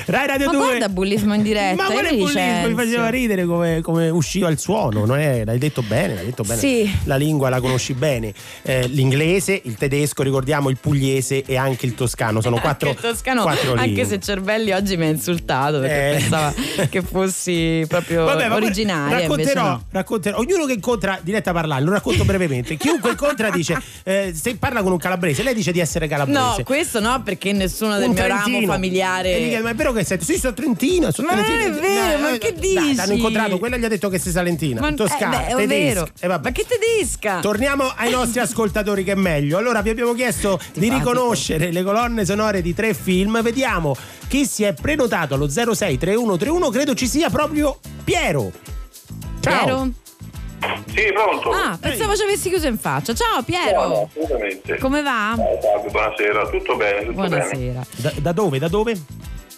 Rai 0.05 0.27
Radio 0.27 0.45
Ma 0.47 0.51
2. 0.53 0.61
guarda 0.65 0.89
bullismo 0.89 1.33
in 1.33 1.41
diretta. 1.43 1.83
Ma 1.83 1.89
quale 1.89 2.09
bullismo? 2.15 2.67
Mi 2.67 2.73
faceva 2.75 3.09
ridere 3.09 3.45
come, 3.45 3.81
come 3.81 4.09
usciva 4.09 4.49
il 4.49 4.59
suono, 4.59 5.05
non 5.05 5.19
è- 5.19 5.43
l'hai 5.45 5.57
detto 5.57 5.81
bene, 5.81 6.15
l'hai 6.15 6.25
detto 6.25 6.43
bene. 6.43 6.59
Sì. 6.59 6.91
La 7.05 7.15
lingua 7.15 7.49
la 7.49 7.59
conosci 7.61 7.93
bene. 7.93 8.33
Eh, 8.63 8.87
l'inglese, 8.87 9.59
il 9.63 9.75
tedesco, 9.75 10.23
ricordiamo 10.23 10.69
il 10.69 10.77
pugliese 10.79 11.43
e 11.45 11.55
anche 11.55 11.85
il 11.85 11.95
toscano. 11.95 12.41
Sono 12.41 12.59
quattro, 12.59 12.89
Anche 12.89 13.05
il 13.07 13.13
toscano, 13.13 13.41
quattro 13.43 13.73
anche 13.75 14.05
se 14.05 14.19
Cervelli 14.19 14.71
oggi 14.71 14.97
mi 14.97 15.05
ha 15.05 15.09
insultato 15.09 15.79
perché 15.79 16.09
Eh. 16.09 16.17
pensava 16.19 16.53
che 16.89 17.01
fossi 17.01 17.85
proprio 17.87 18.25
Vabbè, 18.25 18.51
originaria. 18.51 19.19
Racconterò, 19.19 19.63
no. 19.63 19.83
racconterò. 19.91 20.37
Ognuno 20.39 20.65
che 20.65 20.73
incontra, 20.73 21.19
diretta 21.21 21.51
a 21.51 21.53
parlare, 21.53 21.83
lo 21.83 21.91
racconto 21.91 22.25
brevemente. 22.25 22.75
Chiunque 22.77 23.11
incontra 23.11 23.49
dice: 23.49 23.77
eh, 24.03 24.31
Se 24.35 24.55
parla 24.57 24.81
con 24.81 24.91
un 24.91 24.97
calabrese, 24.97 25.43
lei 25.43 25.53
dice 25.53 25.71
di 25.71 25.79
essere 25.79 26.07
calabrese. 26.07 26.39
No, 26.39 26.55
questo 26.63 26.99
no, 26.99 27.21
perché 27.23 27.51
nessuno 27.53 27.97
del 27.97 28.09
un 28.09 28.13
mio 28.15 28.27
ramo 28.27 28.43
trentino. 28.43 28.71
familiare. 28.71 29.35
E 29.35 29.41
gli 29.43 29.47
chiede, 29.49 29.63
ma 29.63 29.69
è 29.69 29.75
vero 29.75 29.91
che 29.93 30.03
sei? 30.03 30.19
Sì, 30.21 30.37
sono 30.37 30.53
trentina. 30.53 31.11
Sono 31.11 31.27
Ma 31.27 31.35
non 31.35 31.43
trentina. 31.45 31.75
è 31.77 31.79
vero, 31.79 32.17
ma 32.19 32.37
che 32.37 32.53
Dai, 32.53 32.59
dici? 32.59 32.95
L'hanno 32.95 33.13
incontrato, 33.13 33.57
quella 33.59 33.77
gli 33.77 33.85
ha 33.85 33.87
detto 33.87 34.09
che 34.09 34.19
sei 34.19 34.31
salentina. 34.31 34.81
Ma- 34.81 34.93
toscana, 34.93 35.45
eh, 35.47 35.53
beh, 35.53 35.61
tedesca. 35.67 35.93
vero. 35.93 36.07
E 36.19 36.27
vabbè. 36.27 36.43
Ma 36.43 36.51
che 36.51 36.65
tedesca? 36.67 37.39
Torniamo 37.39 37.91
ai 37.95 38.11
nostri 38.11 38.39
ascoltatori 38.41 39.03
che 39.03 39.11
è 39.13 39.15
meglio. 39.15 39.57
Allora 39.57 39.81
vi 39.81 39.89
abbiamo 39.89 40.13
chiesto 40.13 40.59
di 40.73 40.89
riconoscere 40.89 41.71
le 41.71 41.83
colonne 41.83 42.25
sonore 42.25 42.61
di 42.61 42.73
tre 42.73 42.93
film. 42.93 43.41
Vediamo 43.41 43.95
chi 44.27 44.45
si 44.45 44.63
è 44.63 44.73
prenotato 44.73 45.35
allo 45.35 45.47
063131. 45.47 46.69
Credo 46.69 46.93
ci 46.93 47.07
sia 47.07 47.29
proprio 47.29 47.77
Piero. 48.03 48.51
Ciao. 49.39 49.63
Piero? 49.65 49.91
Sì, 50.95 51.01
pronto. 51.11 51.49
Ah, 51.49 51.77
pensavo 51.79 52.15
ci 52.15 52.23
avessi 52.23 52.47
chiuso 52.49 52.67
in 52.67 52.77
faccia. 52.77 53.13
Ciao 53.13 53.27
No, 53.31 53.35
no, 53.37 53.43
Piero. 53.43 54.09
assolutamente. 54.09 54.77
Come 54.77 55.01
va? 55.01 55.35
Buonasera, 55.35 56.47
tutto 56.47 56.77
bene, 56.77 56.99
tutto 57.05 57.21
bene. 57.21 57.27
Buonasera. 57.27 57.85
Da, 57.97 58.13
da 58.21 58.31
dove? 58.31 58.59
Da 58.59 58.67
dove? 58.69 58.97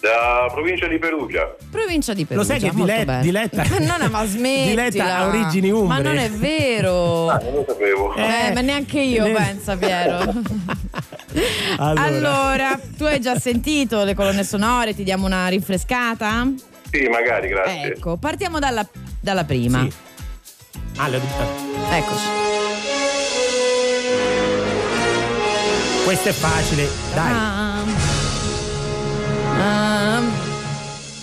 Da 0.00 0.48
provincia 0.52 0.86
di 0.86 0.98
Perugia. 0.98 1.54
Provincia 1.70 2.12
di 2.12 2.24
Perugia. 2.26 2.52
Lo 2.54 2.58
sai 2.60 2.68
che 2.68 2.76
molto 2.76 2.92
Dile- 2.92 3.04
bene. 3.04 3.22
Diletta- 3.22 3.64
Ma 3.80 3.96
no, 3.96 4.08
ma 4.10 4.24
smettila. 4.28 4.88
Diletta 4.88 5.16
ha 5.16 5.26
origini 5.26 5.70
umbre. 5.70 5.86
Ma 5.88 6.00
non 6.00 6.18
è 6.18 6.30
vero. 6.30 7.28
Ah, 7.30 7.38
non 7.42 7.54
lo 7.54 7.64
sapevo. 7.66 8.14
Eh, 8.14 8.52
ma 8.54 8.60
neanche 8.60 9.00
io, 9.00 9.24
Eh. 9.24 9.32
pensa 9.32 9.76
Piero. 9.76 10.18
Allora. 11.78 12.02
Allora, 12.02 12.80
tu 12.96 13.04
hai 13.04 13.20
già 13.20 13.38
sentito 13.38 14.04
le 14.04 14.14
colonne 14.14 14.42
sonore, 14.44 14.94
ti 14.94 15.02
diamo 15.04 15.26
una 15.26 15.46
rinfrescata? 15.48 16.50
Sì, 16.90 17.08
magari, 17.08 17.48
grazie. 17.48 17.92
Ecco, 17.94 18.16
partiamo 18.16 18.58
dalla, 18.58 18.86
dalla 19.20 19.44
prima. 19.44 19.82
Sì. 19.82 19.92
Ah, 20.96 21.08
le- 21.08 21.20
Eccoci. 21.90 22.24
questo 26.04 26.28
è 26.28 26.32
facile. 26.32 26.88
Dai. 27.12 27.32
Ah. 27.32 27.65
Ah. 29.58 30.20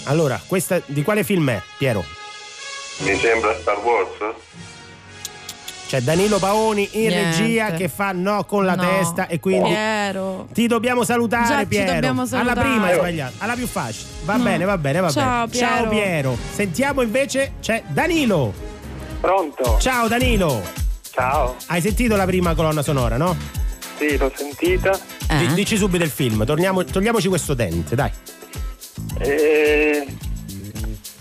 Allora, 0.06 0.40
questa 0.46 0.82
di 0.86 1.02
quale 1.04 1.24
film 1.24 1.50
è, 1.50 1.62
Piero? 1.78 2.04
Mi 3.00 3.16
sembra 3.18 3.56
Star 3.60 3.78
Wars? 3.80 4.36
C'è 5.88 6.02
Danilo 6.02 6.40
Paoni 6.40 6.90
in 6.94 7.08
Niente. 7.10 7.38
regia 7.42 7.72
che 7.74 7.88
fa 7.88 8.12
no 8.14 8.44
con 8.46 8.66
la 8.66 8.74
No. 8.76 8.82
testa 8.84 9.28
e 9.28 9.40
quindi 9.40 9.70
Piero. 9.70 10.48
ti 10.52 10.66
dobbiamo 10.66 11.04
salutare 11.04 11.46
Già 11.48 11.60
ci 11.60 11.66
Piero. 11.68 11.94
dobbiamo 11.94 12.22
Alla 12.22 12.30
salutare. 12.30 12.60
prima 12.62 12.86
hai 12.88 12.96
sbagliato, 12.96 13.34
alla 13.38 13.54
più 13.54 13.68
facile. 13.68 14.08
Va 14.26 14.36
No. 14.38 14.44
bene, 14.44 14.66
va 14.66 14.78
bene, 14.78 15.00
va 15.02 15.12
Ciao, 15.12 15.46
bene. 15.48 15.60
Ciao 15.60 15.88
Piero. 15.88 15.90
Piero. 15.90 16.38
Sentiamo 16.52 17.02
invece 17.04 17.54
c'è 17.62 17.84
Danilo. 17.88 18.54
Pronto? 19.22 19.78
Ciao 19.80 20.08
Danilo. 20.08 20.62
Ciao. 21.12 21.56
Hai 21.68 21.80
sentito 21.82 22.16
la 22.16 22.26
prima 22.26 22.56
colonna 22.56 22.82
sonora, 22.82 23.18
no? 23.18 23.36
Sì, 23.98 24.18
l'ho 24.18 24.32
sentita. 24.36 25.00
Eh? 25.30 25.38
Di- 25.48 25.54
Dici 25.54 25.78
subito 25.78 26.04
il 26.04 26.10
film, 26.10 26.46
torniamo- 26.46 26.84
togliamoci 26.84 27.28
questo 27.28 27.54
dente, 27.54 27.96
dai. 27.96 28.12
E... 29.20 30.06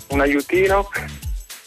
Un 0.09 0.21
aiutino. 0.21 0.89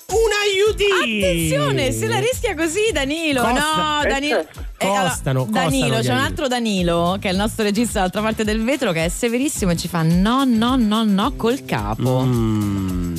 Un 0.08 0.32
aiutino! 0.44 1.26
Attenzione, 1.26 1.92
se 1.92 2.08
la 2.08 2.20
rischia 2.20 2.54
così 2.56 2.92
Danilo. 2.92 3.42
Costa- 3.42 3.76
no, 3.76 4.02
Eh, 4.04 4.08
Danilo. 4.08 4.36
certo. 4.36 4.64
Eh, 4.78 4.86
allora, 4.86 5.10
Costano, 5.10 5.48
Danilo, 5.50 5.86
costano 5.88 6.02
gli 6.02 6.06
c'è 6.06 6.12
un 6.14 6.20
altro 6.20 6.48
Danilo 6.48 7.18
che 7.20 7.30
è 7.30 7.32
il 7.32 7.38
nostro 7.38 7.64
regista 7.64 7.94
dall'altra 7.94 8.22
parte 8.22 8.44
del 8.44 8.62
vetro 8.64 8.92
che 8.92 9.06
è 9.06 9.10
severissimo 9.10 9.72
e 9.72 9.78
ci 9.78 9.88
fa 9.88 10.04
no, 10.04 10.44
no, 10.44 10.76
no, 10.76 11.04
no 11.04 11.34
col 11.36 11.64
capo. 11.66 12.22
Mm, 12.24 13.16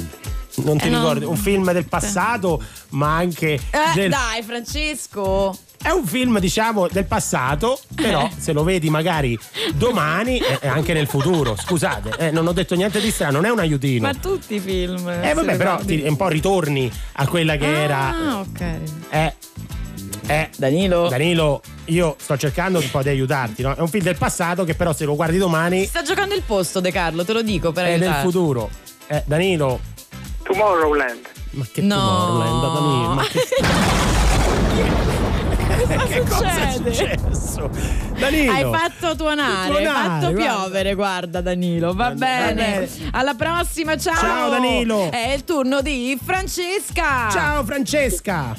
non 0.57 0.79
ti 0.79 0.87
Eh, 0.87 0.89
ricordi? 0.89 1.25
Un 1.25 1.37
film 1.37 1.73
del 1.73 1.87
passato, 1.87 2.63
ma 2.91 3.17
anche 3.17 3.55
Eh, 3.55 3.61
del- 3.95 4.11
dai, 4.11 4.43
Francesco. 4.43 5.59
È 5.87 5.91
un 5.91 6.05
film, 6.05 6.41
diciamo, 6.41 6.89
del 6.91 7.05
passato, 7.05 7.79
però 7.95 8.29
se 8.37 8.53
lo 8.53 8.65
vedi 8.65 8.91
magari 8.91 9.39
domani 9.75 10.39
e 10.39 10.59
e 10.67 10.67
anche 10.67 10.93
nel 10.93 11.07
futuro. 11.07 11.55
Scusate, 11.57 12.11
eh, 12.19 12.31
non 12.33 12.45
ho 12.49 12.53
detto 12.53 12.75
niente 12.75 13.01
di 13.01 13.09
strano, 13.13 13.35
non 13.37 13.45
è 13.45 13.51
un 13.51 13.61
aiutino. 13.61 14.05
Ma 14.09 14.13
tutti 14.15 14.57
i 14.57 14.59
film. 14.61 15.09
eh 15.09 15.33
vabbè, 15.33 15.57
però 15.57 15.79
ti- 15.79 16.03
un 16.05 16.17
po' 16.17 16.27
ritorni 16.27 16.91
a 17.13 17.29
quella 17.29 17.55
che 17.57 17.83
era. 17.85 18.09
Ah, 18.09 18.39
ok. 18.41 18.61
Eh, 19.11 19.35
eh, 20.27 20.51
Danilo. 20.57 21.07
Danilo, 21.09 21.63
io 21.85 22.17
sto 22.19 22.37
cercando 22.37 22.81
un 22.81 22.91
po' 22.91 23.03
di 23.03 23.09
aiutarti, 23.11 23.63
no? 23.63 23.73
È 23.77 23.81
un 23.81 23.89
film 23.89 24.03
del 24.03 24.17
passato 24.17 24.65
che 24.65 24.75
però 24.75 24.93
se 24.93 25.05
lo 25.05 25.15
guardi 25.15 25.39
domani 25.39 25.85
Sta 25.87 26.03
giocando 26.03 26.35
il 26.35 26.43
posto, 26.43 26.81
De 26.81 26.91
Carlo, 26.91 27.25
te 27.25 27.33
lo 27.33 27.43
dico 27.43 27.71
per 27.71 27.85
è 27.85 27.91
nel 27.91 28.03
aiutarti. 28.03 28.27
futuro. 28.27 28.71
Eh, 29.07 29.23
Danilo, 29.25 29.79
Tomorrowland. 30.43 31.21
ma 31.51 31.65
che 31.71 31.81
No. 31.81 31.95
Tomorrowland, 31.97 32.75
Danilo, 32.75 33.15
ma 33.15 33.23
che 33.23 33.41
cosa 36.29 36.69
è 36.69 36.73
succede? 36.73 36.93
successo? 36.93 37.71
Danilo. 38.19 38.53
Hai 38.53 38.63
fatto 38.65 39.17
tuonare, 39.17 39.73
hai 39.75 39.83
Tuonare, 39.83 40.09
fatto 40.09 40.33
guarda. 40.33 40.55
piovere, 40.55 40.95
guarda 40.95 41.41
Danilo, 41.41 41.95
va 41.95 42.11
bene. 42.11 42.55
bene. 42.55 42.89
Alla 43.13 43.35
prossima, 43.35 43.97
ciao. 43.97 44.15
Ciao, 44.15 44.51
Danilo. 44.51 45.11
È 45.11 45.33
il 45.35 45.45
turno 45.45 45.81
di 45.83 46.19
Francesca. 46.23 47.29
Ciao 47.31 47.65
Francesca. 47.65 48.55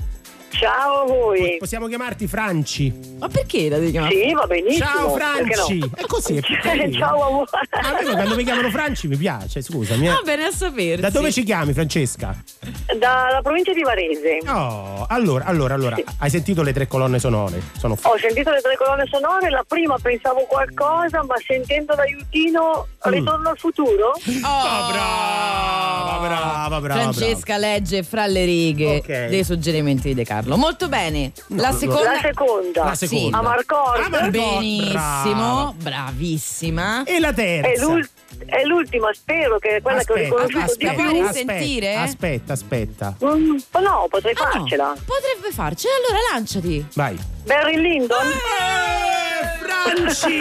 Ciao 0.60 1.02
a 1.02 1.06
voi. 1.06 1.58
Possiamo 1.60 1.88
chiamarti 1.88 2.26
Franci. 2.28 2.92
Ma 3.20 3.28
perché 3.28 3.70
la 3.70 3.78
devi 3.78 3.92
chiamare? 3.92 4.16
Sì, 4.16 4.34
va 4.34 4.46
benissimo. 4.48 4.86
Ciao 4.86 5.10
Franci. 5.16 5.78
no? 5.78 5.90
È 5.96 6.06
così, 6.06 6.38
è. 6.38 6.42
Ciao 6.98 7.24
a 7.24 7.30
voi. 7.30 7.46
A 7.72 7.92
me 8.04 8.12
quando 8.12 8.36
mi 8.36 8.44
chiamano 8.44 8.70
Franci 8.72 9.08
mi 9.08 9.18
piace, 9.18 9.62
scusami. 9.62 10.08
eh. 10.08 10.10
Va 10.10 10.22
bene 10.24 10.46
a 10.46 10.52
sapersi. 10.52 11.02
Da 11.02 11.10
dove 11.12 11.32
ci 11.32 11.44
chiami, 11.44 11.74
Francesca? 11.74 12.36
Dalla 12.98 13.40
provincia 13.44 13.72
di 13.74 13.84
Varese. 13.84 14.40
Oh, 14.48 15.06
allora, 15.08 15.46
allora, 15.46 15.76
allora, 15.76 15.96
hai 16.20 16.30
sentito 16.30 16.64
le 16.64 16.74
tre 16.74 16.88
colonne 16.88 17.20
sonore? 17.20 17.62
Sono 17.78 17.96
f- 17.96 18.06
Ho 18.06 18.18
sentito 18.18 18.50
le 18.50 18.62
tre 18.62 18.76
colonne 18.78 19.06
sonore, 19.12 19.50
la 19.52 19.64
prima 19.68 19.96
pensavo 20.02 20.42
qualcosa, 20.50 21.24
ma 21.24 21.36
sentendo 21.46 21.94
l'aiutino 21.94 22.88
Mm. 23.08 23.12
ritorno 23.12 23.50
al 23.50 23.58
futuro. 23.58 24.08
Oh, 24.10 24.92
brava, 24.92 26.20
brava, 26.28 26.80
brava. 26.82 27.02
Francesca 27.02 27.58
legge 27.58 28.04
fra 28.04 28.26
le 28.26 28.44
righe 28.44 28.98
Ok. 28.98 29.28
dei 29.28 29.44
suggerimenti 29.44 30.10
di 30.10 30.14
De 30.16 30.24
Carlo. 30.26 30.47
Molto 30.56 30.88
bene. 30.88 31.32
la 31.48 31.72
seconda. 31.74 32.12
La 32.14 32.20
seconda. 32.22 32.84
La 32.86 32.96
seconda. 32.96 33.38
Amarcord. 33.40 34.04
Amarcord, 34.06 34.30
Benissimo, 34.32 34.94
brava. 34.94 35.74
bravissima. 35.78 37.04
E 37.04 37.20
la 37.20 37.34
terza? 37.34 37.70
È, 37.70 37.78
l'ul- 37.86 38.10
è 38.46 38.64
l'ultima, 38.64 39.10
spero 39.14 39.58
che 39.58 39.78
è 39.78 39.82
quella 39.82 40.04
che 40.04 40.12
ho 40.12 40.16
Aspetta, 40.16 40.36
riconosciuto 40.44 40.64
aspetta, 40.64 40.92
di 40.92 40.96
più. 41.12 41.22
aspetta, 41.26 41.52
risentire? 41.54 41.96
Aspetta, 41.96 42.54
aspetta. 42.54 43.16
Mm, 43.26 43.58
no, 43.82 44.06
potrei 44.10 44.34
Ah, 44.38 44.44
no, 44.46 44.52
farcela. 44.52 44.94
potrebbe 45.06 45.52
farcela, 45.54 45.94
allora 45.96 46.20
lanciati. 46.34 46.86
Vai. 46.94 47.18
Barry 47.48 47.78
Lyndon. 47.80 48.28
Eh, 48.28 49.58
Franci! 49.64 50.38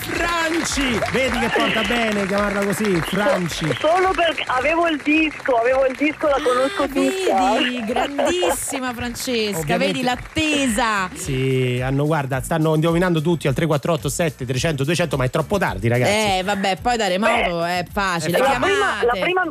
Franci! 0.00 0.98
Vedi 1.10 1.38
che 1.38 1.48
porta 1.48 1.82
bene 1.82 2.26
chiamarla 2.26 2.62
così, 2.66 2.94
Franci. 3.00 3.74
Solo 3.80 4.10
perché 4.14 4.44
avevo 4.46 4.86
il 4.88 5.00
disco, 5.02 5.56
avevo 5.56 5.86
il 5.86 5.96
disco, 5.96 6.26
la 6.28 6.36
conosco 6.42 6.86
tutta. 6.88 7.54
Vedi, 7.58 7.84
grandissima 7.86 8.92
Francesca, 8.92 9.58
Ovviamente- 9.60 9.86
vedi 9.92 10.02
l'attesa. 10.02 11.08
Sì, 11.14 11.80
hanno, 11.82 12.04
guarda, 12.04 12.42
stanno 12.42 12.74
indovinando 12.74 13.22
tutti 13.22 13.48
al 13.48 13.54
348 13.54 14.08
7 14.10 14.44
300 14.44 14.84
200, 14.84 15.16
ma 15.16 15.24
è 15.24 15.30
troppo 15.30 15.56
tardi, 15.56 15.88
ragazzi. 15.88 16.38
Eh, 16.38 16.42
vabbè, 16.44 16.76
poi 16.82 16.96
da 16.98 17.08
remoto 17.08 17.64
è 17.64 17.84
facile. 17.90 18.36
La 18.38 18.44
Chiamate. 18.44 18.72
prima, 18.72 19.02
la, 19.04 19.20
prima, 19.20 19.50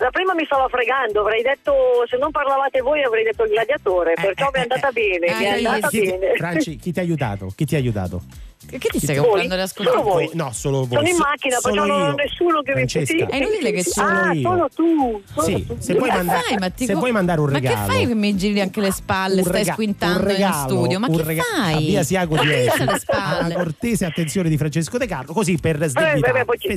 la 0.00 0.10
prima 0.10 0.32
mi 0.34 0.44
stava 0.46 0.66
fregando, 0.68 1.20
avrei 1.20 1.42
detto, 1.42 1.72
se 2.08 2.16
non 2.16 2.30
parlavate 2.30 2.80
voi 2.80 3.02
avrei 3.02 3.22
detto 3.22 3.44
il 3.44 3.50
gladiatore, 3.50 4.14
perciò 4.14 4.46
mi 4.52 4.58
è 4.58 4.62
andata 4.62 4.90
bene, 4.90 5.26
mi 5.36 5.44
è 5.44 5.52
eh, 5.60 5.66
andata 5.66 5.88
Chi 5.88 6.00
ti- 6.00 6.06
bene. 6.10 6.34
Franci, 6.36 6.76
chi 6.76 6.92
ti 6.92 6.98
ha 6.98 7.02
aiutato? 7.02 7.52
Chi 7.54 7.64
ti 7.66 7.74
ha 7.74 7.78
aiutato? 7.78 8.22
Che 8.78 8.88
ti 8.88 8.98
stai 9.00 9.16
comprando 9.16 9.54
le 9.56 9.62
ascoltatrici? 9.62 10.02
Solo 10.06 10.14
voi. 10.14 10.30
No, 10.34 10.50
solo 10.52 10.78
voi. 10.86 10.96
Sono 10.96 11.08
in 11.08 11.14
So- 11.14 11.22
macchina, 11.22 11.58
perciò 11.62 11.84
non 11.86 12.00
ho 12.02 12.12
nessuno 12.14 12.62
che 12.62 12.70
mi 12.70 12.76
Francesca. 12.88 13.12
sì, 13.12 13.18
È 13.28 13.36
inutile 13.36 13.72
che 13.72 13.82
sono 13.84 14.08
Ah, 14.08 14.32
io. 14.32 14.40
solo 14.48 14.68
tu. 14.74 15.22
solo 15.34 15.46
Sì, 15.46 15.66
tu. 15.66 15.76
se 15.78 15.94
vuoi 15.94 16.08
Ma 16.08 16.14
mandare, 16.16 16.42
fai, 16.42 16.58
ma 16.58 16.70
ti 16.70 16.84
se 16.86 16.92
co- 16.92 16.98
vuoi 16.98 17.12
mandare 17.12 17.40
un 17.40 17.46
Ma 17.50 17.52
regalo. 17.58 17.86
che 17.86 17.92
fai 17.92 18.06
che 18.06 18.14
mi 18.14 18.36
giri 18.36 18.60
anche 18.60 18.80
le 18.80 18.92
spalle? 18.92 19.36
un 19.40 19.44
Stai 19.46 19.58
rega- 19.60 19.72
squintando 19.72 20.24
regalo, 20.26 20.54
in 20.54 20.68
studio? 20.68 20.98
Ma 21.00 21.06
un 21.08 21.16
che 21.16 21.22
rega- 21.22 21.42
fai? 21.42 21.84
via 21.86 22.02
Siago 22.02 22.34
Ma 22.36 22.42
10 22.42 22.76
che 22.76 22.84
le 22.84 23.00
alla 23.08 23.54
cortese 23.54 24.04
attenzione 24.04 24.48
di 24.48 24.56
Francesco 24.56 24.98
De 24.98 25.06
Carlo 25.06 25.32
così 25.32 25.56
per 25.60 25.78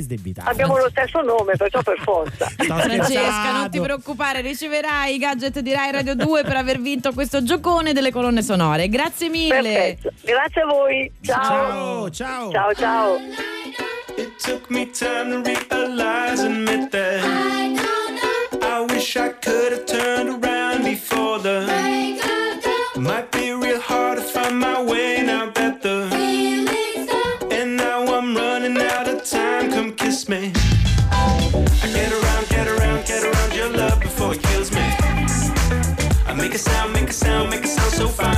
sdebitare. 0.00 0.50
Abbiamo 0.50 0.76
lo 0.76 0.88
stesso 0.90 1.20
nome, 1.22 1.54
perciò 1.56 1.82
per 1.82 1.98
forza. 2.02 2.46
Francesca, 2.56 3.52
non 3.52 3.70
ti 3.70 3.80
preoccupare, 3.80 4.40
riceverai 4.40 5.14
i 5.14 5.18
gadget 5.18 5.60
di 5.60 5.72
Rai 5.72 5.92
Radio 5.92 6.14
2 6.14 6.42
per 6.42 6.56
aver 6.56 6.80
vinto 6.80 7.12
questo 7.12 7.42
giocone 7.42 7.92
delle 7.92 8.10
colonne 8.12 8.42
sonore. 8.42 8.88
Grazie 8.88 9.28
mille. 9.28 9.50
Perfetto. 9.62 10.10
Grazie 10.22 10.62
a 10.62 10.66
voi. 10.66 11.10
Ciao. 11.22 11.42
Ciao, 11.42 11.83
ciao. 12.14 12.52
Ciao, 12.52 12.72
ciao. 12.72 13.18
It 14.16 14.38
took 14.38 14.70
me 14.70 14.86
time 14.86 15.30
to 15.30 15.38
realize 15.42 16.40
and 16.40 16.68
admit 16.68 16.92
that 16.92 17.24
I 18.62 18.80
wish 18.88 19.16
I 19.16 19.30
could 19.30 19.72
have 19.72 19.86
turned 19.86 20.44
around 20.44 20.84
before 20.84 21.38
the 21.40 21.58
might 22.96 23.30
be 23.32 23.52
real 23.52 23.80
hard 23.80 24.18
to 24.18 24.24
find 24.24 24.58
my 24.60 24.80
way 24.80 25.22
now 25.22 25.50
that 25.50 25.82
the 25.82 25.96
and 27.50 27.76
now 27.76 28.02
I'm 28.16 28.36
running 28.36 28.78
out 28.78 29.08
of 29.08 29.24
time. 29.24 29.72
Come 29.72 29.92
kiss 29.94 30.28
me. 30.28 30.52
I 31.10 31.88
get 31.92 32.12
around, 32.12 32.48
get 32.48 32.68
around, 32.68 33.06
get 33.06 33.24
around 33.24 33.54
your 33.54 33.70
love 33.70 34.00
before 34.00 34.34
it 34.34 34.42
kills 34.42 34.70
me. 34.70 34.86
I 36.28 36.34
make 36.36 36.54
a 36.54 36.58
sound, 36.58 36.92
make 36.92 37.10
a 37.10 37.12
sound, 37.12 37.50
make 37.50 37.64
a 37.64 37.68
sound 37.68 37.92
so 37.92 38.08
fine. 38.08 38.33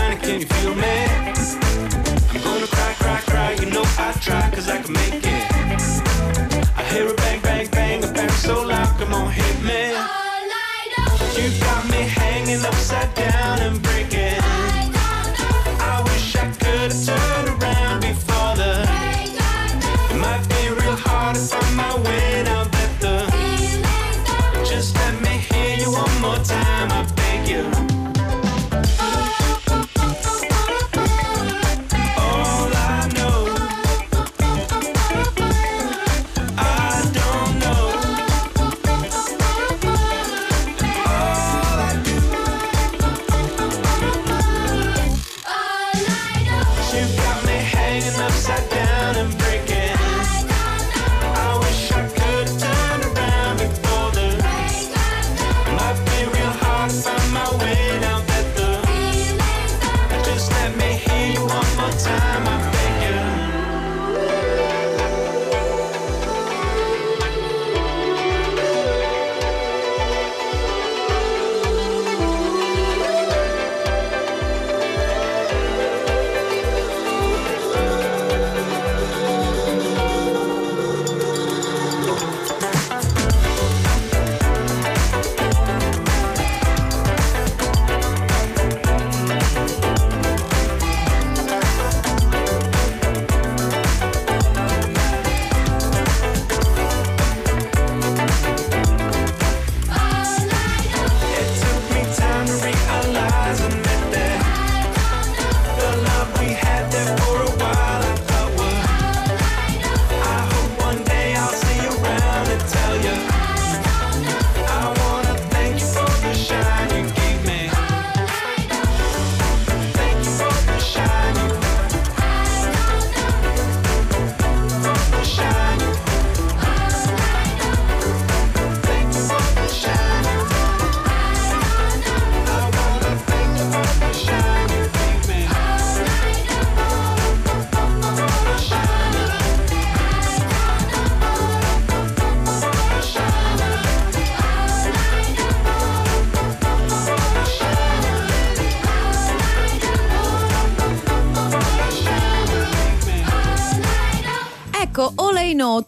said. 12.86 13.14
day. 13.16 13.25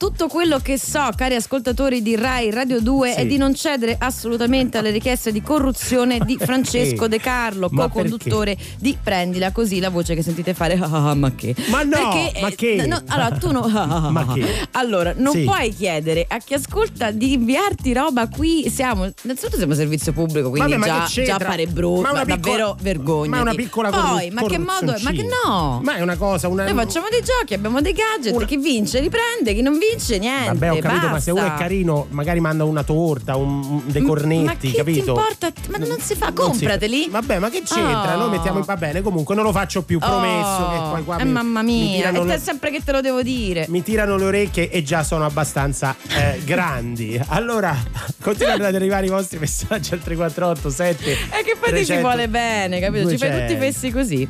Tutto 0.09 0.29
quello 0.29 0.59
che 0.59 0.79
so, 0.79 1.11
cari 1.15 1.35
ascoltatori 1.35 2.01
di 2.01 2.17
Rai 2.17 2.51
Radio 2.51 2.81
2, 2.81 3.13
Sì. 3.13 3.19
è 3.21 3.27
di 3.27 3.37
non 3.37 3.55
cedere 3.55 3.95
assolutamente 3.99 4.79
alle 4.79 4.91
richieste 4.91 5.31
di 5.33 5.43
corruzione 5.43 6.19
di 6.21 6.35
Ma 6.39 6.45
Francesco? 6.47 7.09
De 7.09 7.21
Carlo, 7.21 7.69
Ma 7.71 7.83
co-conduttore 7.89 8.57
di 8.79 8.97
Prendila 9.03 9.53
così 9.53 9.81
la 9.81 9.91
voce 9.91 10.15
che 10.15 10.23
sentite 10.23 10.55
fare. 10.55 10.79
Ah, 10.81 11.15
ma 11.15 11.35
che? 11.35 11.55
Ma 11.69 11.83
no, 11.83 11.91
Perché, 11.91 12.41
ma 12.41 12.51
che? 12.51 12.87
no, 12.87 13.03
allora, 13.09 13.31
tu 13.37 13.51
no, 13.53 13.67
Ma 14.11 14.33
che? 14.33 14.47
Allora, 14.73 15.13
non 15.15 15.33
Sì. 15.35 15.43
puoi 15.45 15.75
chiedere 15.75 16.25
a 16.27 16.39
chi 16.39 16.55
ascolta 16.55 17.11
di 17.11 17.35
inviarti 17.35 17.93
roba 17.93 18.29
qui. 18.29 18.71
Siamo, 18.71 19.11
innanzitutto 19.25 19.59
siamo 19.59 19.75
servizio 19.75 20.13
pubblico, 20.15 20.49
quindi 20.49 20.73
Vabbè, 20.73 20.87
ma 20.91 21.05
già, 21.07 21.23
già 21.23 21.37
pare 21.37 21.67
brutto, 21.67 22.01
Ma 22.01 22.13
una 22.13 22.25
piccola- 22.25 22.37
davvero 22.57 22.77
vergogna. 22.81 23.29
ma 23.31 23.37
è 23.37 23.41
una 23.43 23.55
piccola 23.55 23.91
Poi, 23.91 24.01
corru- 24.01 24.33
ma 24.33 24.43
che 24.47 24.59
modo? 24.59 24.95
Ma 25.03 25.11
che 25.11 25.27
no? 25.45 25.81
Ma 25.85 25.97
è 25.97 26.01
una 26.01 26.17
cosa, 26.17 26.49
una. 26.49 26.65
Noi 26.65 26.75
facciamo 26.75 27.09
dei 27.11 27.23
giochi, 27.23 27.53
abbiamo 27.53 27.83
dei 27.83 27.93
gadget, 27.93 28.43
chi 28.47 28.57
vince 28.57 29.01
riprende, 29.01 29.53
chi 29.53 29.61
non 29.61 29.77
vince 29.79 29.97
niente. 30.19 30.47
Vabbè, 30.53 30.73
ho 30.73 30.79
capito, 30.79 31.09
ma 31.09 31.21
se 31.21 31.31
uno 31.31 31.43
è 31.45 31.49
basta. 31.49 31.63
carino, 31.63 32.07
magari 32.11 32.41
manda 32.41 32.65
una 32.65 32.83
torta, 32.83 33.37
un- 33.37 33.83
dei 33.87 34.03
cornetti, 34.03 34.69
ma 34.69 34.75
capito? 34.77 35.03
ti 35.03 35.09
importa? 35.09 35.53
Ma 35.71 35.79
non 35.79 35.99
si 36.01 36.15
fa, 36.15 36.27
Non 36.27 36.35
si- 36.37 36.43
comprateli. 36.43 37.09
Vabbè, 37.11 37.39
ma 37.39 37.49
che 37.51 37.63
c'entra? 37.65 38.15
Oh. 38.17 38.19
Noi 38.21 38.31
mettiamo. 38.31 38.61
Va 38.63 38.77
bene, 38.77 39.03
comunque 39.03 39.35
non 39.35 39.45
lo 39.45 39.53
faccio 39.53 39.83
più, 39.83 39.99
promesso. 39.99 40.63
Oh, 40.63 40.71
che 40.71 40.91
poi 40.91 41.05
qua 41.05 41.17
eh, 41.19 41.25
mi, 41.25 41.33
mamma 41.33 41.63
mi 41.63 41.73
mia, 41.83 41.97
tirano 42.11 42.23
e 42.23 42.27
le- 42.27 42.39
sempre 42.39 42.71
che 42.71 42.83
te 42.83 42.93
lo 42.93 43.01
devo 43.01 43.23
dire. 43.23 43.67
mi 43.69 43.83
tirano 43.83 44.17
le 44.17 44.25
orecchie 44.25 44.71
e 44.71 44.83
già 44.83 45.03
sono 45.03 45.25
abbastanza 45.25 45.95
eh, 46.09 46.41
grandi. 46.45 47.21
Allora, 47.29 47.77
continuate 48.23 48.65
ad 48.65 48.75
arrivare 48.75 49.07
i 49.07 49.11
vostri 49.11 49.39
messaggi 49.39 49.93
al 49.95 50.01
348 50.01 50.71
7 50.71 51.11
E 51.13 51.17
che 51.45 51.57
poi 51.59 51.73
ti 51.79 51.85
ci 51.87 51.97
vuole 51.99 52.29
bene, 52.29 52.81
capito? 52.81 53.09
Ci 53.11 53.17
fai 53.19 53.29
200. 53.31 53.39
tutti 53.41 53.53
i 53.53 53.57
fessi 53.71 53.91
così. 53.91 54.29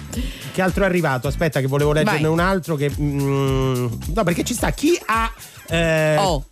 Che 0.58 0.64
altro 0.64 0.82
è 0.82 0.86
arrivato? 0.86 1.28
Aspetta, 1.28 1.60
che 1.60 1.68
volevo 1.68 1.92
leggerne 1.92 2.22
Vai. 2.22 2.32
un 2.32 2.40
altro. 2.40 2.74
Che, 2.74 2.90
mm, 2.90 3.86
no, 4.12 4.24
perché 4.24 4.42
ci 4.42 4.54
sta 4.54 4.72
chi 4.72 4.98
ha. 5.06 5.32
eh, 5.68 6.16
Oh. 6.18 6.46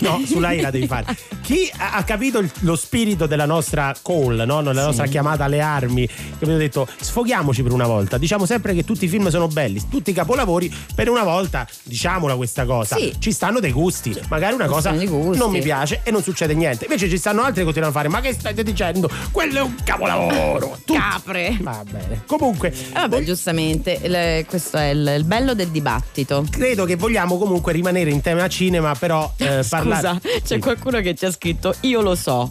No, 0.00 0.20
sulla 0.26 0.52
ira 0.52 0.70
devi 0.70 0.86
fare. 0.86 1.04
Chi 1.42 1.70
ha 1.76 1.92
ha 1.96 2.04
capito 2.04 2.38
il- 2.38 2.50
lo 2.60 2.76
spirito 2.76 3.26
della 3.26 3.44
nostra 3.46 3.94
call, 4.02 4.42
no? 4.46 4.60
della 4.62 4.80
Sì. 4.80 4.86
nostra 4.86 5.06
chiamata 5.06 5.44
alle 5.44 5.60
armi, 5.60 6.06
che 6.06 6.14
abbiamo 6.34 6.56
detto 6.58 6.86
sfoghiamoci 7.00 7.62
per 7.62 7.72
una 7.72 7.86
volta. 7.86 8.18
Diciamo 8.18 8.46
sempre 8.46 8.74
che 8.74 8.84
tutti 8.84 9.04
i 9.04 9.08
film 9.08 9.28
sono 9.28 9.46
belli, 9.48 9.82
tutti 9.88 10.10
i 10.10 10.12
capolavori. 10.12 10.72
Per 10.94 11.08
una 11.08 11.22
volta, 11.24 11.66
diciamola 11.84 12.34
questa 12.36 12.64
cosa. 12.64 12.96
Sì. 12.96 13.14
Ci 13.18 13.32
stanno 13.32 13.60
dei 13.60 13.72
gusti. 13.72 14.14
Magari 14.28 14.54
una 14.54 14.66
cosa 14.66 14.90
dei 14.90 15.06
gusti. 15.06 15.38
non 15.38 15.50
mi 15.50 15.60
piace 15.60 16.00
e 16.02 16.10
non 16.10 16.22
succede 16.22 16.54
niente. 16.54 16.84
Invece 16.84 17.08
ci 17.08 17.18
stanno 17.18 17.40
altri 17.42 17.58
che 17.58 17.64
continuano 17.64 17.92
a 17.94 17.96
fare. 17.96 18.08
Ma 18.08 18.20
che 18.20 18.32
state 18.32 18.62
dicendo? 18.62 19.08
Quello 19.30 19.58
è 19.58 19.62
un 19.62 19.74
capolavoro. 19.84 20.78
Tutti. 20.84 20.98
Capre. 20.98 21.56
Va 21.60 21.82
bene. 21.88 22.22
Comunque, 22.26 22.72
Eh, 22.72 22.92
vabbè, 22.92 23.22
giustamente, 23.22 23.98
il- 24.02 24.44
questo 24.46 24.76
è 24.78 24.88
il, 24.90 25.14
il 25.18 25.24
bello 25.24 25.54
del 25.54 25.68
dibattito. 25.68 26.44
credo 26.50 26.84
che 26.84 26.96
vogliamo 26.96 27.38
comunque 27.38 27.72
rimanere 27.72 28.10
in 28.10 28.20
tema 28.20 28.48
cinema, 28.48 28.94
però 28.94 29.32
eh, 29.38 29.55
parlare. 29.64 30.18
Scusa, 30.20 30.40
c'è 30.42 30.58
qualcuno 30.58 31.00
che 31.00 31.14
ci 31.14 31.24
ha 31.24 31.30
scritto 31.30 31.74
Io 31.82 32.00
lo 32.00 32.14
so. 32.14 32.50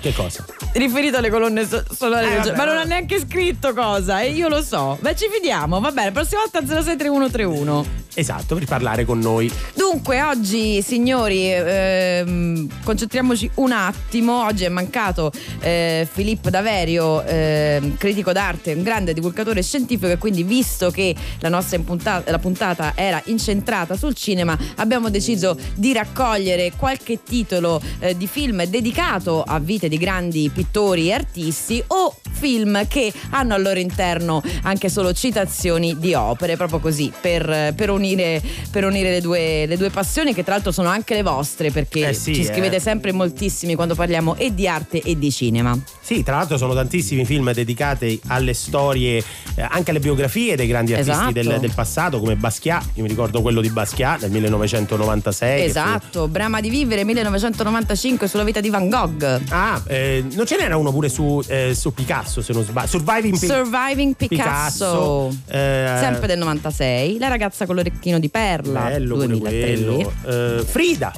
Che 0.00 0.14
cosa? 0.14 0.44
Riferito 0.72 1.18
alle 1.18 1.28
colonne 1.28 1.66
so- 1.68 1.84
sonore, 1.94 2.24
Eh, 2.26 2.28
del 2.30 2.38
vabbè, 2.38 2.56
ma 2.56 2.64
non 2.64 2.76
ha 2.78 2.84
neanche 2.84 3.18
scritto 3.20 3.74
cosa, 3.74 4.22
e 4.22 4.30
io 4.30 4.48
lo 4.48 4.62
so. 4.62 4.96
Beh, 5.00 5.14
ci 5.14 5.26
fidiamo, 5.30 5.78
va 5.78 5.90
bene, 5.92 6.10
prossima 6.10 6.40
volta 6.40 6.64
063131. 6.64 7.98
Esatto, 8.14 8.54
per 8.56 8.64
parlare 8.64 9.04
con 9.04 9.18
noi. 9.18 9.50
Dunque, 9.74 10.20
oggi, 10.22 10.82
signori, 10.82 11.52
ehm, 11.52 12.66
concentriamoci 12.82 13.50
un 13.56 13.72
attimo. 13.72 14.44
Oggi 14.44 14.64
è 14.64 14.68
mancato 14.68 15.30
eh, 15.60 16.08
Filippo 16.10 16.50
Daverio, 16.50 17.22
ehm, 17.22 17.96
critico 17.96 18.32
d'arte, 18.32 18.72
un 18.72 18.82
grande 18.82 19.12
divulgatore 19.12 19.62
scientifico. 19.62 20.10
E 20.10 20.18
quindi, 20.18 20.42
visto 20.42 20.90
che 20.90 21.14
la 21.40 21.48
nostra 21.48 21.76
impuntata- 21.76 22.30
la 22.30 22.38
puntata 22.38 22.92
era 22.96 23.20
incentrata 23.26 23.96
sul 23.96 24.14
cinema, 24.14 24.56
abbiamo 24.76 25.08
deciso 25.10 25.56
di 25.74 25.92
raccogliere 25.92 26.72
qualche 26.76 27.22
titolo 27.22 27.80
eh, 28.00 28.16
di 28.16 28.26
film 28.26 28.64
dedicato 28.64 29.42
a 29.42 29.58
vite 29.60 29.88
di 29.90 29.98
grandi 29.98 30.50
pittori 30.54 31.08
e 31.08 31.12
artisti 31.12 31.82
o 31.88 32.14
film 32.30 32.86
che 32.86 33.12
hanno 33.30 33.54
al 33.54 33.60
loro 33.60 33.78
interno 33.78 34.42
anche 34.62 34.88
solo 34.88 35.12
citazioni 35.12 35.98
di 35.98 36.14
opere, 36.14 36.56
proprio 36.56 36.78
così, 36.78 37.12
per, 37.20 37.74
per 37.74 37.90
unire, 37.90 38.40
per 38.70 38.84
unire 38.84 39.10
le, 39.10 39.20
due, 39.20 39.66
le 39.66 39.76
due 39.76 39.90
passioni 39.90 40.32
che 40.32 40.42
tra 40.42 40.54
l'altro 40.54 40.72
sono 40.72 40.88
anche 40.88 41.14
le 41.14 41.22
vostre 41.22 41.70
perché 41.70 42.08
Eh 42.08 42.14
sì, 42.14 42.34
ci 42.34 42.44
scrivete 42.44 42.76
eh. 42.76 42.80
sempre 42.80 43.12
moltissimi 43.12 43.74
quando 43.74 43.94
parliamo 43.94 44.36
e 44.36 44.54
di 44.54 44.66
arte 44.66 45.02
e 45.02 45.18
di 45.18 45.30
cinema. 45.30 45.78
Sì, 46.10 46.24
tra 46.24 46.34
l'altro 46.38 46.56
sono 46.56 46.74
tantissimi 46.74 47.24
film 47.24 47.52
dedicati 47.52 48.20
alle 48.26 48.52
storie, 48.52 49.22
eh, 49.54 49.62
anche 49.62 49.90
alle 49.90 50.00
biografie 50.00 50.56
dei 50.56 50.66
grandi 50.66 50.92
artisti 50.92 51.12
Esatto. 51.12 51.30
del, 51.32 51.58
del 51.60 51.70
passato, 51.72 52.18
come 52.18 52.34
Basquiat. 52.34 52.82
Io 52.94 53.02
mi 53.04 53.08
ricordo 53.08 53.40
quello 53.42 53.60
di 53.60 53.70
Basquiat 53.70 54.22
nel 54.22 54.32
1996. 54.32 55.56
che 55.58 55.62
fu- 55.62 55.68
Esatto, 55.70 56.26
Brama 56.26 56.60
di 56.60 56.68
vivere 56.68 57.04
1995 57.04 58.26
sulla 58.26 58.42
vita 58.42 58.60
di 58.60 58.70
Van 58.70 58.88
Gogh. 58.88 59.40
Ah, 59.50 59.80
eh, 59.86 60.24
non 60.32 60.46
ce 60.46 60.56
n'era 60.58 60.76
uno 60.76 60.90
pure 60.90 61.08
su, 61.08 61.40
eh, 61.46 61.74
su 61.76 61.94
Picasso, 61.94 62.42
se 62.42 62.52
non 62.54 62.64
sbaglio. 62.64 62.88
Surviving 62.88 63.38
Pi- 63.38 63.46
Surviving 63.46 64.14
Picasso. 64.16 65.28
Picasso, 65.30 65.56
eh, 65.56 65.96
Sempre 66.00 66.26
del 66.26 66.38
96, 66.38 67.18
La 67.18 67.28
ragazza 67.28 67.66
con 67.66 67.76
l'orecchino 67.76 68.18
di 68.18 68.28
perla 68.28 68.80
Bello 68.80 69.14
pure 69.14 69.26
2003. 69.28 69.60
quello. 69.60 70.12
Eh, 70.26 70.64
Frida. 70.66 71.12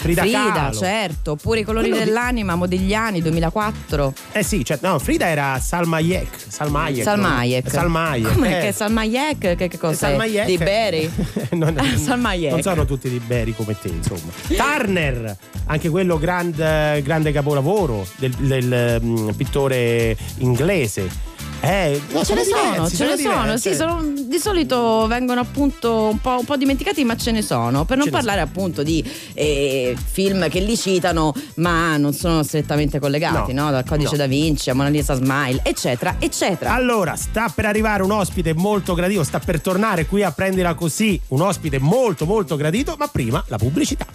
Frida, 0.00 0.22
Frida, 0.22 0.70
certo, 0.72 1.32
oppure 1.32 1.60
i 1.60 1.62
colori 1.62 1.88
Quello 1.90 2.02
di- 2.02 2.08
dell'anima 2.10 2.54
Modigliani 2.54 3.20
2004. 3.20 4.14
Eh 4.32 4.42
sì, 4.42 4.64
cioè, 4.64 4.78
no, 4.80 4.98
Frida 4.98 5.26
era 5.26 5.58
Salma 5.60 5.98
Hayek. 5.98 6.28
Salma 6.48 6.84
Hayek. 6.84 7.02
Salma 7.02 7.28
no? 7.28 7.36
Hayek. 7.36 7.70
Salma 7.70 8.08
Hayek. 8.08 8.32
Come 8.32 8.58
eh. 8.58 8.60
che 8.62 8.72
Salma 8.72 9.00
Hayek? 9.02 9.56
Che, 9.56 9.68
che 9.68 9.78
cosa 9.78 9.94
Salma 9.94 10.24
è? 10.24 10.28
Hayek. 10.28 10.46
Di 10.46 10.56
Beri? 10.56 11.10
non, 11.52 11.76
Salma 12.02 12.30
Hayek. 12.30 12.50
non 12.50 12.62
sono 12.62 12.84
tutti 12.86 13.10
liberi 13.10 13.54
come 13.54 13.76
te, 13.78 13.88
insomma. 13.88 14.32
Turner, 14.46 15.36
anche 15.66 15.90
quello 15.90 16.18
grand- 16.18 17.00
grande 17.02 17.32
capolavoro 17.32 18.06
del, 18.16 18.30
del, 18.32 19.00
mm, 19.04 19.28
pittore 19.36 20.16
inglese. 20.38 21.28
Eh, 21.62 22.00
no, 22.12 22.24
ce 22.24 22.34
ne 22.34 22.44
sono, 22.44 22.70
diversi, 22.72 22.96
ce 22.96 23.04
ne 23.04 23.16
sono, 23.18 23.56
sì, 23.58 23.74
sono- 23.74 24.02
di 24.02 24.38
solito 24.38 25.06
vengono 25.06 25.40
appunto 25.40 26.08
un 26.08 26.18
po', 26.18 26.38
un 26.38 26.44
po' 26.44 26.56
dimenticati, 26.56 27.04
ma 27.04 27.16
ce 27.16 27.32
ne 27.32 27.42
sono. 27.42 27.84
Per 27.84 27.96
non 27.96 28.06
Ce 28.06 28.12
parlare 28.12 28.40
appunto 28.40 28.82
di 28.82 29.04
eh, 29.34 29.94
film 30.10 30.48
che 30.48 30.60
li 30.60 30.76
citano, 30.76 31.34
ma 31.56 31.96
non 31.98 32.14
sono 32.14 32.42
strettamente 32.42 32.98
collegati, 32.98 33.52
no? 33.52 33.70
Dal 33.70 33.84
codice 33.84 34.12
no. 34.12 34.16
da 34.16 34.26
Vinci 34.26 34.70
a 34.70 34.74
Mona 34.74 34.88
Lisa 34.88 35.14
Smile, 35.14 35.60
eccetera, 35.62 36.16
eccetera. 36.18 36.72
Allora, 36.72 37.14
sta 37.16 37.52
per 37.54 37.66
arrivare 37.66 38.02
un 38.02 38.12
ospite 38.12 38.54
molto 38.54 38.94
gradito, 38.94 39.22
sta 39.22 39.38
per 39.38 39.60
tornare 39.60 40.06
qui 40.06 40.22
a 40.22 40.32
prendila 40.32 40.72
così, 40.74 41.20
un 41.28 41.42
ospite 41.42 41.78
molto 41.78 42.24
molto 42.24 42.56
gradito, 42.56 42.94
ma 42.98 43.06
prima 43.08 43.44
la 43.48 43.58
pubblicità. 43.58 44.06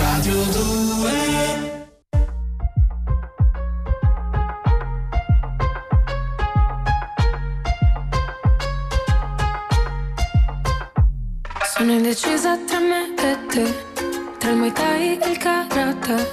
Radio 0.00 0.34
2 0.34 1.69
Sono 11.80 11.92
indecisa 11.92 12.58
tra 12.68 12.78
me 12.78 13.14
e 13.16 13.38
te, 13.46 13.64
tra 14.36 14.50
il 14.50 14.56
Muay 14.58 14.70
Thai 14.70 15.18
e 15.18 15.30
il 15.30 15.38
karate. 15.38 16.28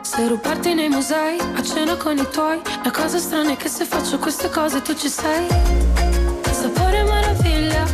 Se 0.00 0.26
rubarti 0.26 0.72
nei 0.72 0.88
musei, 0.88 1.38
a 1.38 1.62
cena 1.62 1.96
con 1.96 2.16
i 2.16 2.26
tuoi, 2.32 2.58
la 2.82 2.90
cosa 2.90 3.18
strana 3.18 3.52
è 3.52 3.56
che 3.56 3.68
se 3.68 3.84
faccio 3.84 4.18
queste 4.18 4.48
cose 4.48 4.80
tu 4.80 4.94
ci 4.94 5.10
sei. 5.10 5.48
Sapore 6.50 7.02
meraviglia, 7.02 7.84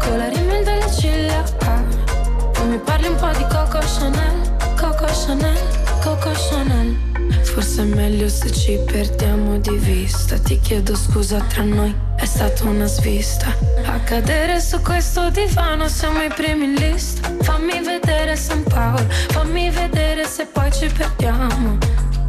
con 0.00 0.18
la 0.18 0.28
rimel 0.28 0.64
delle 0.64 0.90
ciglia. 0.92 1.40
Poi 1.60 2.66
mi 2.66 2.78
parli 2.78 3.06
un 3.06 3.14
po' 3.14 3.30
di 3.36 3.44
Coco 3.44 3.78
Chanel, 3.78 4.56
Coco 4.76 5.06
Chanel, 5.06 5.56
Coco 6.02 6.32
Chanel. 6.32 6.96
Forse 7.44 7.82
è 7.82 7.84
meglio 7.84 8.28
se 8.28 8.50
ci 8.50 8.76
perdiamo 8.86 9.56
di 9.58 9.76
vista. 9.76 10.36
Ti 10.36 10.58
chiedo 10.58 10.96
scusa 10.96 11.38
tra 11.42 11.62
noi, 11.62 11.94
stata 12.32 12.64
una 12.64 12.86
svista. 12.86 13.54
A 13.84 14.00
cadere 14.00 14.58
su 14.58 14.80
questo 14.80 15.28
divano 15.28 15.86
siamo 15.88 16.22
i 16.22 16.28
primi 16.28 16.64
in 16.64 16.74
lista. 16.74 17.30
Fammi 17.42 17.78
vedere 17.80 18.36
San 18.36 18.62
Paolo, 18.62 19.06
fammi 19.28 19.68
vedere 19.68 20.24
se 20.24 20.46
poi 20.46 20.72
ci 20.72 20.86
perdiamo. 20.86 21.76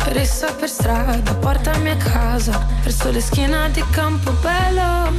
Rissa 0.08 0.52
per 0.52 0.68
strada, 0.68 1.34
portami 1.36 1.92
a 1.92 1.96
casa, 1.96 2.68
verso 2.84 3.12
le 3.12 3.22
schiena 3.22 3.70
di 3.70 3.82
Campobello. 3.92 5.14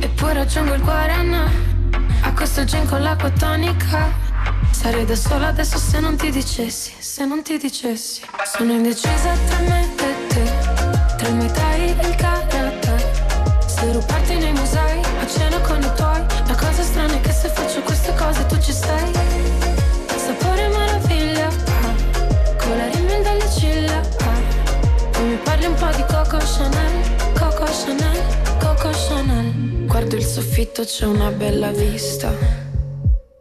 E 0.00 0.08
poi 0.08 0.34
raggiungo 0.34 0.74
il 0.74 0.82
Guarana, 0.82 1.50
a 2.20 2.32
questo 2.32 2.62
gin 2.62 2.86
con 2.86 3.02
l'acqua 3.02 3.30
tonica. 3.30 4.26
Sarei 4.70 5.04
da 5.04 5.16
sola 5.16 5.48
adesso 5.48 5.78
se 5.78 5.98
non 5.98 6.16
ti 6.16 6.30
dicessi, 6.30 6.92
se 6.96 7.24
non 7.24 7.42
ti 7.42 7.58
dicessi. 7.58 8.22
Sono 8.44 8.70
indecisa 8.70 9.32
tra 9.48 9.58
me 9.66 9.82
e 9.82 10.26
te, 10.28 10.44
tra 11.16 11.28
il 11.28 11.34
Rubarti 14.08 14.36
nei 14.36 14.52
musei, 14.52 15.00
a 15.20 15.26
cena 15.26 15.60
con 15.60 15.82
i 15.82 15.90
tuoi. 15.94 16.24
La 16.46 16.54
cosa 16.54 16.82
strana 16.82 17.12
è 17.12 17.20
che 17.20 17.30
se 17.30 17.48
faccio 17.48 17.82
queste 17.82 18.14
cose 18.14 18.46
tu 18.46 18.58
ci 18.58 18.72
sei. 18.72 19.12
Sapore 20.16 20.66
meraviglia, 20.68 21.48
ah, 21.48 21.94
con 22.56 22.76
la 22.76 22.88
rimel 22.88 23.22
delle 23.22 23.50
ciglia. 23.50 24.00
ah. 24.00 25.10
Poi 25.10 25.24
mi 25.24 25.36
parli 25.36 25.66
un 25.66 25.74
po' 25.74 25.90
di 25.94 26.04
Coco 26.08 26.38
Chanel, 26.38 27.32
Coco 27.38 27.64
Chanel, 27.64 28.22
Coco 28.58 28.90
Chanel. 28.92 29.84
Guardo 29.86 30.16
il 30.16 30.24
soffitto, 30.24 30.84
c'è 30.84 31.04
una 31.04 31.30
bella 31.30 31.70
vista. 31.70 32.32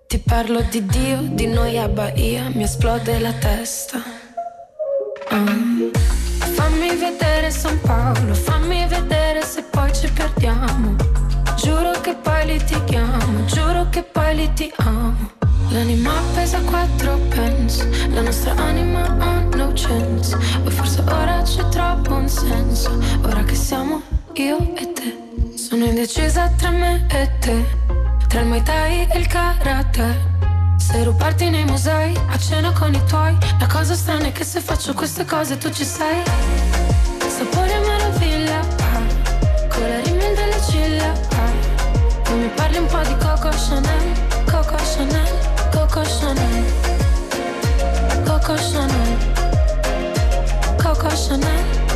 Ti 0.05 0.19
parlo 0.19 0.61
di 0.69 0.85
Dio, 0.85 1.21
di 1.21 1.47
noi 1.47 1.77
a 1.79 1.87
Bahia, 1.87 2.49
mi 2.53 2.63
esplode 2.63 3.19
la 3.19 3.31
testa. 3.31 4.16
Indecisa 26.17 26.51
tra 26.57 26.71
me 26.71 27.05
e 27.11 27.29
te, 27.37 27.63
tra 28.27 28.39
il 28.39 28.47
Muay 28.47 28.63
Thai 28.63 29.07
e 29.07 29.19
il 29.19 29.27
karate. 29.27 30.15
Se 30.77 31.03
rubarti 31.03 31.47
nei 31.51 31.63
musei, 31.63 32.11
a 32.29 32.39
cena 32.39 32.71
con 32.71 32.91
i 32.91 33.03
tuoi. 33.05 33.37
La 33.59 33.67
cosa 33.67 33.93
strana 33.93 34.25
è 34.25 34.31
che 34.31 34.43
se 34.43 34.59
faccio 34.59 34.95
queste 34.95 35.25
cose 35.25 35.59
tu 35.59 35.69
ci 35.69 35.85
sei. 35.85 36.23
Sapore 37.19 37.79
meraviglia, 37.85 38.61
ah, 38.61 39.67
con 39.69 39.87
la 39.87 39.99
rimel 39.99 40.33
delle 40.33 40.59
ciglia 40.67 41.11
ah. 41.11 41.51
Poi 42.23 42.39
mi 42.39 42.49
parli 42.55 42.77
un 42.77 42.87
po' 42.87 43.01
di 43.01 43.15
Coco 43.17 43.49
Chanel, 43.49 44.11
Coco 44.45 44.75
Chanel, 44.75 45.37
Coco 45.71 46.01
Chanel. 46.01 46.65
Coco 48.25 48.55
Chanel, 48.55 49.17
Coco 50.81 51.09
Chanel 51.09 51.86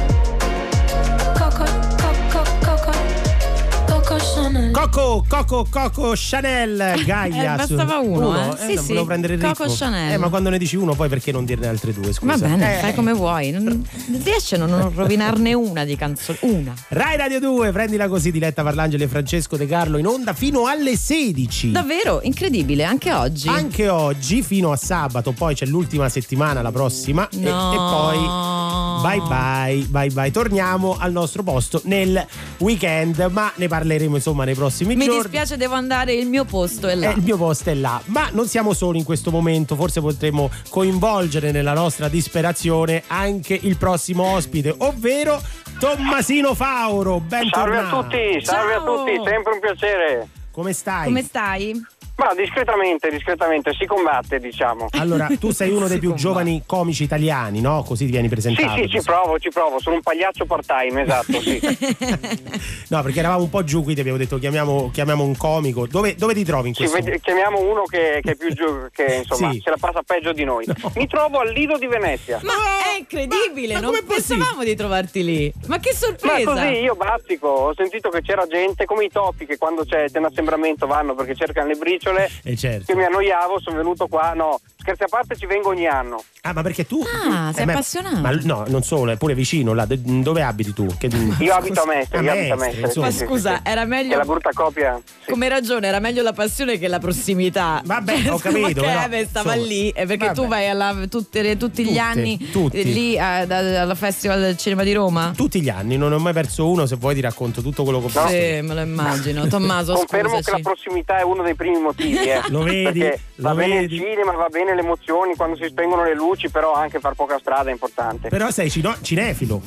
Coco, 4.72 5.26
Coco, 5.28 5.68
Coco 5.70 6.14
Chanel, 6.16 7.04
Gaia. 7.06 7.54
Eh, 7.54 7.58
bastava 7.58 7.98
uno, 8.00 8.36
eh. 8.54 8.58
Sì, 8.58 8.74
non 8.76 8.84
sì, 8.84 8.88
volevo 8.88 9.06
prendere 9.06 9.34
il 9.34 9.42
Coco 9.42 9.64
ritmo. 9.64 9.76
Chanel. 9.78 10.14
Eh, 10.14 10.18
ma 10.18 10.30
quando 10.30 10.50
ne 10.50 10.58
dici 10.58 10.78
uno, 10.78 10.96
poi 10.96 11.10
perché 11.10 11.32
non 11.34 11.44
dirne 11.44 11.68
altre 11.68 11.94
due? 11.94 12.14
Scusa. 12.14 12.38
Va 12.38 12.48
bene, 12.48 12.78
Eh. 12.78 12.80
fai 12.82 12.96
come 12.96 13.12
vuoi. 13.12 13.52
Non, 13.52 13.86
riesci 14.24 14.56
a 14.56 14.58
non 14.66 14.92
rovinarne 14.96 15.54
una 15.54 15.84
di 15.84 15.96
canzone. 15.98 16.38
Una. 16.42 16.74
Rai 16.90 17.18
Radio 17.18 17.40
2, 17.42 17.72
prendila 17.72 18.08
così, 18.08 18.32
Diletta 18.32 18.64
Parlangeli 18.64 19.04
e 19.04 19.08
Francesco 19.10 19.58
De 19.58 19.68
Carlo 19.68 19.98
in 19.98 20.08
onda 20.08 20.34
fino 20.34 20.66
alle 20.68 20.96
16. 20.96 21.72
Davvero 21.72 22.22
incredibile, 22.24 22.86
anche 22.86 23.12
oggi. 23.12 23.50
Anche 23.50 23.90
oggi 23.90 24.42
fino 24.42 24.72
a 24.72 24.78
sabato, 24.78 25.34
poi 25.34 25.54
c'è 25.54 25.66
l'ultima 25.66 26.08
settimana, 26.08 26.62
la 26.62 26.72
prossima, 26.72 27.28
e- 27.30 27.38
No. 27.40 27.74
e, 27.74 27.76
poi 27.76 29.02
bye 29.02 29.22
bye, 29.28 29.86
bye 29.90 30.10
bye. 30.12 30.32
Torniamo 30.32 30.96
al 30.98 31.12
nostro 31.12 31.44
posto 31.44 31.82
nel 31.86 32.26
weekend, 32.60 33.28
ma 33.32 33.52
ne 33.56 33.68
parleremo 33.68 34.16
insomma 34.16 34.44
nei 34.46 34.54
prossimi 34.54 34.61
Mi 34.70 35.06
giorni. 35.06 35.22
dispiace, 35.22 35.58
devo 35.58 35.76
andare, 35.76 36.14
il 36.14 36.28
mio 36.28 36.46
posto 36.46 36.88
è 36.88 36.96
là. 36.96 37.12
Eh, 37.12 37.18
il 37.18 37.24
mio 37.24 37.38
posto 37.38 37.70
è 37.70 37.74
là, 37.74 38.02
ma 38.06 38.30
non 38.32 38.48
siamo 38.48 38.74
soli 38.74 39.00
in 39.00 39.04
questo 39.04 39.32
momento, 39.32 39.76
forse 39.76 40.02
potremo 40.02 40.50
coinvolgere 40.70 41.52
nella 41.52 41.74
nostra 41.74 42.08
disperazione 42.10 43.04
anche 43.08 43.58
il 43.60 43.78
prossimo 43.78 44.24
ospite, 44.24 44.74
ovvero 44.78 45.42
Tommasino 45.80 46.54
Fauro. 46.54 47.22
Salve 47.28 47.38
Bentornato. 47.38 47.98
a 47.98 48.04
tutti, 48.04 48.46
salve 48.46 48.74
a 48.74 48.82
tutti, 48.82 49.12
sempre 49.26 49.54
un 49.54 49.60
piacere. 49.60 50.28
Come 50.52 50.74
stai? 50.74 51.06
Come 51.06 51.24
stai? 51.24 51.86
Ma 52.22 52.36
discretamente, 52.36 53.10
discretamente, 53.10 53.74
si 53.74 53.88
combatte, 53.88 54.38
diciamo. 54.40 54.86
Allora, 55.00 55.28
tu 55.40 55.50
sei 55.50 55.72
uno 55.72 55.88
dei 55.88 55.98
più 55.98 56.14
giovani 56.14 56.62
comici 56.68 57.02
italiani, 57.04 57.62
no? 57.62 57.82
Così 57.84 58.06
ti 58.06 58.12
vieni 58.12 58.28
Sì, 58.28 58.34
presentato. 58.34 58.76
sì, 58.80 58.88
ci 58.90 59.02
provo, 59.02 59.40
ci 59.40 59.50
provo, 59.50 59.80
sono 59.80 59.96
un 59.96 60.02
pagliaccio 60.04 60.46
part-time, 60.46 61.02
esatto, 61.02 61.42
sì. 61.42 61.60
No, 62.90 63.02
perché 63.02 63.20
eravamo 63.20 63.44
un 63.44 63.50
po' 63.50 63.64
giù 63.64 63.84
qui, 63.84 63.94
ti 63.96 64.02
abbiamo 64.02 64.20
detto 64.20 64.38
chiamiamo, 64.38 64.92
chiamiamo 64.94 65.24
un 65.24 65.36
comico. 65.36 65.88
Dove, 65.88 66.14
dove 66.16 66.34
ti 66.36 66.44
trovi 66.44 66.68
in 66.70 66.74
questo 66.76 66.96
vede- 66.98 67.20
chiamiamo 67.22 67.60
uno 67.60 67.84
che, 67.84 68.20
che 68.22 68.32
è 68.32 68.36
più 68.36 68.54
giù, 68.54 68.66
che 68.92 69.24
insomma 69.26 69.52
Sì. 69.52 69.62
se 69.64 69.70
la 69.72 69.78
passa 69.80 70.02
peggio 70.06 70.32
di 70.32 70.44
noi. 70.44 70.66
Mi 70.96 71.08
trovo 71.08 71.40
al 71.40 71.52
Lido 71.52 71.78
di 71.78 71.88
Venezia. 71.88 72.40
Ma 72.44 72.54
è 72.94 73.00
incredibile, 73.00 73.80
non 73.80 73.98
pensavamo 74.06 74.64
di 74.64 74.76
trovarti 74.76 75.24
lì. 75.24 75.52
Ma 75.68 75.80
che 75.80 75.92
Ma 75.94 75.98
sorpresa! 75.98 76.52
così 76.54 76.68
io 76.82 76.96
bazzico, 76.96 77.48
ho 77.48 77.74
sentito 77.76 78.10
che 78.10 78.22
c'era 78.22 78.46
gente 78.46 78.86
come 78.86 79.06
i 79.06 79.10
topi 79.10 79.46
che 79.48 79.58
quando 79.58 79.86
c'è, 79.86 80.06
c'è 80.12 80.20
un 80.20 80.26
assembramento 80.26 80.86
vanno 80.86 81.16
perché 81.16 81.34
cercano 81.36 81.68
le 81.70 81.76
briciole. 81.76 82.10
Eh 82.44 82.56
certo. 82.56 82.86
Che 82.86 82.96
mi 82.96 83.04
annoiavo, 83.04 83.60
sono 83.60 83.78
venuto 83.78 84.08
qua. 84.08 84.34
No, 84.34 84.60
scherzi 84.82 85.04
a 85.04 85.08
parte, 85.08 85.36
ci 85.38 85.46
vengo 85.46 85.70
ogni 85.70 85.88
anno. 85.88 86.24
Ah, 86.42 86.54
ma 86.54 86.62
perché 86.64 86.86
tu. 86.86 87.02
Ah, 87.30 87.52
sei 87.54 87.66
ma- 87.66 87.74
appassionato. 87.74 88.20
Ma 88.20 88.32
no, 88.44 88.66
non 88.68 88.84
solo, 88.84 89.12
è 89.12 89.18
pure 89.18 89.34
vicino 89.36 89.74
là. 89.74 89.86
Dove 89.88 90.42
abiti 90.42 90.74
tu? 90.74 90.88
Che- 90.98 91.10
Io 91.40 91.54
abito 91.54 91.82
a 91.82 91.86
Mestre, 91.86 92.18
A 92.18 92.22
io 92.22 92.32
abito 92.32 92.54
a 92.54 92.58
Mestre. 92.58 93.02
Ma 93.02 93.12
scusa, 93.12 93.60
era 93.64 93.82
È 93.84 93.86
meglio. 93.86 94.18
la 94.18 94.26
brutta 94.26 94.50
copia. 94.54 95.00
Come 95.30 95.48
ragione, 95.50 95.88
era 95.88 96.00
meglio 96.00 96.22
la 96.24 96.34
passione 96.34 96.78
che 96.80 96.88
la 96.88 97.00
prossimità. 97.00 97.82
Vabbè, 97.86 98.22
Cioè, 98.24 98.32
ho 98.32 98.38
capito, 98.40 98.62
Ma 98.62 98.68
che 98.68 98.74
però, 98.74 98.90
eh, 99.18 99.26
stava 99.26 99.54
insomma, 99.54 99.68
lì, 99.68 99.92
è 99.92 100.06
perché 100.06 100.28
tu 100.32 100.42
vabbè. 100.42 100.48
vai 100.48 100.68
alla- 100.70 100.96
tutte- 101.10 101.58
tutti 101.58 101.86
gli 101.86 101.98
anni 101.98 102.50
tutti. 102.52 102.80
eh, 102.80 102.84
lì 102.84 103.14
eh, 103.16 103.46
da- 103.46 103.82
alla 103.82 103.96
Festival 103.96 104.40
del 104.42 104.58
Cinema 104.58 104.84
di 104.84 104.94
Roma. 104.94 105.32
Tutti 105.36 105.62
gli 105.62 105.70
anni, 105.70 105.98
non 105.98 106.10
ne 106.10 106.16
ho 106.16 106.20
mai 106.20 106.34
perso 106.34 106.68
uno. 106.70 106.86
Se 106.88 106.96
vuoi 106.96 107.14
ti 107.16 107.22
racconto 107.22 107.62
tutto 107.62 107.84
quello 107.84 108.00
che 108.00 108.06
ho 108.06 108.10
fatto. 108.10 108.30
Sì, 108.30 108.60
me 108.62 108.74
lo 108.74 108.82
immagino. 108.82 109.48
Tommaso, 109.48 109.94
Confermo 109.94 110.30
che 110.30 110.36
la 110.36 110.42
scusaci. 110.42 110.62
prossimità 110.64 111.20
è 111.20 111.24
uno 111.24 111.44
dei 111.44 111.54
primi 111.56 111.80
motivi. 111.80 112.18
Eh. 112.18 112.42
Lo 112.48 112.64
vedi, 112.64 113.00
Perché 113.00 113.20
lo 113.36 113.44
va 113.50 113.56
bene 113.56 113.80
vedi. 113.82 113.96
il 113.96 114.02
cinema, 114.02 114.32
va 114.34 114.48
bene 114.50 114.71
le 114.74 114.82
emozioni, 114.82 115.36
quando 115.36 115.56
si 115.56 115.66
spengono 115.68 116.04
le 116.04 116.14
luci, 116.16 116.50
però 116.50 116.74
anche 116.74 117.00
far 117.00 117.14
poca 117.14 117.38
strada 117.40 117.70
è 117.70 117.72
importante. 117.74 118.30
Però 118.30 118.50
sei 118.52 118.70
cino- 118.70 118.96
cinefilo. 119.02 119.62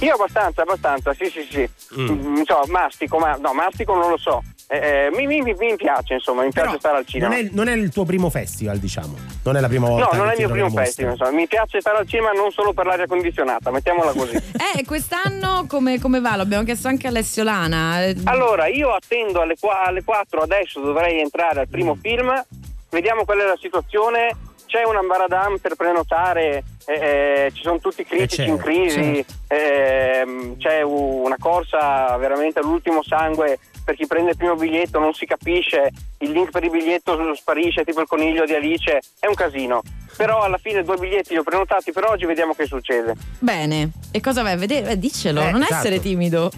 Io 0.00 0.14
abbastanza, 0.14 0.62
abbastanza, 0.62 1.14
sì, 1.14 1.26
sì, 1.26 1.46
sì. 1.48 1.68
Mm. 2.00 2.08
Mm, 2.08 2.42
so, 2.44 2.60
mastico, 2.68 3.18
ma 3.18 3.36
no, 3.36 3.52
mastico 3.52 3.94
non 3.94 4.10
lo 4.10 4.16
so. 4.16 4.42
eh, 4.66 5.10
mi, 5.14 5.26
mi- 5.26 5.42
mi- 5.42 5.54
mi 5.58 5.76
piace, 5.76 6.14
insomma, 6.14 6.42
mi 6.42 6.50
piace 6.50 6.78
stare 6.78 6.96
al 6.96 7.06
cinema. 7.06 7.34
Non 7.34 7.44
è, 7.44 7.48
non 7.52 7.68
è 7.68 7.72
il 7.74 7.90
tuo 7.92 8.04
primo 8.04 8.30
festival, 8.30 8.78
diciamo. 8.78 9.14
Non 9.44 9.56
è 9.56 9.60
la 9.60 9.68
prima 9.68 9.86
volta. 9.88 10.16
No, 10.16 10.22
non 10.24 10.26
che 10.28 10.30
è 10.32 10.34
il 10.34 10.46
mio 10.46 10.48
primo 10.54 10.70
festival, 10.70 11.12
insomma. 11.12 11.30
mi 11.32 11.46
piace 11.46 11.80
stare 11.80 11.98
al 11.98 12.08
cinema 12.08 12.30
non 12.32 12.50
solo 12.50 12.72
per 12.72 12.86
l'aria 12.86 13.06
condizionata, 13.06 13.70
mettiamola 13.70 14.12
così. 14.12 14.36
Eh, 14.76 14.84
quest'anno 14.84 15.66
come, 15.68 16.00
come 16.00 16.18
va? 16.20 16.34
Lo 16.36 16.42
abbiamo 16.42 16.64
chiesto 16.64 16.88
anche 16.88 17.06
Alessio 17.06 17.44
Lana. 17.44 18.04
Eh, 18.04 18.16
Allora, 18.24 18.66
io 18.66 18.90
attendo 18.92 19.42
alle, 19.42 19.54
alle 19.84 20.02
4 20.02 20.40
adesso 20.40 20.80
dovrei 20.80 21.20
entrare 21.20 21.60
al 21.60 21.66
Mm. 21.68 21.70
primo 21.70 21.96
film, 22.00 22.44
vediamo 22.94 23.24
qual 23.24 23.40
è 23.40 23.44
la 23.44 23.58
situazione. 23.60 24.34
C'è 24.66 24.82
un 24.84 24.96
ambaradam 24.96 25.58
per 25.58 25.74
prenotare, 25.76 26.64
eh, 26.86 26.94
eh, 26.94 27.50
ci 27.52 27.62
sono 27.62 27.78
tutti 27.78 28.00
i 28.00 28.06
critici 28.06 28.42
c'è, 28.42 28.48
in 28.48 28.56
crisi, 28.56 29.24
ehm, 29.46 30.56
c'è 30.56 30.82
una 30.82 31.36
corsa 31.38 32.16
veramente 32.16 32.58
all'ultimo 32.58 33.02
sangue 33.02 33.58
per 33.84 33.94
chi 33.94 34.06
prende 34.06 34.30
il 34.30 34.36
primo 34.36 34.56
biglietto, 34.56 34.98
non 34.98 35.12
si 35.12 35.26
capisce, 35.26 35.90
il 36.18 36.30
link 36.30 36.50
per 36.50 36.64
il 36.64 36.70
biglietto 36.70 37.34
sparisce, 37.34 37.84
tipo 37.84 38.00
il 38.00 38.06
coniglio 38.08 38.46
di 38.46 38.54
Alice, 38.54 38.98
è 39.20 39.26
un 39.26 39.34
casino. 39.34 39.82
Però 40.16 40.42
alla 40.42 40.58
fine 40.58 40.82
due 40.82 40.96
biglietti 40.96 41.34
li 41.34 41.38
ho 41.38 41.42
prenotati 41.42 41.92
per 41.92 42.04
oggi, 42.04 42.24
vediamo 42.24 42.54
che 42.54 42.64
succede. 42.66 43.14
Bene. 43.38 43.90
E 44.10 44.20
cosa 44.20 44.42
vai 44.42 44.52
a 44.52 44.56
vedere? 44.56 44.92
Eh, 44.92 44.98
diccelo, 44.98 45.40
Eh, 45.42 45.50
non 45.50 45.60
esatto. 45.60 45.74
essere 45.74 46.00
timido. 46.00 46.50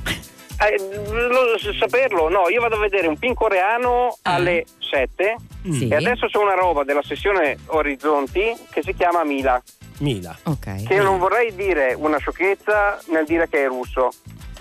Eh, 0.59 0.77
lo- 1.09 1.59
saperlo, 1.79 2.29
no, 2.29 2.49
io 2.49 2.61
vado 2.61 2.77
a 2.77 2.79
vedere 2.81 3.07
un 3.09 3.17
film 3.17 3.35
coreano 3.35 4.17
alle 4.23 4.65
7 4.79 5.37
Sì. 5.71 5.89
e 5.89 5.95
adesso 5.95 6.27
c'è 6.27 6.39
una 6.39 6.55
roba 6.55 6.83
della 6.85 7.03
sessione 7.03 7.59
Orizzonti 7.67 8.55
che 8.71 8.83
si 8.83 8.95
chiama 8.95 9.23
Mila. 9.25 9.63
Mila. 9.99 10.37
Ok. 10.45 10.85
Che 10.87 10.95
io 10.95 11.03
non 11.03 11.19
vorrei 11.19 11.55
dire 11.55 11.95
una 11.97 12.19
sciocchezza 12.19 12.99
nel 13.09 13.25
dire 13.27 13.49
che 13.49 13.65
è 13.65 13.67
russo. 13.67 14.11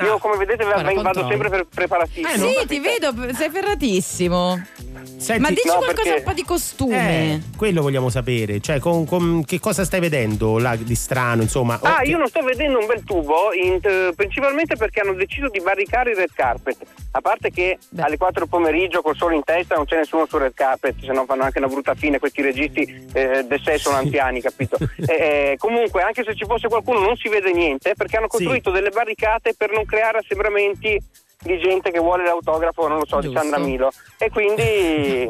Io 0.01 0.17
come 0.17 0.35
vedete 0.37 0.63
Guarda, 0.63 0.83
vado 0.83 1.01
controllo. 1.01 1.27
sempre 1.29 1.49
per 1.49 1.65
preparatissimo. 1.73 2.47
sì, 2.49 2.67
ti 2.67 2.79
vedo, 2.79 3.13
sei 3.33 3.49
ferratissimo. 3.49 4.61
Senti- 5.17 5.41
Ma 5.41 5.49
dici 5.49 5.67
No, 5.67 5.75
qualcosa 5.77 6.01
perché- 6.03 6.17
un 6.19 6.23
po' 6.23 6.33
di 6.33 6.43
costume. 6.43 7.33
Eh, 7.33 7.41
quello 7.57 7.81
vogliamo 7.81 8.09
sapere. 8.09 8.59
Cioè, 8.59 8.79
con, 8.79 9.05
con- 9.05 9.43
che 9.45 9.59
cosa 9.59 9.85
stai 9.85 9.99
vedendo 10.01 10.57
là 10.57 10.75
di 10.75 10.95
strano, 10.95 11.41
insomma? 11.43 11.79
Ah, 11.81 11.99
Ok. 12.01 12.07
io 12.07 12.17
non 12.17 12.27
sto 12.27 12.41
vedendo 12.43 12.79
un 12.79 12.85
bel 12.85 13.03
tubo, 13.03 13.53
in- 13.53 13.79
eh, 13.81 14.11
principalmente 14.15 14.75
perché 14.75 14.99
hanno 15.01 15.13
deciso 15.13 15.47
di 15.49 15.61
barricare 15.61 16.11
il 16.11 16.17
red 16.17 16.29
carpet. 16.33 16.77
A 17.11 17.21
parte 17.21 17.49
che 17.51 17.77
alle 17.97 18.17
4 18.17 18.41
del 18.41 18.49
pomeriggio 18.49 19.01
col 19.01 19.15
sole 19.15 19.35
in 19.35 19.43
testa 19.43 19.75
non 19.75 19.85
c'è 19.85 19.95
nessuno 19.97 20.25
sul 20.27 20.41
red 20.41 20.53
carpet, 20.53 20.95
se 20.99 21.13
no 21.13 21.23
fanno 21.25 21.43
anche 21.43 21.59
una 21.59 21.67
brutta 21.67 21.93
fine 21.95 22.19
questi 22.19 22.41
registi 22.41 23.07
eh, 23.13 23.45
del 23.47 23.61
sé 23.63 23.77
sono 23.77 23.95
anziani, 23.97 24.41
capito? 24.41 24.77
Eh, 25.07 25.51
eh, 25.51 25.55
comunque, 25.57 26.01
anche 26.01 26.23
se 26.23 26.35
ci 26.35 26.45
fosse 26.45 26.67
qualcuno 26.67 26.99
non 26.99 27.15
si 27.15 27.29
vede 27.29 27.51
niente 27.53 27.93
perché 27.95 28.17
hanno 28.17 28.27
costruito 28.27 28.71
delle 28.71 28.89
barricate 28.89 29.53
per 29.55 29.71
non 29.71 29.84
creare 29.85 30.19
assembramenti 30.19 30.99
di 31.41 31.59
gente 31.59 31.91
che 31.91 31.99
vuole 31.99 32.23
l'autografo, 32.23 32.87
non 32.87 32.97
lo 32.99 33.05
so, 33.05 33.17
di 33.19 33.27
Giusto. 33.27 33.39
Sandra 33.39 33.59
Milo. 33.59 33.91
E 34.17 34.29
quindi 34.31 35.29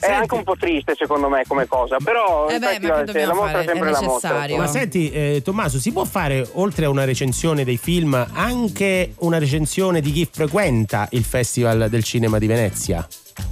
è 0.00 0.10
anche 0.12 0.34
un 0.34 0.42
po' 0.42 0.56
triste 0.56 0.94
secondo 0.94 1.28
me 1.30 1.44
come 1.48 1.66
cosa, 1.66 1.96
però 2.04 2.48
Eh 2.48 2.58
beh, 2.58 2.74
infatti, 2.74 2.86
ma 2.86 3.02
che 3.04 3.24
la- 3.24 3.34
mostra 3.34 3.60
è 3.60 3.64
sempre 3.64 3.88
È 3.88 3.92
la 3.92 4.00
mostra. 4.02 4.46
Ma 4.56 4.66
senti, 4.66 5.10
eh, 5.10 5.40
Tommaso, 5.42 5.78
si 5.78 5.90
può 5.92 6.04
fare 6.04 6.46
oltre 6.54 6.84
a 6.84 6.90
una 6.90 7.04
recensione 7.04 7.64
dei 7.64 7.78
film 7.78 8.14
anche 8.34 9.14
una 9.20 9.38
recensione 9.38 10.00
di 10.02 10.12
chi 10.12 10.28
frequenta 10.30 11.08
il 11.12 11.24
Festival 11.24 11.88
del 11.88 12.04
Cinema 12.04 12.38
di 12.38 12.46
Venezia? 12.46 13.06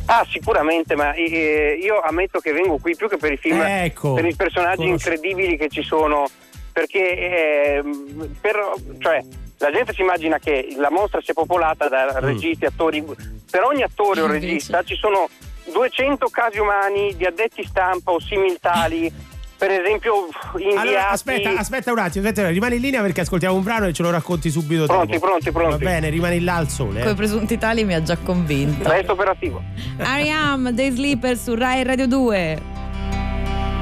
Ah, 0.07 0.27
sicuramente, 0.31 0.95
ma 0.95 1.15
eh, 1.15 1.79
io 1.81 1.99
ammetto 2.01 2.41
che 2.41 2.53
vengo 2.53 2.77
qui 2.79 2.95
più 2.95 3.09
che 3.09 3.17
per 3.17 3.33
i 3.33 3.37
film, 3.39 3.61
Ecco. 3.63 4.13
per 4.13 4.27
i 4.27 4.35
personaggi 4.35 4.85
Conosco. 4.85 5.09
incredibili 5.09 5.57
che 5.57 5.69
ci 5.69 5.83
sono, 5.83 6.27
perché 6.73 7.77
ehm, 7.79 8.37
per- 8.41 8.73
cioè, 8.99 9.23
la 9.63 9.71
gente 9.71 9.93
si 9.95 10.01
immagina 10.03 10.39
che 10.39 10.75
la 10.77 10.91
mostra 10.91 11.21
sia 11.23 11.33
popolata 11.35 11.89
da 11.89 12.19
Mm. 12.21 12.25
registi, 12.25 12.65
attori, 12.67 13.03
per 13.51 13.63
ogni 13.63 13.83
attore 13.83 14.21
o 14.21 14.27
regista 14.27 14.83
ci 14.83 14.97
sono 14.97 15.29
200 15.73 16.27
casi 16.29 16.59
umani 16.59 17.15
di 17.17 17.25
addetti 17.25 17.65
stampa 17.65 18.11
o 18.11 18.21
similtali, 18.21 19.11
per 19.57 19.71
esempio 19.71 20.27
inviati... 20.57 20.77
Allora, 20.89 21.11
aspetta, 21.11 21.51
aspetta 21.57 21.93
un 21.93 21.99
attimo, 21.99 22.27
aspetta, 22.27 22.49
rimani 22.49 22.75
in 22.77 22.81
linea 22.81 23.01
perché 23.03 23.21
ascoltiamo 23.21 23.55
un 23.55 23.63
brano 23.63 23.87
e 23.87 23.93
ce 23.93 24.03
lo 24.03 24.11
racconti 24.11 24.51
subito 24.51 24.87
Pronti, 24.87 25.13
dopo. 25.13 25.27
pronti, 25.27 25.53
pronti. 25.53 25.85
Va 25.85 25.91
bene, 25.91 26.09
rimani 26.11 26.41
là 26.43 26.57
al 26.57 26.69
sole. 26.69 26.99
eh. 26.99 27.03
Come 27.05 27.15
presunti 27.15 27.57
tali 27.59 27.85
mi 27.85 27.95
ha 27.95 28.03
già 28.03 28.17
convinto. 28.17 28.89
Resto 28.91 29.13
operativo. 29.13 29.63
Ariam, 29.99 30.71
Day 30.71 30.91
Sleeper 30.91 31.37
su 31.39 31.55
Rai 31.55 31.85
Radio 31.85 32.09
2. 32.09 32.59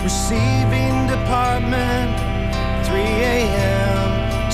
Receiving 0.02 1.09
department, 1.09 2.15
3 2.85 3.01
a.m. 3.01 3.80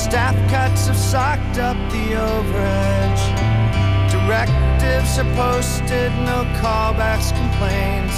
Staff 0.07 0.37
cuts 0.49 0.87
have 0.87 0.97
socked 0.97 1.59
up 1.59 1.77
the 1.91 2.15
overage. 2.15 3.25
Directives 4.09 5.19
are 5.19 5.35
posted, 5.35 6.13
no 6.23 6.45
callbacks, 6.63 7.35
complaints. 7.35 8.17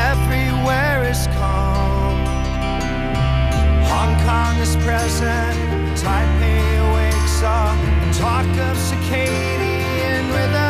Everywhere 0.00 1.04
is 1.04 1.26
calm. 1.36 2.16
Hong 3.84 4.14
Kong 4.24 4.56
is 4.62 4.76
present, 4.76 5.58
Taipei 6.00 6.64
awakes 6.88 7.42
up. 7.42 7.76
talk 8.14 8.46
of 8.46 8.76
circadian 8.78 10.32
rhythm. 10.32 10.67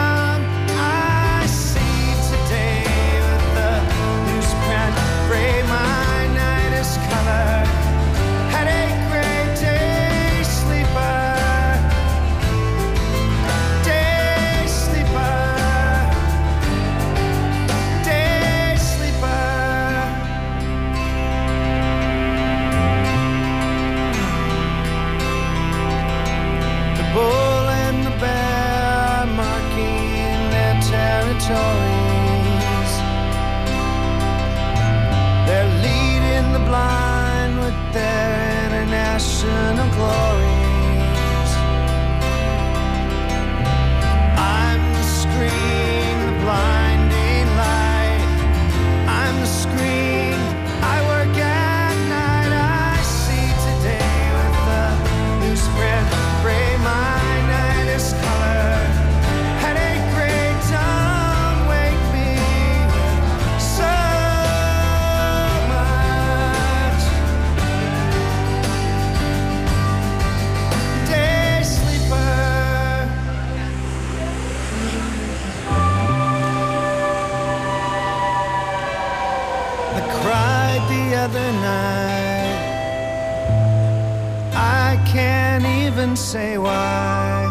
Say 86.28 86.59
why. 86.59 87.48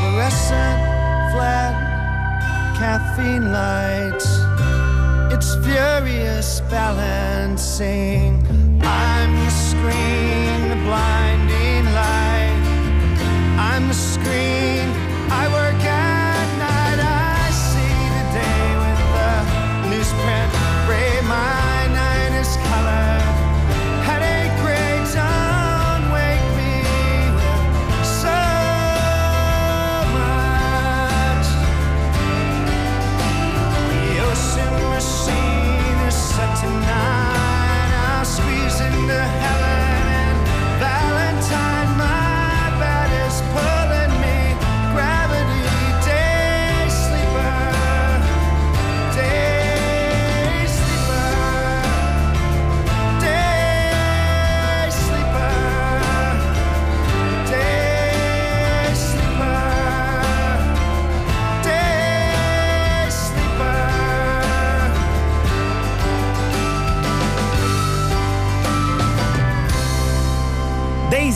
Fluorescent, 0.00 0.80
flat, 1.30 1.74
caffeine 2.76 3.52
lights. 3.52 4.26
It's 5.32 5.54
furious 5.64 6.60
balancing. 6.72 8.32
I'm 8.82 9.30
the 9.44 9.50
screen, 9.50 10.17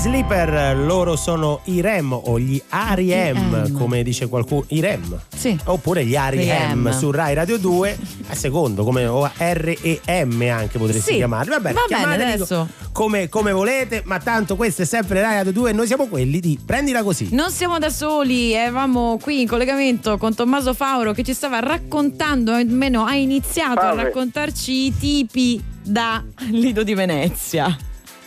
Super, 0.06 0.76
loro 0.76 1.14
sono 1.14 1.60
i 1.64 1.80
REM 1.80 2.12
o 2.12 2.36
gli 2.38 2.60
ARIM, 2.70 3.66
IM. 3.66 3.72
come 3.78 4.02
dice 4.02 4.26
qualcuno, 4.28 4.64
i 4.68 4.80
REM. 4.80 5.20
Sì. 5.34 5.56
Oppure 5.66 6.04
gli 6.04 6.16
ARIM 6.16 6.48
REM. 6.48 6.90
su 6.98 7.10
Rai 7.12 7.34
Radio 7.34 7.56
2, 7.56 7.98
a 8.28 8.34
secondo, 8.34 8.82
come 8.82 9.06
o 9.06 9.24
R 9.26 9.76
e 9.80 10.00
M 10.24 10.42
anche 10.50 10.78
potresti 10.78 11.12
Sì, 11.12 11.16
chiamarli. 11.16 11.50
Va 11.50 11.60
bene, 11.60 11.74
va 11.88 11.98
bene, 12.16 12.32
adesso. 12.34 12.68
come, 12.90 13.28
come 13.28 13.52
volete, 13.52 14.02
ma 14.04 14.18
tanto 14.18 14.56
questo 14.56 14.82
è 14.82 14.84
sempre 14.84 15.20
Rai 15.20 15.36
Radio 15.36 15.52
2 15.52 15.70
e 15.70 15.72
noi 15.72 15.86
siamo 15.86 16.06
quelli 16.08 16.40
di 16.40 16.58
prendila 16.64 17.04
così. 17.04 17.28
Non 17.30 17.50
siamo 17.52 17.78
da 17.78 17.88
soli, 17.90 18.52
eravamo 18.52 19.18
qui 19.22 19.42
in 19.42 19.46
collegamento 19.46 20.18
con 20.18 20.34
Tommaso 20.34 20.74
Fauro 20.74 21.12
che 21.12 21.22
ci 21.22 21.32
stava 21.32 21.60
raccontando, 21.60 22.52
almeno 22.52 23.04
ha 23.04 23.14
iniziato 23.14 23.78
a 23.80 23.82
Salve. 23.84 24.02
raccontarci 24.04 24.86
i 24.86 24.96
tipi 24.98 25.62
da 25.84 26.22
Lido 26.50 26.82
di 26.82 26.94
Venezia. 26.94 27.76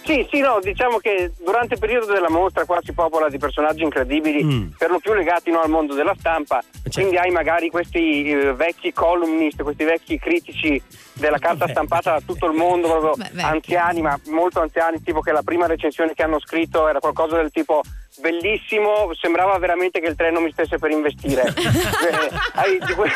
Sì, 0.06 0.28
sì, 0.30 0.40
no, 0.40 0.60
diciamo 0.62 0.98
che 1.00 1.32
durante 1.44 1.74
il 1.74 1.80
periodo 1.80 2.06
della 2.14 2.30
mostra 2.30 2.64
qua 2.66 2.80
si 2.84 2.94
popola 2.94 3.28
di 3.28 3.40
personaggi 3.40 3.82
incredibili, 3.84 4.44
Mm. 4.44 4.68
per 4.78 4.92
lo 4.92 5.00
più 5.00 5.14
legati 5.14 5.50
no, 5.50 5.62
al 5.62 5.70
mondo 5.70 5.96
della 5.96 6.14
stampa, 6.18 6.62
Certo. 6.62 6.90
quindi 6.92 7.18
hai 7.18 7.32
magari 7.32 7.70
questi 7.70 8.30
eh, 8.30 8.54
vecchi 8.54 8.94
columnist, 8.94 9.64
questi 9.64 9.84
vecchi 9.84 10.20
critici 10.20 10.80
della 11.14 11.40
carta 11.40 11.68
stampata 11.68 12.12
da 12.12 12.22
tutto 12.22 12.46
il 12.46 12.54
mondo, 12.54 12.88
proprio 12.88 13.16
Beh, 13.32 13.42
anziani, 13.42 14.02
ma 14.02 14.20
molto 14.28 14.62
anziani, 14.62 15.02
tipo 15.02 15.22
che 15.22 15.32
la 15.32 15.42
prima 15.42 15.66
recensione 15.66 16.14
che 16.14 16.22
hanno 16.22 16.40
scritto 16.40 16.88
era 16.88 17.00
qualcosa 17.00 17.38
del 17.38 17.50
tipo 17.50 17.82
bellissimo, 18.20 19.10
sembrava 19.20 19.58
veramente 19.58 20.00
che 20.00 20.08
il 20.08 20.16
treno 20.16 20.40
mi 20.40 20.52
stesse 20.52 20.78
per 20.78 20.92
investire. 20.92 21.44
Eh, 22.06 22.30
hai, 22.54 22.78
di 22.86 22.94
que- 22.94 23.12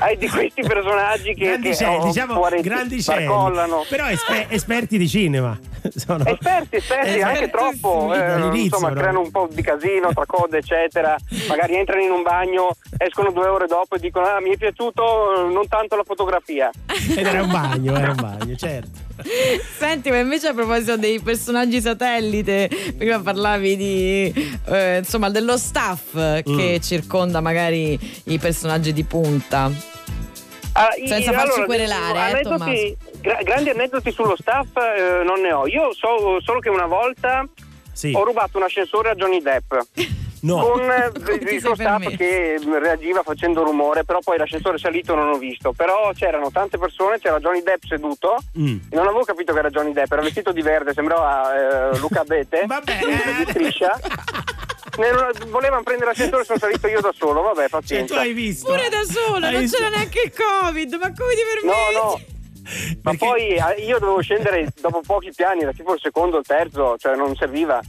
hai 0.00 0.16
di 0.16 0.28
questi 0.28 0.62
personaggi 0.62 1.34
che, 1.34 1.34
che 1.34 1.44
Grandicelli, 1.46 1.96
oh, 1.96 2.04
diciamo 2.06 2.34
fuori- 2.34 2.60
grandicelli. 2.62 3.26
barcollano. 3.26 3.84
Però 3.88 4.06
espe- 4.08 4.46
esperti 4.48 4.96
di 4.96 5.06
cinema. 5.08 5.58
Sono 5.94 6.24
Esperti, 6.24 6.76
esperti, 6.76 7.20
anche 7.20 7.50
troppo, 7.50 8.12
eh, 8.14 8.58
insomma 8.58 8.88
no? 8.88 8.94
creano 8.94 9.20
un 9.20 9.30
po' 9.30 9.48
di 9.50 9.62
casino 9.62 10.12
tra 10.12 10.24
code 10.26 10.58
eccetera, 10.58 11.16
magari 11.48 11.76
entrano 11.76 12.02
in 12.02 12.10
un 12.10 12.22
bagno, 12.22 12.74
escono 12.96 13.30
due 13.30 13.46
ore 13.48 13.66
dopo 13.66 13.96
e 13.96 13.98
dicono 13.98 14.26
ah 14.26 14.40
mi 14.40 14.50
è 14.50 14.56
piaciuto 14.56 15.48
non 15.50 15.68
tanto 15.68 15.96
la 15.96 16.04
fotografia. 16.04 16.70
Ed 17.16 17.26
era 17.26 17.42
un 17.42 17.50
bagno, 17.50 17.94
era 17.96 18.10
un 18.10 18.16
bagno, 18.20 18.56
certo. 18.56 19.05
Senti, 19.78 20.10
ma 20.10 20.18
invece 20.18 20.48
a 20.48 20.54
proposito 20.54 20.96
dei 20.96 21.20
personaggi 21.20 21.80
satellite, 21.80 22.68
prima 22.96 23.20
parlavi 23.20 23.76
di 23.76 24.54
eh, 24.66 24.98
insomma 24.98 25.30
dello 25.30 25.56
staff 25.56 26.12
che 26.42 26.76
Mm. 26.78 26.80
circonda 26.82 27.40
magari 27.40 27.98
i 28.24 28.38
personaggi 28.38 28.92
di 28.92 29.04
punta. 29.04 29.70
Ah, 30.78 30.88
Senza 31.06 31.32
farci 31.32 31.52
allora, 31.60 31.64
querelare, 31.64 32.18
eh, 32.18 32.32
aneddoti- 32.32 32.96
gra- 33.22 33.40
grandi 33.42 33.70
aneddoti 33.70 34.10
sullo 34.12 34.36
staff 34.38 34.68
eh, 34.76 35.22
non 35.24 35.40
ne 35.40 35.50
ho, 35.52 35.66
io 35.66 35.92
so 35.94 36.38
solo 36.42 36.58
che 36.60 36.68
una 36.68 36.84
volta 36.86 37.48
Sì. 37.92 38.12
ho 38.14 38.22
rubato 38.24 38.58
un 38.58 38.64
ascensore 38.64 39.08
a 39.10 39.14
Johnny 39.14 39.40
Depp. 39.40 39.72
No. 40.46 40.60
Con 40.60 40.80
eh, 40.90 41.06
il 41.06 41.22
permesso? 41.22 41.72
che 42.16 42.58
reagiva 42.80 43.22
facendo 43.22 43.64
rumore, 43.64 44.04
però 44.04 44.20
poi 44.20 44.38
l'ascensore 44.38 44.78
salito 44.78 45.14
non 45.14 45.30
ho 45.30 45.38
visto. 45.38 45.72
Però 45.72 46.12
c'erano 46.14 46.50
tante 46.50 46.78
persone, 46.78 47.18
c'era 47.18 47.38
Johnny 47.40 47.62
Depp 47.62 47.82
seduto, 47.84 48.36
Mm. 48.58 48.76
e 48.90 48.94
non 48.94 49.06
avevo 49.06 49.24
capito 49.24 49.52
che 49.52 49.58
era 49.58 49.70
Johnny 49.70 49.92
Depp, 49.92 50.10
era 50.12 50.22
vestito 50.22 50.52
di 50.52 50.62
verde, 50.62 50.92
sembrava 50.92 51.90
eh, 51.92 51.98
Luca 51.98 52.20
Abete, 52.20 52.66
di 53.44 53.50
striscia. 53.50 53.98
Volevano 55.48 55.82
prendere 55.82 56.10
l'ascensore, 56.10 56.44
sono 56.44 56.58
salito 56.58 56.86
io 56.86 57.00
da 57.00 57.12
solo, 57.14 57.42
vabbè, 57.42 57.60
Cioè, 57.60 57.68
pazienza. 57.68 58.14
tu 58.14 58.20
hai 58.20 58.32
visto? 58.32 58.66
Pure 58.70 58.88
da 58.88 59.02
sola, 59.04 59.46
Hai 59.48 59.52
non 59.52 59.60
visto? 59.62 59.76
c'era 59.76 59.88
neanche 59.90 60.20
il 60.24 60.32
Covid, 60.32 60.94
ma 60.94 61.12
come 61.12 61.34
ti 61.34 61.42
permetti? 61.52 61.94
No, 61.94 62.02
no. 62.02 62.20
Ma 63.02 63.14
poi 63.16 63.48
eh, 63.56 63.82
io 63.84 63.98
dovevo 63.98 64.20
scendere 64.22 64.68
dopo 64.80 65.00
pochi 65.04 65.30
piani, 65.34 65.62
era 65.62 65.72
tipo 65.72 65.92
il 65.94 66.00
secondo 66.00 66.36
o 66.36 66.38
il 66.40 66.46
terzo, 66.46 66.96
cioè 66.98 67.14
non 67.14 67.34
serviva. 67.36 67.80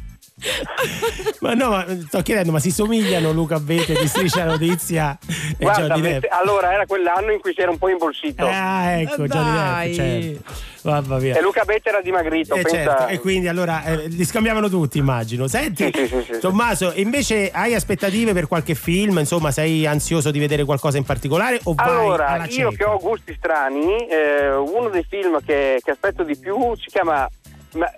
Ma 1.40 1.54
no, 1.54 1.70
ma 1.70 1.86
sto 2.08 2.22
chiedendo, 2.22 2.52
ma 2.52 2.60
si 2.60 2.72
somigliano 2.72 3.32
Luca 3.32 3.56
Abete 3.56 3.94
di 4.00 4.08
Striscia 4.08 4.46
la 4.46 4.52
Notizia 4.52 5.18
e 5.26 5.56
Guarda, 5.58 5.88
Johnny 5.96 6.02
Depp? 6.02 6.26
allora 6.30 6.72
era 6.74 6.86
quell'anno 6.86 7.32
in 7.32 7.40
cui 7.40 7.54
si 7.54 7.62
era 7.62 7.72
un 7.72 7.78
po' 7.80 7.90
imbolsito. 7.90 8.46
Ah, 8.48 8.92
ecco, 9.00 9.24
Eh, 9.24 9.28
Johnny. 9.28 9.88
Depp, 9.88 10.44
certo. 10.44 10.66
Mamma 10.84 11.18
mia. 11.18 11.36
E 11.36 11.42
Luca 11.42 11.62
Abete 11.62 11.90
era 11.90 12.02
dimagrito, 12.02 12.54
Eh, 12.56 12.62
pensa. 12.62 12.78
certo, 12.78 13.08
e 13.08 13.20
quindi 13.20 13.48
allora 13.48 13.84
eh, 13.84 14.08
li 14.08 14.24
scambiavano 14.24 14.70
tutti, 14.70 15.00
immagino. 15.00 15.48
Senti, 15.48 15.86
Sì, 15.94 16.08
sì, 16.08 16.22
sì, 16.24 16.34
sì. 16.34 16.40
Tommaso, 16.40 16.92
invece 16.96 17.50
hai 17.52 17.74
aspettative 17.74 18.34
per 18.34 18.48
qualche 18.48 18.76
film? 18.76 19.18
Insomma, 19.18 19.52
sei 19.52 19.86
ansioso 19.88 20.30
di 20.32 20.40
vedere 20.40 20.64
qualcosa 20.66 20.98
in 20.98 21.04
particolare 21.04 21.60
o 21.64 21.74
vai 21.74 21.88
Allora, 21.90 22.28
alla 22.28 22.46
io 22.46 22.50
cieca? 22.52 22.70
che 22.76 22.84
ho 22.86 23.00
gusti 23.00 23.34
strani, 23.38 24.08
eh, 24.08 24.54
uno 24.56 24.90
dei 24.90 25.06
film 25.10 25.40
che, 25.44 25.80
che 25.84 25.92
aspetto 25.92 26.24
di 26.24 26.38
più 26.38 26.76
si 26.76 26.90
chiama 26.90 27.28
Ma- 27.78 27.92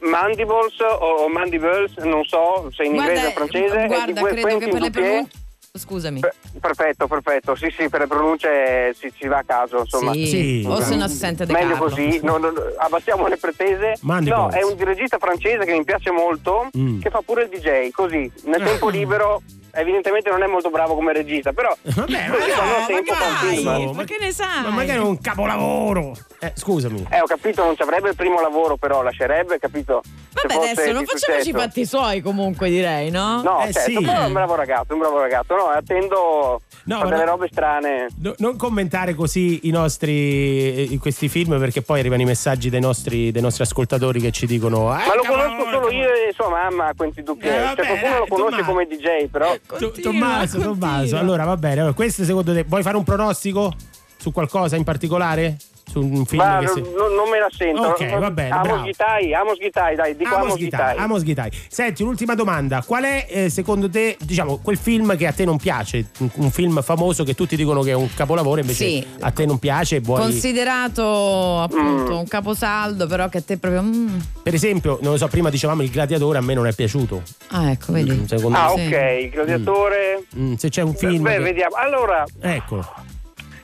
Mandibles 0.00 0.78
o 0.80 1.24
o 1.24 1.28
Mandibles, 1.28 1.96
non 1.98 2.24
so 2.24 2.68
se 2.72 2.84
in 2.84 2.94
inglese 2.94 3.26
o 3.26 3.30
francese. 3.30 3.86
guarda 3.86 4.22
credo 4.22 4.58
che 4.58 4.68
per 4.68 4.80
le 4.80 4.90
pronunce. 4.90 5.30
Scusami. 5.70 6.20
Perfetto, 6.60 7.06
perfetto. 7.06 7.54
Sì, 7.54 7.72
sì, 7.76 7.88
per 7.88 8.00
le 8.00 8.06
pronunce 8.08 8.94
si, 8.98 9.12
si 9.16 9.28
va 9.28 9.38
a 9.38 9.42
caso, 9.44 9.80
insomma. 9.80 10.12
Sì, 10.12 10.26
Sì. 10.26 10.64
o 10.66 10.80
se 10.80 10.96
no 10.96 11.06
si 11.06 11.14
sente 11.16 11.46
De 11.46 11.52
Meglio 11.52 11.74
Carlo. 11.74 11.84
così, 11.88 12.20
non- 12.22 12.40
non- 12.40 12.54
abbassiamo 12.78 13.28
le 13.28 13.36
pretese. 13.36 13.94
Mandibles. 14.00 14.38
No, 14.40 14.50
è 14.50 14.62
un 14.64 14.74
regista 14.78 15.18
francese 15.18 15.64
che 15.64 15.72
mi 15.76 15.84
piace 15.84 16.10
molto, 16.10 16.68
Mm. 16.76 17.00
che 17.00 17.10
fa 17.10 17.20
pure 17.24 17.44
il 17.44 17.48
DJ, 17.50 17.90
così, 17.90 18.30
nel 18.44 18.62
tempo 18.64 18.88
libero. 18.88 19.42
Evidentemente 19.72 20.30
non 20.30 20.42
è 20.42 20.46
molto 20.46 20.70
bravo 20.70 20.94
come 20.94 21.12
regista, 21.12 21.52
però 21.52 21.74
Vabbè, 21.82 22.26
quando 22.28 22.74
ha 22.76 22.86
tempo 22.86 23.12
fa 23.14 23.24
un 23.46 23.62
dai. 23.64 23.92
Ma 23.94 24.04
che 24.04 24.16
ne 24.20 24.32
sai? 24.32 24.62
Ma 24.62 24.70
magari 24.70 24.98
è 24.98 25.02
un 25.02 25.20
capolavoro. 25.20 26.12
Eh, 26.40 26.52
scusami. 26.54 27.06
Eh, 27.10 27.20
ho 27.20 27.26
capito, 27.26 27.64
non 27.64 27.76
ci 27.76 27.82
avrebbe 27.82 28.08
il 28.10 28.14
primo 28.16 28.40
lavoro, 28.40 28.76
però 28.76 29.02
lascerebbe, 29.02 29.58
capito? 29.58 30.02
Vabbè, 30.32 30.54
adesso 30.70 30.92
non 30.92 31.04
facciamoci 31.04 31.48
i 31.48 31.52
fatti 31.52 31.84
suoi 31.84 32.20
comunque 32.20 32.68
direi, 32.68 33.10
no? 33.10 33.42
No, 33.42 33.64
Eh, 33.64 33.72
certo, 33.72 33.90
sì. 33.90 34.04
però 34.04 34.22
è 34.22 34.26
un 34.26 34.32
bravo 34.32 34.54
ragazzo, 34.54 34.92
un 34.92 34.98
bravo 35.00 35.20
ragazzo. 35.20 35.54
No, 35.56 35.64
attendo 35.66 36.60
No, 36.88 37.00
fa 37.00 37.04
delle 37.08 37.24
no. 37.24 37.30
robe 37.32 37.48
strane. 37.52 38.06
No- 38.20 38.34
non 38.38 38.56
commentare 38.56 39.14
così 39.14 39.66
i 39.68 39.70
nostri 39.70 40.88
eh, 40.90 40.98
questi 40.98 41.28
film 41.28 41.58
perché 41.58 41.82
poi 41.82 42.00
arrivano 42.00 42.22
i 42.22 42.24
messaggi 42.24 42.70
dei 42.70 42.80
nostri, 42.80 43.30
dei 43.30 43.42
nostri 43.42 43.62
ascoltatori 43.62 44.20
che 44.20 44.30
ci 44.30 44.46
dicono 44.46 44.92
"Eh, 44.98 45.06
Ma 45.06 45.14
lo 45.14 45.22
conosco 45.26 45.70
solo 45.70 45.90
io 45.90 46.08
e 46.08 46.32
sua 46.34 46.48
mamma, 46.48 46.92
Quentin 46.96 47.24
Dupieux. 47.24 47.54
Eh, 47.54 47.74
cioè, 47.76 47.86
qualcuno 47.86 48.10
dai, 48.10 48.18
lo 48.18 48.26
conosce 48.26 48.56
Tommaso. 48.56 48.70
come 48.72 48.86
DJ, 48.86 49.26
però. 49.30 49.54
To- 49.78 49.90
Tommaso, 50.00 50.58
Tommaso, 50.60 51.16
allora 51.18 51.44
va 51.44 51.56
bene. 51.56 51.80
Allora, 51.80 51.92
questo 51.94 52.24
secondo 52.24 52.52
te 52.54 52.64
vuoi 52.66 52.82
fare 52.82 52.96
un 52.96 53.04
pronostico 53.04 53.72
su 54.16 54.32
qualcosa 54.32 54.76
in 54.76 54.84
particolare? 54.84 55.56
Su 55.90 56.00
un 56.00 56.24
film 56.26 56.42
Ma 56.42 56.58
che 56.58 56.64
non, 56.66 56.74
si... 56.74 56.80
non- 56.82 57.14
non 57.14 57.28
me 57.30 57.38
la 57.38 57.48
sento. 57.50 57.80
Ok, 57.82 58.18
va 58.18 58.30
bene, 58.30 58.50
Amos 58.50 58.66
bravo. 58.68 58.82
Ghitai, 58.82 59.34
Amos 59.34 59.58
Ghitai, 59.58 59.96
dai, 59.96 60.16
dico 60.16 60.34
Amos 60.34 60.46
Amos 60.48 60.58
Ghitai, 60.58 60.80
Ghitai. 60.90 61.04
Amos 61.04 61.22
Ghitai. 61.22 61.50
Senti, 61.68 62.02
un'ultima 62.02 62.34
domanda. 62.34 62.82
Qual 62.86 63.04
è 63.04 63.26
eh, 63.28 63.48
secondo 63.50 63.88
te, 63.88 64.16
diciamo, 64.20 64.58
quel 64.58 64.76
film 64.76 65.16
che 65.16 65.26
a 65.26 65.32
te 65.32 65.44
non 65.44 65.56
piace? 65.56 66.06
Un, 66.18 66.30
un 66.34 66.50
film 66.50 66.82
famoso 66.82 67.24
che 67.24 67.34
tutti 67.34 67.56
dicono 67.56 67.80
che 67.82 67.90
è 67.90 67.94
un 67.94 68.08
capolavoro, 68.14 68.60
invece 68.60 68.84
Sì. 68.84 69.06
a 69.20 69.30
te 69.30 69.46
non 69.46 69.58
piace 69.58 69.96
e 69.96 70.00
vuoi... 70.00 70.20
Considerato 70.20 71.60
appunto 71.62 72.12
Mm. 72.14 72.18
un 72.18 72.28
caposaldo, 72.28 73.06
però 73.06 73.28
che 73.28 73.38
a 73.38 73.42
te 73.42 73.56
proprio. 73.58 73.82
mm. 73.82 74.18
Per 74.42 74.54
esempio, 74.54 74.98
non 75.02 75.12
lo 75.12 75.18
so, 75.18 75.26
prima 75.28 75.48
dicevamo 75.50 75.82
il 75.82 75.90
gladiatore 75.90 76.38
a 76.38 76.40
me 76.40 76.54
non 76.54 76.66
è 76.66 76.72
piaciuto. 76.74 77.22
Ah, 77.48 77.70
ecco, 77.70 77.92
vedi. 77.92 78.24
Secondo 78.26 78.58
Ah, 78.58 78.72
me. 78.76 78.86
ok, 78.86 79.22
il 79.22 79.30
gladiatore. 79.30 80.24
Mm, 80.36 80.54
se 80.54 80.68
c'è 80.68 80.82
un 80.82 80.94
film. 80.94 81.22
Beh, 81.22 81.36
che- 81.36 81.42
vediamo. 81.42 81.76
Allora, 81.76 82.24
Eccolo. 82.40 82.86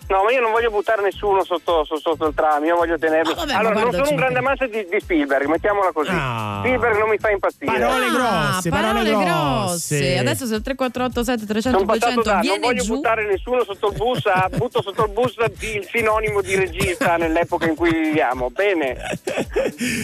No, 0.08 0.22
ma 0.24 0.30
io 0.32 0.40
non 0.40 0.52
voglio 0.52 0.70
buttare 0.70 1.02
nessuno 1.02 1.44
sotto, 1.44 1.84
so- 1.84 1.98
sotto 1.98 2.26
il 2.26 2.34
tram, 2.34 2.64
io 2.64 2.76
voglio 2.76 2.98
tenermi. 2.98 3.32
Ah, 3.32 3.34
vabbè, 3.34 3.52
allora, 3.54 3.80
non 3.80 3.92
sono 3.92 4.08
un 4.10 4.16
grande 4.16 4.38
amante 4.38 4.68
di, 4.68 4.86
di 4.90 5.00
Spielberg, 5.00 5.46
mettiamola 5.46 5.92
così. 5.92 6.10
Ah. 6.12 6.58
Spielberg 6.60 6.98
non 6.98 7.08
mi 7.08 7.18
fa 7.18 7.30
impazzire. 7.30 7.66
Parole 7.78 8.06
Ah, 8.06 8.50
grosse, 8.50 8.70
parole 8.70 9.10
grosse. 9.10 10.18
Adesso 10.18 10.46
se 10.46 10.54
il 10.54 10.62
3487 10.62 11.46
300 11.46 11.78
Sono 11.78 11.90
passato 11.90 12.14
200 12.14 12.22
da 12.22 12.32
non 12.34 12.40
viene 12.42 12.58
voglio 12.66 12.82
giù. 12.82 12.94
buttare 12.94 13.26
nessuno 13.26 13.64
sotto 13.64 13.88
il 13.88 13.96
bus, 13.96 14.26
a, 14.26 14.48
butto 14.54 14.82
sotto 14.82 15.04
il 15.04 15.10
bus 15.10 15.34
il 15.60 15.86
sinonimo 15.90 16.40
di 16.42 16.54
regista 16.56 17.16
nell'epoca 17.16 17.66
in 17.66 17.74
cui 17.74 17.90
viviamo. 17.92 18.50
Bene. 18.50 18.96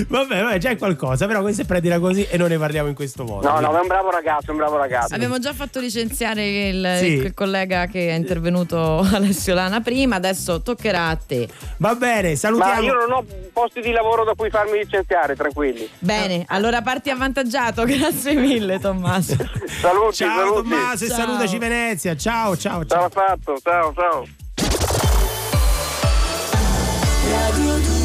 Vabbè, 0.09 0.43
vabbè, 0.43 0.59
già 0.59 0.71
è 0.71 0.77
qualcosa, 0.77 1.27
però 1.27 1.41
questo 1.43 1.63
è 1.63 1.65
prendila 1.65 1.99
così 1.99 2.27
e 2.29 2.37
non 2.37 2.49
ne 2.49 2.59
parliamo 2.59 2.89
in 2.89 2.95
questo 2.95 3.25
modo. 3.25 3.49
No, 3.49 3.61
no, 3.61 3.71
ma 3.73 3.79
è 3.79 3.81
un 3.83 3.87
bravo 3.89 4.11
ragazzo, 4.11 4.49
è 4.49 4.51
un 4.51 4.57
bravo 4.57 4.77
ragazzo. 4.77 5.15
Abbiamo 5.15 5.39
già 5.39 5.53
fatto 5.53 5.81
licenziare 5.81 6.69
il, 6.69 6.95
Sì. 6.99 7.07
il 7.15 7.35
collega 7.35 7.87
che 7.87 8.09
è 8.11 8.13
intervenuto 8.13 8.99
Alessio 9.13 9.55
Lana 9.55 9.81
prima, 9.91 10.15
adesso 10.17 10.63
toccherà 10.63 11.09
a 11.09 11.17
te. 11.17 11.49
Va 11.79 11.97
bene, 11.97 12.31
Ma 12.31 12.37
salutiamo. 12.37 12.83
io 12.83 12.95
non 12.95 13.11
ho 13.13 13.25
posti 13.53 13.81
di 13.81 13.91
lavoro 13.91 14.23
da 14.23 14.35
cui 14.37 14.49
farmi 14.49 14.79
licenziare, 14.79 15.35
tranquilli. 15.35 15.89
Bene, 15.99 16.45
allora 16.47 16.81
parti 16.81 17.11
avvantaggiato, 17.11 17.83
grazie 17.91 18.35
mille 18.35 18.79
Tommaso. 18.79 19.35
Saluti, 19.81 20.15
Ciao 20.17 20.37
saluti. 20.39 20.69
Tommaso 20.69 21.05
e 21.05 21.09
Ciao. 21.09 21.17
salutaci 21.19 21.59
Venezia. 21.59 22.17
Ciao, 22.17 22.57
ciao, 22.57 22.85
Ciao 22.87 23.09
ciao. 23.09 23.09
fatto, 23.11 23.59
ciao, 23.61 23.93
ciao. 23.93 24.25
Radio 27.33 27.79
2 27.79 28.00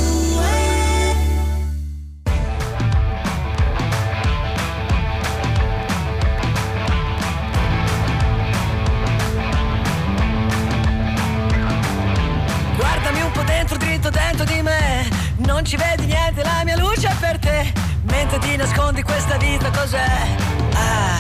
Non 15.66 15.74
ci 15.74 15.84
vedi 15.84 16.06
niente, 16.06 16.44
la 16.44 16.62
mia 16.64 16.78
luce 16.78 17.08
è 17.08 17.16
per 17.20 17.40
te. 17.40 17.74
mentre 18.04 18.38
ti 18.38 18.56
nascondi 18.56 19.02
questa 19.02 19.36
vita 19.38 19.72
cos'è? 19.72 20.28
Ah, 20.74 21.18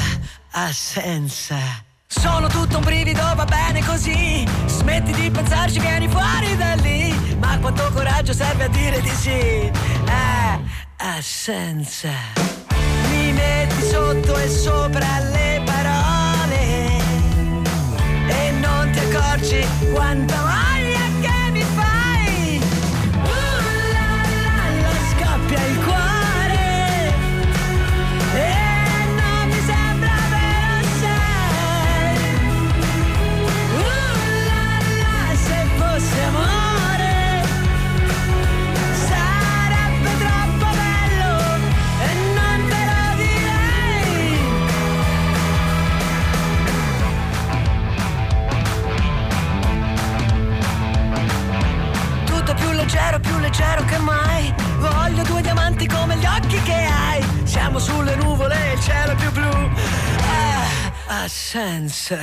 assenza. 0.68 1.58
Sono 2.06 2.46
tutto 2.48 2.78
un 2.78 2.84
brivido, 2.84 3.24
va 3.34 3.44
bene 3.44 3.84
così. 3.84 4.48
Smetti 4.68 5.14
di 5.14 5.32
pensarci, 5.32 5.80
vieni 5.80 6.08
fuori 6.08 6.56
da 6.58 6.76
lì. 6.76 7.12
Ma 7.40 7.58
quanto 7.58 7.90
coraggio 7.92 8.34
serve 8.34 8.66
a 8.66 8.68
dire 8.68 9.02
di 9.02 9.10
sì? 9.10 9.72
Ah, 10.06 10.60
assenza. 10.98 12.12
Mi 13.10 13.32
metti 13.32 13.82
sotto 13.82 14.38
e 14.38 14.48
sopra 14.48 15.22
le 15.22 15.64
parole. 15.66 17.02
E 18.28 18.52
non 18.52 18.92
ti 18.92 19.00
accorgi 19.00 19.66
quanta 19.92 20.45
leggero, 52.86 53.20
più 53.20 53.38
leggero 53.40 53.84
che 53.86 53.98
mai. 53.98 54.54
Voglio 54.78 55.24
due 55.24 55.42
diamanti 55.42 55.88
come 55.88 56.16
gli 56.18 56.26
occhi 56.26 56.62
che 56.62 56.86
hai. 56.86 57.24
Siamo 57.44 57.80
sulle 57.80 58.16
nuvole, 58.16 58.74
il 58.74 58.82
cielo 58.82 59.12
è 59.12 59.16
più 59.16 59.32
blu. 59.32 59.70
Ah, 61.08 61.24
assenza. 61.24 62.18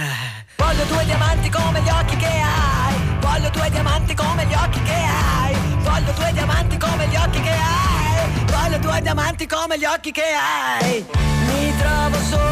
Voglio 0.57 0.85
due 0.85 1.05
diamanti 1.05 1.51
come 1.51 1.81
gli 1.83 1.89
occhi 1.89 2.17
che 2.17 2.27
hai. 2.27 2.95
Voglio 3.21 3.51
due 3.51 3.71
diamanti 3.71 4.15
come 4.15 4.47
gli 4.47 4.55
occhi 4.55 4.83
che 4.83 4.95
hai. 4.95 5.55
Voglio 5.79 6.13
due 6.13 6.33
diamanti 6.33 6.77
come 6.77 7.07
gli 7.09 7.17
occhi 7.17 7.41
che 7.41 7.51
hai. 7.51 8.45
Voglio 8.47 8.79
due 8.79 9.01
diamanti 9.01 9.47
come 9.47 9.79
gli 9.79 9.85
occhi 9.85 10.13
che 10.13 10.23
hai. 10.33 11.05
Mi 11.47 11.77
trovo 11.77 12.19
sotto 12.31 12.52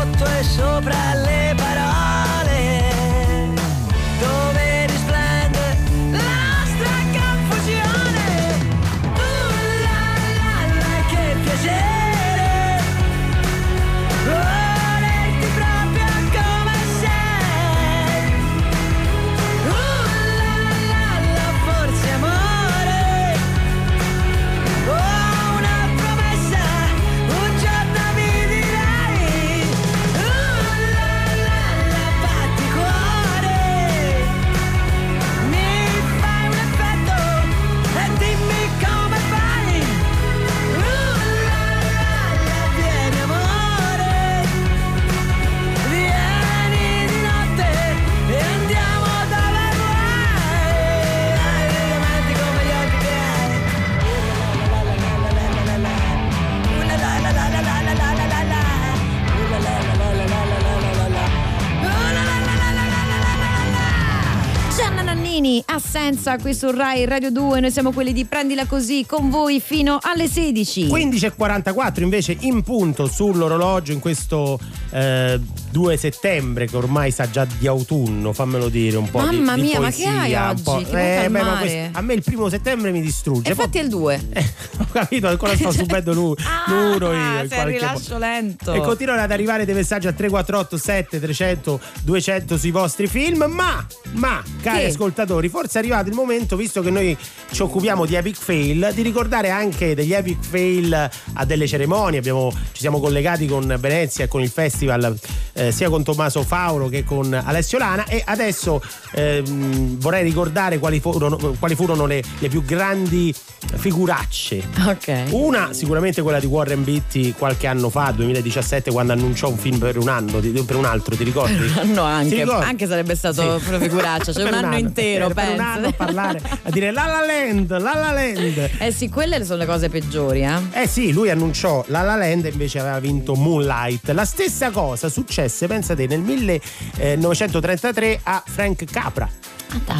Instagram 66.30 66.39
qui 66.50 66.54
su 66.58 66.70
Rai 66.72 67.04
Radio 67.04 67.30
2, 67.30 67.60
noi 67.60 67.70
siamo 67.70 67.92
quelli 67.92 68.12
di 68.12 68.24
Prendila 68.24 68.66
Così 68.66 69.04
con 69.06 69.30
voi 69.30 69.60
fino 69.60 69.98
alle 70.02 70.26
16. 70.28 70.86
15.44 70.86 72.02
invece 72.02 72.36
in 72.40 72.62
punto 72.62 73.06
sull'orologio 73.06 73.92
in 73.92 74.00
questo 74.00 74.58
eh, 74.90 75.38
2 75.70 75.96
settembre 75.96 76.66
che 76.66 76.76
ormai 76.76 77.10
sa 77.12 77.30
già 77.30 77.46
di 77.58 77.66
autunno, 77.68 78.32
fammelo 78.32 78.68
dire 78.68 78.96
un 78.96 79.08
po'. 79.08 79.20
di- 79.20 79.36
Mamma 79.36 79.54
di 79.54 79.60
mia, 79.60 79.80
ma 79.80 79.90
che 79.90 80.02
poesia, 80.02 80.20
hai 80.20 80.34
oggi? 80.34 80.62
po'. 80.62 80.70
Vuoi 80.72 80.84
Eh, 80.84 81.28
beh, 81.30 81.40
questo- 81.58 81.78
a 81.92 82.00
me 82.00 82.14
il 82.14 82.22
primo 82.24 82.48
settembre 82.48 82.90
mi 82.90 83.00
distrugge. 83.00 83.50
E 83.50 83.54
Poi- 83.54 83.64
fatti 83.66 83.78
il 83.78 83.88
2. 83.88 84.20
ho 84.78 84.86
capito, 84.90 85.28
ancora 85.28 85.54
sto 85.54 85.70
subendo 85.70 86.12
l'u- 86.12 86.34
l'uno 86.66 87.06
io. 87.06 87.12
in 87.12 87.18
Ah, 87.20 87.44
sei 87.48 87.58
a 87.60 87.64
rilascio 87.64 88.12
modo. 88.14 88.18
lento. 88.18 88.72
E 88.72 88.80
continuano 88.80 89.20
ad 89.20 89.30
arrivare 89.30 89.64
dei 89.64 89.74
messaggi 89.74 90.08
al 90.08 90.14
348 90.14 90.76
7 90.76 91.20
300 91.20 91.80
200 92.02 92.58
sui 92.58 92.70
vostri 92.72 93.06
film, 93.06 93.44
ma, 93.44 93.86
ma, 94.12 94.42
cari 94.62 94.80
Che? 94.80 94.86
ascoltatori, 94.86 95.48
forse 95.48 95.78
è 95.78 95.82
arrivato 95.82 96.08
il 96.08 96.14
momento, 96.14 96.38
visto 96.56 96.80
che 96.82 96.90
noi 96.90 97.16
ci 97.50 97.62
occupiamo 97.62 98.04
di 98.06 98.14
epic 98.14 98.36
fail, 98.36 98.90
di 98.94 99.02
ricordare 99.02 99.50
anche 99.50 99.94
degli 99.94 100.12
epic 100.12 100.38
fail 100.44 101.10
a 101.34 101.44
delle 101.44 101.66
cerimonie. 101.66 102.18
Abbiamo- 102.18 102.50
ci 102.72 102.80
siamo 102.80 102.98
collegati 103.00 103.46
con 103.46 103.76
Venezia 103.78 104.24
e 104.24 104.28
con 104.28 104.42
il 104.42 104.48
festival 104.50 105.16
eh, 105.54 105.72
sia 105.72 105.88
con 105.88 106.02
Tommaso 106.04 106.42
Fauro 106.42 106.88
che 106.88 107.04
con 107.04 107.32
Alessio 107.32 107.78
Lana 107.78 108.04
e 108.06 108.22
adesso 108.24 108.80
ehm, 109.12 109.98
vorrei 109.98 110.22
ricordare 110.22 110.78
quali 110.78 111.00
furono, 111.00 111.36
quali 111.58 111.74
furono 111.74 112.06
le, 112.06 112.22
le 112.38 112.48
più 112.48 112.64
grandi 112.64 113.34
figuracce. 113.76 114.62
Ok. 114.86 115.24
Una 115.30 115.72
sicuramente 115.72 116.22
quella 116.22 116.38
di 116.40 116.46
Warren 116.46 116.84
Beatty 116.84 117.32
qualche 117.32 117.66
anno 117.66 117.88
fa, 117.90 118.10
2017, 118.12 118.90
quando 118.90 119.12
annunciò 119.12 119.48
un 119.48 119.56
film 119.58 119.78
per 119.78 119.96
un 119.98 120.08
anno, 120.08 120.38
per 120.40 120.76
un 120.76 120.84
altro, 120.84 121.16
ti 121.16 121.24
ricordi? 121.24 121.54
Un 121.66 121.72
anno 121.78 122.02
anche, 122.02 122.42
anche 122.42 122.86
sarebbe 122.86 123.14
stato 123.16 123.58
Sì. 123.58 123.68
una 123.68 123.78
figuraccia, 123.78 124.32
cioè 124.32 124.44
Per 124.44 124.52
un 124.52 124.64
anno 124.64 124.76
intero, 124.78 125.26
per, 125.28 125.34
per 125.34 125.44
un 125.50 125.56
penso. 125.56 125.72
anno 125.72 125.86
a 125.88 125.92
parlare, 125.92 126.29
a 126.62 126.70
dire 126.70 126.90
La 126.90 127.06
La 127.06 127.24
Land, 127.24 127.70
La 127.78 127.94
La 127.94 128.12
Land. 128.12 128.70
Eh 128.78 128.92
sì, 128.92 129.08
quelle 129.08 129.44
sono 129.44 129.58
le 129.58 129.66
cose 129.66 129.88
peggiori, 129.88 130.42
eh. 130.42 130.58
Eh 130.72 130.86
sì, 130.86 131.12
lui 131.12 131.30
annunciò 131.30 131.84
La 131.88 132.02
La 132.02 132.16
Land 132.16 132.46
e 132.46 132.50
invece 132.50 132.78
aveva 132.78 133.00
vinto 133.00 133.34
Moonlight. 133.34 134.10
La 134.10 134.24
stessa 134.24 134.70
cosa 134.70 135.08
successe, 135.08 135.66
pensate, 135.66 136.06
nel 136.06 136.20
1933 136.20 138.20
a 138.22 138.42
Frank 138.46 138.84
Capra. 138.84 139.28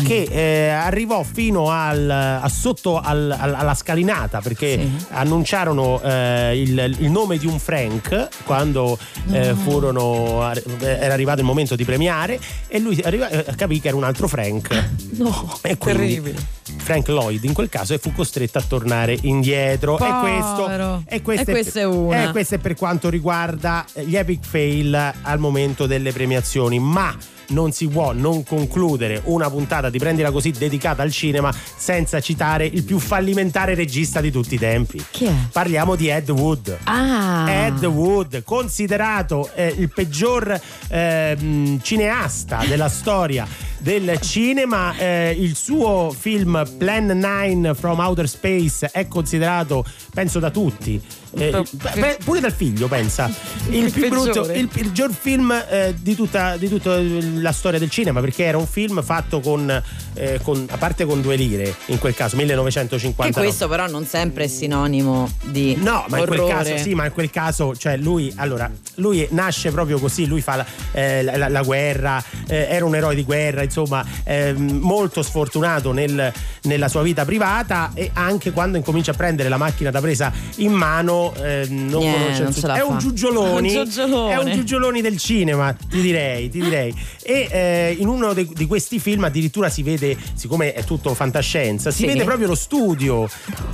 Che 0.05 0.23
eh, 0.31 0.69
arrivò 0.69 1.23
fino 1.23 1.71
al, 1.71 2.09
a 2.11 2.49
sotto 2.49 2.99
al- 3.01 3.35
al- 3.39 3.55
alla 3.55 3.75
scalinata 3.75 4.41
perché 4.41 4.89
annunciarono 5.11 6.01
eh, 6.03 6.61
il, 6.61 6.97
il 6.99 7.11
nome 7.11 7.39
di 7.39 7.47
un 7.47 7.59
Frank 7.59 8.29
quando 8.45 8.99
eh, 9.31 9.49
No. 9.51 9.55
furono 9.57 10.53
era 10.81 11.13
arrivato 11.15 11.41
il 11.41 11.47
momento 11.47 11.77
di 11.77 11.85
premiare 11.85 12.39
e 12.69 12.79
lui 12.79 13.01
arriva- 13.03 13.29
eh, 13.29 13.55
capì 13.57 13.81
che 13.81 13.89
era 13.89 13.97
un 13.97 14.05
altro 14.05 14.29
Frank 14.29 14.89
No, 15.13 15.59
e 15.63 15.77
terribile. 15.77 16.59
Frank 16.79 17.09
Lloyd 17.09 17.43
in 17.45 17.53
quel 17.53 17.69
caso 17.69 17.95
e 17.95 17.99
fu 17.99 18.13
costretto 18.13 18.59
a 18.59 18.63
tornare 18.67 19.17
indietro 19.23 19.99
e 19.99 20.11
questo, 20.21 20.55
Povero. 20.63 21.03
e 21.07 21.21
questo, 21.23 21.51
E 21.51 21.53
questa 21.53 21.81
è 21.81 21.85
una. 21.85 22.29
e 22.29 22.31
questo 22.31 22.55
è 22.55 22.59
per 22.59 22.75
quanto 22.75 23.09
riguarda 23.11 23.85
gli 24.05 24.17
epic 24.17 24.45
fail 24.45 25.13
al 25.23 25.39
momento 25.39 25.87
delle 25.87 26.13
premiazioni 26.13 26.79
ma 26.79 27.15
non 27.51 27.73
si 27.73 27.87
può 27.89 28.13
non 28.13 28.43
concludere 28.45 29.23
una 29.25 29.49
puntata 29.49 29.91
di 29.91 29.99
Prendila 29.99 30.31
Così 30.31 30.51
dedicata 30.51 31.03
al 31.03 31.11
cinema 31.11 31.55
senza 31.77 32.21
citare 32.21 32.67
il 32.67 32.83
più 32.83 32.99
fallimentare 32.99 33.75
regista 33.75 34.21
di 34.21 34.31
tutti 34.31 34.55
i 34.55 34.59
tempi. 34.59 35.05
Chi 35.11 35.27
è? 35.27 35.33
Parliamo 35.53 35.95
di 35.95 36.09
Ed 36.09 36.29
Wood. 36.29 36.79
Ah. 36.85 37.51
Ed 37.51 37.85
Wood, 37.85 38.43
considerato 38.43 39.51
eh, 39.55 39.75
il 39.77 39.91
peggior 39.93 40.59
ehm, 40.89 41.81
cineasta 41.83 42.65
della 42.67 42.89
storia 42.89 43.47
del 43.81 44.19
cinema, 44.21 44.95
eh, 44.97 45.35
il 45.39 45.57
suo 45.57 46.15
film 46.17 46.63
Plan 46.79 47.07
9 47.07 47.75
from 47.75 47.99
Outer 47.99 48.29
Space 48.29 48.89
è 48.93 49.09
considerato, 49.09 49.85
penso 50.15 50.39
da 50.39 50.51
tutti, 50.51 51.01
eh, 51.37 51.63
beh, 51.71 52.19
pure 52.25 52.41
dal 52.41 52.53
figlio, 52.53 52.89
pensa, 52.89 53.31
il, 53.71 53.85
Il 53.85 53.93
più 53.93 54.09
brutto, 54.09 54.25
peggiore. 54.43 54.59
il 54.59 54.69
peggior 54.69 55.11
film 55.13 55.51
eh, 55.71 55.95
di, 55.99 56.15
tutta, 56.15 56.57
di 56.57 56.69
tutta 56.69 56.99
la 57.01 57.53
storia 57.53 57.79
del 57.79 57.89
cinema, 57.91 58.21
perché 58.21 58.45
era 58.45 58.59
un 58.59 58.67
film 58.67 59.03
fatto 59.03 59.41
con, 59.41 59.83
eh, 60.15 60.41
con- 60.43 60.67
a 60.71 60.77
parte 60.77 61.05
con 61.07 61.21
due 61.23 61.37
lire, 61.37 61.75
in 61.87 61.99
quel 61.99 62.15
caso, 62.15 62.37
Che 62.37 62.43
1959. 62.43 63.47
questo 63.47 63.69
però 63.69 63.87
non 63.87 64.05
sempre 64.05 64.45
è 64.45 64.49
sinonimo 64.49 65.31
di 65.45 65.77
No, 65.77 66.05
ma 66.09 66.19
in 66.19 66.27
quel 66.27 66.47
caso 66.47 66.77
sì, 66.77 66.95
ma 66.95 67.07
in 67.07 67.13
quel 67.13 67.31
caso, 67.31 67.75
cioè 67.77 67.97
lui, 67.97 68.33
allora, 68.37 68.71
lui 68.97 69.27
nasce 69.31 69.71
proprio 69.71 69.99
così, 69.99 70.27
lui 70.27 70.41
fa 70.43 70.57
la, 70.57 70.67
eh, 70.93 71.23
la- 71.23 71.49
la 71.49 71.63
guerra, 71.63 72.23
eh, 72.49 72.67
era 72.71 72.85
un 72.85 72.95
eroe 72.95 73.15
di 73.15 73.23
guerra, 73.25 73.63
insomma, 73.71 74.05
ehm, 74.25 74.79
molto 74.81 75.23
sfortunato 75.23 75.93
nel, 75.93 76.33
nella 76.63 76.89
sua 76.89 77.03
vita 77.03 77.25
privata 77.25 77.93
e 77.95 78.11
anche 78.15 78.51
quando 78.51 78.77
incomincia 78.77 79.13
a 79.13 79.15
prendere 79.15 79.49
la 79.49 79.57
macchina 79.57 79.91
da 79.91 80.01
presa 80.01 80.33
in 80.57 80.73
mano 80.73 81.33
eh, 81.37 81.67
non 81.69 82.01
Niente, 82.03 82.19
conosce 82.21 82.43
il 82.43 82.49
non 82.49 82.53
la 82.63 82.75
è 82.77 82.83
un 82.83 82.99
giugioloni. 82.99 83.69
Un 83.77 83.85
giugiolone. 83.85 84.33
è 84.33 84.37
un 84.39 84.53
giugioloni 84.53 85.01
del 85.01 85.17
cinema 85.19 85.73
ti 85.89 86.01
direi 86.01 86.49
ti 86.51 86.61
direi. 86.61 86.95
E 87.23 87.49
eh, 87.51 87.97
in 87.99 88.09
uno 88.09 88.33
de- 88.33 88.49
di 88.53 88.67
questi 88.67 88.99
film 88.99 89.25
addirittura 89.25 89.69
si 89.69 89.83
vede 89.83 90.17
siccome 90.35 90.73
è 90.73 90.85
tutto 90.85 91.15
fantascienza 91.15 91.91
si 91.91 91.99
Sì. 91.99 92.07
vede 92.07 92.25
proprio 92.25 92.49
lo 92.49 92.55
studio. 92.55 93.29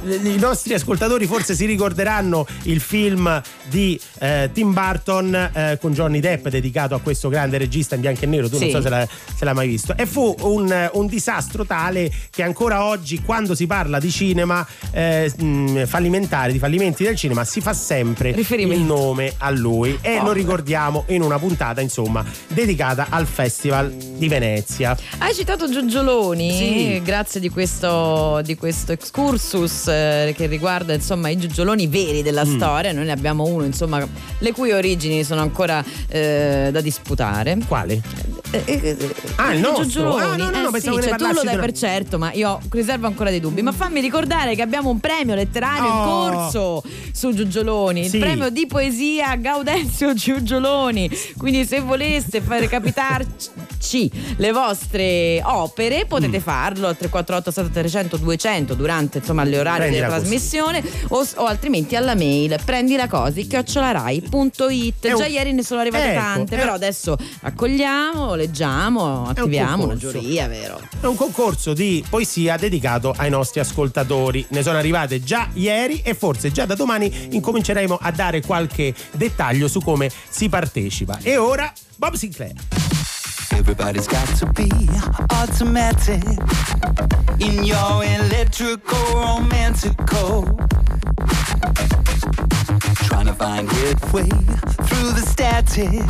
I 0.04 0.36
nostri 0.38 0.74
ascoltatori 0.74 1.26
forse 1.26 1.54
si 1.54 1.64
ricorderanno 1.64 2.46
il 2.64 2.80
film 2.80 3.40
di 3.68 3.98
eh, 4.18 4.50
Tim 4.52 4.72
Burton 4.72 5.34
eh, 5.52 5.78
con 5.80 5.92
Johnny 5.92 6.20
Depp 6.20 6.48
dedicato 6.48 6.94
a 6.94 7.00
questo 7.00 7.28
grande 7.28 7.58
regista 7.58 7.94
in 7.94 8.00
bianco 8.02 8.24
e 8.24 8.26
nero. 8.26 8.48
Tu 8.48 8.58
non 8.58 8.68
Sì. 8.68 8.70
so 8.74 8.80
se, 8.82 8.88
l'ha- 8.88 9.08
se 9.36 9.44
l'hai 9.44 9.54
mai 9.54 9.68
visto 9.68 9.85
e 9.94 10.06
fu 10.06 10.34
un, 10.40 10.90
un 10.94 11.06
disastro 11.06 11.64
tale 11.64 12.10
che 12.30 12.42
ancora 12.42 12.84
oggi 12.84 13.22
quando 13.22 13.54
si 13.54 13.66
parla 13.66 13.98
di 13.98 14.10
cinema 14.10 14.66
eh, 14.92 15.30
fallimentare 15.86 16.52
di 16.52 16.58
fallimenti 16.58 17.04
del 17.04 17.16
cinema 17.16 17.44
si 17.44 17.60
fa 17.60 17.72
sempre 17.72 18.30
il 18.30 18.80
nome 18.80 19.34
a 19.38 19.50
lui 19.50 19.98
e 20.00 20.20
lo 20.22 20.32
ricordiamo 20.32 21.04
in 21.08 21.22
una 21.22 21.38
puntata 21.38 21.80
insomma 21.80 22.24
dedicata 22.48 23.06
al 23.10 23.26
Festival 23.26 23.90
di 23.92 24.28
Venezia 24.28 24.96
Hai 25.18 25.34
citato 25.34 25.68
Giugioloni, 25.70 26.52
Sì. 26.52 27.00
grazie 27.04 27.40
di 27.40 27.48
questo, 27.50 28.40
di 28.42 28.56
questo 28.56 28.92
excursus 28.92 29.88
eh, 29.88 30.32
che 30.36 30.46
riguarda 30.46 30.94
insomma 30.94 31.28
i 31.28 31.36
Giugioloni 31.38 31.86
veri 31.86 32.22
della 32.22 32.44
Mm. 32.44 32.54
storia. 32.56 32.92
Noi 32.92 33.04
ne 33.06 33.12
abbiamo 33.12 33.44
uno, 33.44 33.64
insomma, 33.64 34.06
le 34.38 34.52
cui 34.52 34.70
origini 34.72 35.24
sono 35.24 35.40
ancora 35.40 35.84
eh, 36.08 36.68
da 36.72 36.80
disputare. 36.80 37.56
Quale? 37.66 38.00
ah, 39.36 39.52
il 39.52 39.60
nostro? 39.60 39.75
Giugioloni. 39.82 40.22
Ah, 40.22 40.36
no, 40.36 40.50
no, 40.50 40.60
no, 40.70 40.74
Eh, 40.76 40.80
sì, 40.80 40.86
cioè, 40.86 41.16
tu 41.16 41.26
lo 41.26 41.42
dai 41.42 41.54
una- 41.54 41.60
per 41.60 41.72
certo, 41.72 42.18
ma 42.18 42.32
io 42.32 42.60
riservo 42.70 43.06
ancora 43.06 43.30
dei 43.30 43.40
dubbi. 43.40 43.62
Ma 43.62 43.72
fammi 43.72 44.00
ricordare 44.00 44.54
che 44.54 44.62
abbiamo 44.62 44.90
un 44.90 45.00
premio 45.00 45.34
letterario 45.34 45.84
in 45.86 45.90
Oh. 45.90 46.04
corso 46.30 46.82
su 47.12 47.32
Giugioloni, 47.34 48.08
Sì. 48.08 48.16
il 48.16 48.22
premio 48.22 48.50
di 48.50 48.66
poesia 48.66 49.34
Gaudenzio 49.36 50.14
Giugioloni. 50.14 51.10
Quindi 51.36 51.64
se 51.64 51.80
voleste 51.80 52.40
far 52.40 52.66
capitarci 52.68 54.10
le 54.36 54.52
vostre 54.52 55.40
opere 55.44 56.04
Mm. 56.04 56.08
potete 56.08 56.40
farlo 56.40 56.88
al 56.88 56.96
348 56.96 57.50
7300 57.50 58.16
200 58.16 58.74
durante 58.74 59.18
insomma 59.18 59.44
le 59.44 59.58
orari 59.58 59.78
Prendila 59.80 60.06
della 60.06 60.18
trasmissione 60.18 60.82
o, 61.08 61.26
o 61.36 61.44
altrimenti 61.46 61.94
alla 61.96 62.14
mail 62.14 62.56
prendilacosi 62.64 63.46
chiocciolarai.it. 63.46 65.06
È 65.06 65.12
un- 65.12 65.18
Già 65.18 65.26
ieri 65.26 65.52
ne 65.52 65.62
sono 65.62 65.80
arrivate 65.80 66.10
Ecco, 66.12 66.20
tante, 66.20 66.56
però 66.56 66.72
adesso 66.74 67.16
accogliamo, 67.42 68.34
leggiamo, 68.34 69.26
attiviamo 69.28 69.65
una 69.74 69.94
concorso. 69.94 70.18
giuria, 70.18 70.48
vero? 70.48 70.80
È 71.00 71.06
un 71.06 71.16
concorso 71.16 71.72
di 71.72 72.04
poesia 72.08 72.56
dedicato 72.56 73.14
ai 73.16 73.30
nostri 73.30 73.60
ascoltatori. 73.60 74.44
Ne 74.50 74.62
sono 74.62 74.78
arrivate 74.78 75.22
già 75.22 75.48
ieri 75.54 76.00
e 76.02 76.14
forse 76.14 76.52
già 76.52 76.66
da 76.66 76.74
domani 76.74 77.28
incominceremo 77.30 77.98
a 78.00 78.10
dare 78.10 78.40
qualche 78.40 78.94
dettaglio 79.12 79.68
su 79.68 79.80
come 79.80 80.10
si 80.28 80.48
partecipa. 80.48 81.18
E 81.22 81.36
ora 81.36 81.72
Bob 81.96 82.14
Sinclair. 82.14 82.52
Everybody's 83.50 84.06
got 84.06 84.26
to 84.38 84.46
be 84.52 84.68
automatic 85.28 86.22
in 87.38 87.62
your 87.62 88.04
electrical 88.04 88.98
romantical. 89.14 90.54
Trying 92.78 93.26
to 93.26 93.32
find 93.32 93.70
headway 93.70 94.28
through 94.28 95.12
the 95.12 95.24
static. 95.26 96.06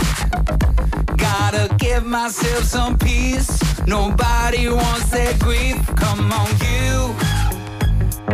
Gotta 1.17 1.75
give 1.77 2.05
myself 2.05 2.65
some 2.65 2.99
peace. 2.99 3.51
Nobody 3.87 4.69
wants 4.69 5.11
that 5.11 5.39
grief. 5.39 5.79
Come 5.97 6.33
on, 6.33 6.49
you 6.67 7.15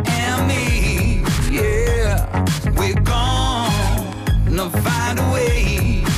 and 0.06 0.48
me. 0.48 1.22
Yeah, 1.50 2.44
we're 2.76 3.00
gonna 3.00 4.70
find 4.70 5.18
a 5.18 5.32
way. 5.32 6.11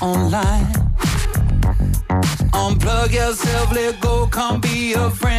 Online. 0.00 0.66
Unplug 2.52 3.12
yourself, 3.12 3.72
let 3.72 4.00
go, 4.00 4.26
come 4.26 4.60
be 4.60 4.94
a 4.94 5.10
friend 5.10 5.37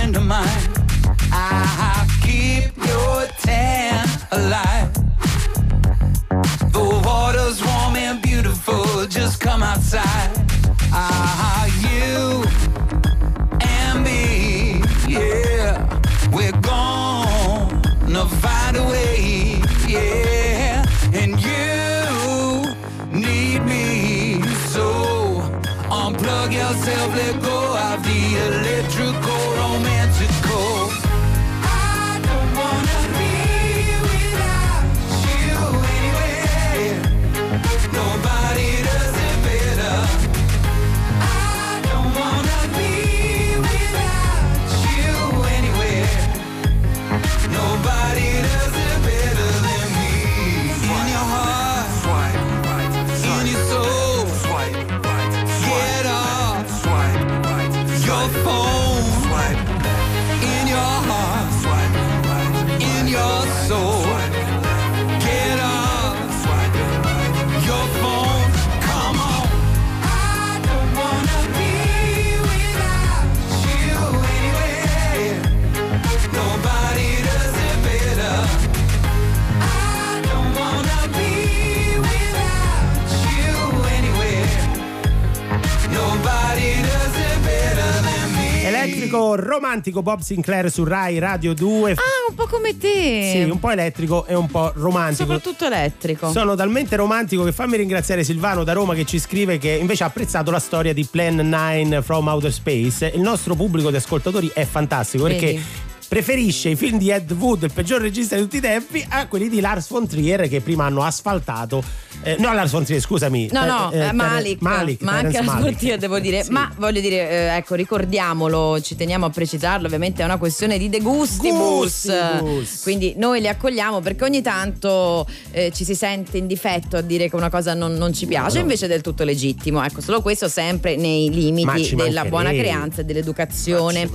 Elettrico 89.10 89.36
romantico 89.36 90.02
Bob 90.04 90.20
Sinclair 90.20 90.70
su 90.70 90.84
Rai 90.84 91.18
Radio 91.18 91.54
2. 91.54 91.92
Ah, 91.94 91.96
un 92.30 92.36
po' 92.36 92.46
come 92.46 92.78
te. 92.78 93.32
Sì, 93.34 93.50
un 93.50 93.60
po' 93.60 93.72
elettrico 93.72 94.26
e 94.28 94.36
un 94.36 94.46
po' 94.46 94.72
romantico. 94.76 95.24
Soprattutto 95.24 95.66
elettrico. 95.66 96.32
Sono 96.32 96.56
talmente 96.56 96.96
romantico 96.96 97.44
che 97.44 97.52
fammi 97.52 97.78
ringraziare 97.78 98.24
Silvano 98.24 98.64
da 98.64 98.74
Roma 98.74 98.94
che 98.94 99.06
ci 99.06 99.20
scrive 99.20 99.58
che 99.58 99.72
invece 99.72 100.04
ha 100.04 100.08
apprezzato 100.08 100.52
la 100.52 100.60
storia 100.60 100.94
di 100.94 101.06
Plan 101.06 101.36
9 101.36 102.04
from 102.04 102.28
Outer 102.28 102.54
Space. 102.54 103.12
Il 103.14 103.22
nostro 103.22 103.56
pubblico 103.56 103.90
di 103.90 103.96
ascoltatori 103.98 104.52
è 104.54 104.66
fantastico 104.66 105.24
perché 105.24 105.46
Vedi. 105.46 105.64
Preferisce 106.10 106.70
i 106.70 106.76
film 106.76 106.98
di 106.98 107.12
Ed 107.12 107.32
Wood, 107.32 107.64
il 107.64 107.72
peggior 107.72 108.02
regista 108.02 108.36
di 108.36 108.42
tutti 108.42 108.58
i 108.58 108.62
tempi, 108.62 109.06
a 109.08 109.28
quelli 109.28 109.48
di 109.48 109.60
Lars 109.60 109.88
von 109.90 110.08
Trier 110.08 110.50
che 110.50 110.60
prima 110.60 110.86
hanno 110.86 111.04
asfaltato. 111.04 111.84
eh, 112.24 112.36
no, 112.40 112.52
Lars 112.52 112.72
von 112.72 112.84
Trier, 112.84 113.00
scusami. 113.00 113.50
No, 113.52 113.64
no, 113.64 113.92
eh, 113.92 114.00
eh, 114.00 114.08
eh, 114.08 114.12
Malik, 114.12 114.60
Malik, 114.60 115.02
ma 115.04 115.12
anche 115.12 115.32
Terence 115.34 115.46
la 115.46 115.54
Malik. 115.54 115.68
sportiva 115.68 115.98
devo 115.98 116.20
dire. 116.20 116.44
Sì. 116.44 116.52
Ma 116.52 116.74
voglio 116.78 117.00
dire, 117.00 117.30
eh, 117.30 117.56
ecco, 117.58 117.76
ricordiamolo, 117.76 118.82
ci 118.82 118.96
teniamo 118.96 119.28
a 119.28 119.30
precisarlo, 119.30 119.86
ovviamente 119.86 120.24
è 120.24 120.26
una 120.26 120.38
questione 120.38 120.80
di 120.80 120.90
degustibus. 120.90 122.08
Gustibus. 122.08 122.82
Quindi 122.82 123.14
noi 123.16 123.40
li 123.40 123.48
accogliamo 123.48 124.02
perché 124.02 124.24
ogni 124.24 124.42
tanto 124.42 125.28
eh, 125.52 125.72
ci 125.72 125.86
si 125.86 125.94
sente 125.94 126.40
in 126.40 126.48
difetto 126.48 126.98
a 126.98 127.02
dire 127.02 127.30
che 127.30 127.36
una 127.36 127.52
cosa 127.52 127.76
non, 127.76 127.94
non 127.94 128.14
ci 128.14 128.26
piace, 128.26 128.56
no. 128.56 128.62
invece 128.64 128.86
è 128.86 128.88
del 128.88 129.02
tutto 129.02 129.24
legittimo. 129.24 129.84
Ecco, 129.84 130.02
solo 130.02 130.24
questo 130.24 130.48
sempre 130.48 130.96
nei 130.96 131.30
limiti 131.30 131.94
della 131.94 132.26
buona 132.26 132.50
creanza 132.50 133.02
e 133.02 133.06
dell'educazione. 133.06 134.10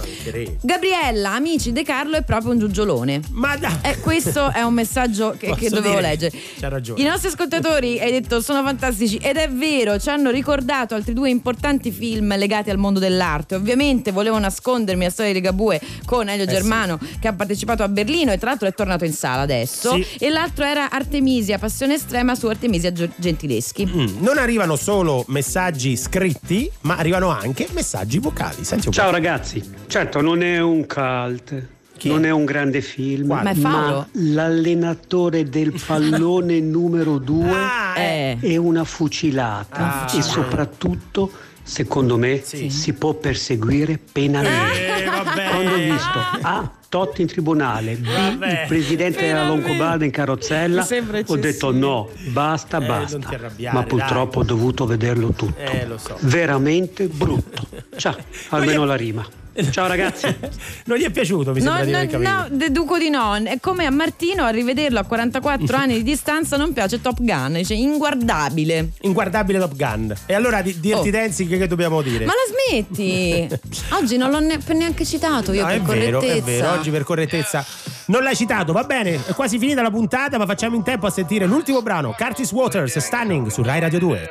Gabriella, 0.61 1.35
amici, 1.35 1.71
De 1.71 1.84
Carlo 1.85 2.17
è 2.17 2.23
proprio 2.23 2.51
un 2.51 2.59
giugiolone. 2.59 3.21
Ma 3.31 3.57
dai. 3.57 3.73
Eh, 3.83 3.99
questo 4.01 4.51
è 4.51 4.63
un 4.63 4.75
messaggio 4.75 5.35
che, 5.39 5.55
che 5.55 5.69
dovevo 5.69 5.97
dire? 5.97 6.01
leggere. 6.01 6.37
C'ha 6.59 6.69
ragione. 6.69 7.01
I 7.01 7.05
nostri 7.05 7.29
ascoltatori, 7.29 8.01
hai 8.01 8.11
detto, 8.11 8.41
sono 8.41 8.63
fantastici 8.63 9.17
ed 9.17 9.37
è 9.37 9.49
vero, 9.49 9.99
ci 9.99 10.09
hanno 10.09 10.31
ricordato 10.31 10.95
altri 10.95 11.13
due 11.13 11.31
importanti 11.31 11.91
film 11.93 12.37
legati 12.37 12.71
al 12.71 12.79
mondo 12.79 12.99
dell'arte. 12.99 13.55
Ovviamente 13.55 14.11
volevo 14.11 14.39
nascondermi 14.39 15.05
la 15.05 15.11
storia 15.11 15.33
di 15.33 15.39
Ligabue 15.39 15.81
con 16.05 16.29
Elio 16.29 16.45
Eh 16.45 16.49
Germano 16.49 16.99
che 17.21 17.29
ha 17.29 17.33
partecipato 17.33 17.83
a 17.83 17.89
Berlino 17.89 18.33
e 18.33 18.39
tra 18.39 18.51
l'altro 18.51 18.69
è 18.69 18.75
tornato 18.75 19.05
in 19.05 19.13
sala 19.13 19.43
adesso. 19.43 19.95
Sì. 19.95 20.07
E 20.19 20.31
l'altro 20.31 20.65
era 20.65 20.91
Artemisia, 20.91 21.59
passione 21.59 21.95
estrema 21.95 22.35
su 22.35 22.47
Artemisia 22.47 22.93
Gentileschi. 22.93 23.87
Mm, 23.87 24.23
non 24.23 24.39
arrivano 24.39 24.77
solo 24.77 25.25
messaggi 25.29 25.97
scritti, 25.97 26.71
ma 26.83 26.97
arrivano 26.97 27.29
anche 27.29 27.69
messaggi 27.73 28.19
vocali. 28.19 28.65
Senti 28.65 28.89
un 28.89 28.93
po'. 28.95 29.01
Ciao 29.01 29.11
ragazzi, 29.11 29.63
certo 29.87 30.21
non 30.21 30.43
è 30.43 30.61
un 30.61 30.87
cult, 30.87 31.73
non 32.09 32.25
è 32.25 32.31
un 32.31 32.45
grande 32.45 32.81
film, 32.81 33.29
Ma 33.29 33.55
Faulo? 33.55 34.09
l'allenatore 34.13 35.49
del 35.49 35.73
pallone 35.87 36.61
numero 36.61 37.19
due 37.19 37.51
Ah, 37.51 37.99
Eh. 37.99 38.39
è 38.41 38.57
una 38.57 38.85
fucilata 38.85 40.07
Una 40.09 40.13
e 40.19 40.23
soprattutto, 40.23 41.31
secondo 41.63 42.17
me, 42.17 42.43
si 42.45 42.93
può 42.95 43.15
perseguire 43.15 43.99
penalmente. 44.13 45.03
Eh, 45.03 45.05
vabbè. 45.05 45.49
Quando 45.51 45.73
ho 45.73 45.77
visto 45.77 46.19
A. 46.43 46.71
Totti 46.95 47.23
in 47.23 47.27
tribunale, 47.27 47.97
B. 47.97 48.05
Vabbè. 48.07 48.61
il 48.63 48.67
presidente 48.69 49.27
della. 49.27 49.49
Longobarda 49.49 50.05
in 50.05 50.13
carrozzella, 50.13 50.87
ho 51.27 51.37
detto 51.37 51.73
no, 51.73 52.09
basta, 52.29 52.81
Eh, 52.81 52.87
basta. 52.87 53.19
non 53.19 53.29
ti 53.29 53.35
arrabbiare, 53.35 53.77
Ma 53.77 53.83
purtroppo 53.83 54.39
ho 54.39 54.45
dovuto 54.45 54.87
vederlo 54.87 55.33
tutto. 55.33 55.61
Eh, 55.61 55.87
lo 55.89 55.99
so. 55.99 56.17
Veramente 56.21 57.09
brutto. 57.09 57.67
Ciao, 57.97 58.15
almeno 58.51 58.85
la 58.85 58.95
rima. 58.95 59.27
Ciao 59.71 59.87
ragazzi. 59.87 60.27
Non 60.87 60.99
gli 60.99 61.05
è 61.05 61.11
piaciuto, 61.11 61.53
mi 61.53 61.63
No, 61.63 61.77
sembra 61.77 61.85
di 61.85 61.91
no, 61.93 61.97
aver 61.99 62.11
capito. 62.11 62.31
no, 62.31 62.47
deduco 62.59 62.99
di 62.99 63.09
no. 63.09 63.35
È 63.37 63.59
come 63.61 63.87
a 63.87 63.91
Martino 63.91 64.45
a 64.45 64.51
rivederlo 64.51 64.99
a 64.99 65.05
44 65.05 65.77
anni 65.77 65.95
di 65.95 66.03
distanza 66.03 66.57
non 66.57 66.73
piace 66.73 67.01
Top 67.01 67.19
Gun, 67.21 67.53
dice 67.55 67.75
inguardabile. 67.75 68.91
Inguardabile 69.03 69.59
Top 69.59 69.75
Gun. 69.77 70.15
E 70.27 70.35
allora 70.35 70.61
di 70.63 70.79
Dirty 70.81 71.09
Oh. 71.09 71.11
Dancing 71.11 71.57
che 71.59 71.67
dobbiamo 71.67 72.03
dire? 72.03 72.25
Ma 72.27 72.33
la 72.33 72.75
smetti? 72.75 73.49
Oggi 73.95 74.17
non 74.17 74.31
l'ho 74.31 74.41
ne- 74.41 74.59
neanche 74.75 75.05
citato 75.05 75.53
io 75.53 75.63
No, 75.63 75.67
per 75.69 75.77
è 75.77 75.81
vero, 75.81 76.19
correttezza. 76.19 76.39
è 76.39 76.43
vero, 76.43 76.71
oggi 76.73 76.91
per 76.91 77.05
correttezza 77.05 77.65
non 78.07 78.23
l'hai 78.23 78.37
citato, 78.37 78.73
va 78.73 78.83
bene, 78.85 79.15
è 79.27 79.33
quasi 79.35 79.59
finita 79.59 79.81
la 79.81 79.91
puntata, 79.91 80.37
ma 80.37 80.45
facciamo 80.47 80.77
in 80.77 80.83
tempo 80.83 81.07
a 81.07 81.11
sentire 81.11 81.47
l'ultimo 81.47 81.81
brano, 81.81 82.15
Curtis 82.17 82.53
Waters, 82.53 82.99
Stunning, 82.99 83.47
su 83.49 83.63
Rai 83.63 83.81
Radio 83.81 83.99
2. 83.99 84.31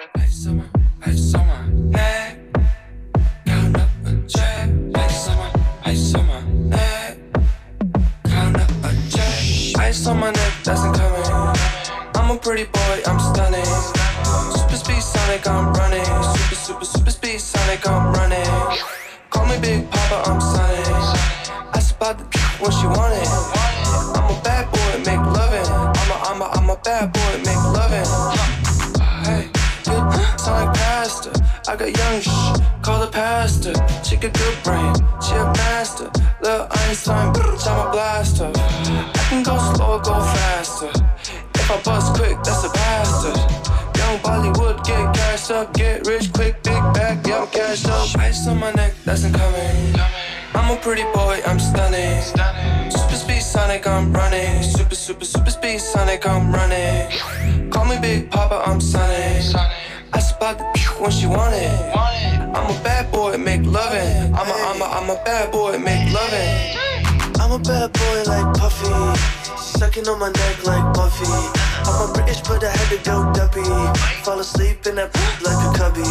Ice 9.94 10.08
on 10.08 10.20
my 10.20 10.32
neck, 10.32 10.54
that's 10.64 10.84
incoming. 10.84 11.24
I'm 12.16 12.32
a 12.32 12.40
pretty 12.40 12.64
boy, 12.64 12.96
I'm 13.06 13.20
stunning. 13.20 13.64
Super 14.58 14.76
speed 14.76 15.04
Sonic, 15.04 15.48
I'm 15.48 15.72
running. 15.72 16.04
Super, 16.34 16.56
super, 16.56 16.86
super 16.86 17.12
speed 17.12 17.40
Sonic, 17.40 17.88
I'm 17.88 18.12
running. 18.12 18.44
Call 19.30 19.46
me 19.46 19.60
Big 19.62 19.88
Papa, 19.92 20.32
I'm 20.32 20.42
Sonic. 20.42 20.88
I 21.76 21.80
spot 21.80 22.18
the 22.18 22.24
dick 22.24 22.42
when 22.60 22.72
she 22.72 22.88
want 22.88 23.14
it. 23.14 23.30
I'm 24.18 24.34
a 24.34 24.42
bad 24.42 24.66
boy, 24.74 24.94
make 25.06 25.24
loving. 25.38 25.70
I'm 25.70 26.10
a, 26.10 26.16
I'm 26.26 26.42
a, 26.42 26.46
I'm 26.58 26.70
a 26.72 26.78
bad 26.78 27.14
boy, 27.14 27.34
make 27.46 27.64
loving. 27.78 28.10
Hey, 29.30 29.46
sound 29.84 30.66
like 30.66 30.74
pastor. 30.74 31.34
I 31.70 31.76
got 31.76 31.96
young 31.96 32.20
shh, 32.20 32.60
call 32.82 33.00
the 33.00 33.12
pastor. 33.12 33.76
She 34.04 34.16
got 34.16 34.34
good 34.34 34.58
brain, 34.64 34.96
she 35.22 35.36
a 35.36 35.46
master. 35.62 36.10
Lil 36.42 36.68
Einstein, 36.72 37.32
bitch, 37.32 37.68
I'm 37.68 37.90
a 37.90 37.92
blaster. 37.92 38.73
Go 39.44 39.58
slow 39.76 40.00
go 40.00 40.14
faster. 40.14 40.90
If 41.56 41.70
I 41.70 41.82
bust 41.84 42.16
quick, 42.16 42.38
that's 42.44 42.64
a 42.64 42.70
bastard. 42.70 43.36
Young 43.98 44.18
Bollywood, 44.20 44.86
get 44.86 45.14
cashed 45.14 45.52
up, 45.52 45.74
get 45.74 46.08
rich 46.08 46.32
quick, 46.32 46.64
big 46.64 46.82
bag, 46.94 47.28
yeah, 47.28 47.42
I'm 47.42 47.48
cashed 47.48 47.90
up. 47.90 48.08
Ice 48.20 48.48
on 48.48 48.60
my 48.60 48.72
neck, 48.72 48.94
that's 49.04 49.26
incoming. 49.26 49.96
I'm 50.54 50.72
a 50.72 50.80
pretty 50.82 51.04
boy, 51.14 51.42
I'm 51.46 51.60
stunning. 51.60 52.22
Super 52.90 53.16
speed 53.16 53.42
Sonic, 53.42 53.86
I'm 53.86 54.14
running. 54.14 54.64
Super, 54.64 54.96
super, 54.96 55.26
super 55.26 55.52
speed 55.52 55.80
Sonic, 55.80 56.26
I'm 56.26 56.54
running. 56.54 57.70
Call 57.70 57.84
me 57.84 57.98
Big 58.00 58.32
Papa, 58.32 58.64
I'm 58.66 58.80
Sonic. 58.80 59.44
I 60.14 60.20
spot 60.20 60.58
the 60.58 60.80
when 61.02 61.12
she 61.12 61.28
want 61.28 61.54
it. 61.54 61.96
I'm 62.56 62.70
a 62.70 62.84
bad 62.84 63.12
boy, 63.12 63.38
make 63.38 63.66
loving. 63.66 64.34
I'm 64.34 64.48
a, 64.48 64.54
I'm 64.54 64.82
a, 64.82 64.86
I'm 64.86 65.10
a 65.10 65.22
bad 65.26 65.52
boy, 65.52 65.78
make 65.80 66.14
loving. 66.14 66.93
I'm 67.54 67.62
a 67.62 67.64
bad 67.66 67.94
boy 67.94 68.24
like 68.26 68.58
Puffy. 68.58 68.90
Sucking 69.62 70.08
on 70.08 70.18
my 70.18 70.32
neck 70.32 70.66
like 70.66 70.92
Buffy. 70.96 71.30
I'm 71.86 72.10
a 72.10 72.12
British, 72.12 72.42
but 72.42 72.64
I 72.64 72.72
had 72.72 72.90
to 72.90 72.98
go 73.06 73.32
duppy. 73.32 73.62
Fall 74.24 74.40
asleep 74.40 74.88
in 74.88 74.96
that 74.96 75.14
like 75.46 75.62
a 75.62 75.78
cubby. 75.78 76.02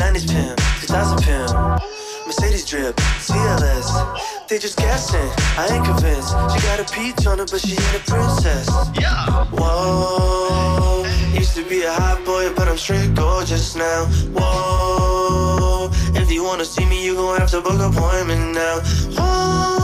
90s 0.00 0.26
pimp, 0.26 0.56
2000 0.80 1.22
pimp. 1.22 1.82
Mercedes 2.24 2.64
drip, 2.64 2.96
CLS. 2.96 4.48
They 4.48 4.58
just 4.58 4.78
guessing, 4.78 5.28
I 5.58 5.68
ain't 5.72 5.84
convinced. 5.84 6.30
She 6.30 6.66
got 6.66 6.80
a 6.80 6.90
peach 6.90 7.26
on 7.26 7.36
her, 7.36 7.44
but 7.44 7.60
she 7.60 7.72
ain't 7.72 7.94
a 7.94 8.10
princess. 8.10 8.66
Yeah. 8.98 9.44
Whoa. 9.52 11.04
Used 11.34 11.54
to 11.56 11.68
be 11.68 11.82
a 11.82 11.92
hot 11.92 12.24
boy, 12.24 12.50
but 12.54 12.66
I'm 12.66 12.78
straight 12.78 13.14
gorgeous 13.14 13.76
now. 13.76 14.06
Whoa. 14.32 15.90
If 16.14 16.30
you 16.32 16.42
wanna 16.42 16.64
see 16.64 16.86
me, 16.86 17.04
you 17.04 17.14
gon' 17.14 17.40
have 17.40 17.50
to 17.50 17.60
book 17.60 17.74
an 17.74 17.92
appointment 17.92 18.54
now. 18.54 18.80
Whoa. 19.20 19.75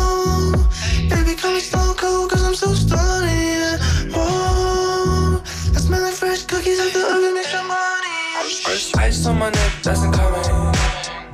Stone 1.43 1.97
Cold, 1.97 2.31
cause 2.31 2.44
I'm 2.44 2.55
so 2.55 2.73
stunning. 2.73 3.77
Whoa. 4.14 5.43
I 5.43 5.78
smell 5.81 6.01
like 6.01 6.14
fresh 6.14 6.44
cookies 6.44 6.78
at 6.78 6.93
the 6.93 7.01
oven, 7.02 7.43
some 7.51 7.66
money. 7.66 9.02
Ice, 9.02 9.27
on 9.27 9.40
my 9.40 9.51
neck, 9.51 9.73
that's 9.82 10.05
incoming. 10.05 10.77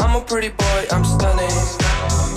I'm 0.00 0.16
a 0.16 0.20
pretty 0.22 0.48
boy, 0.48 0.86
I'm 0.90 1.04
stunning. 1.04 1.50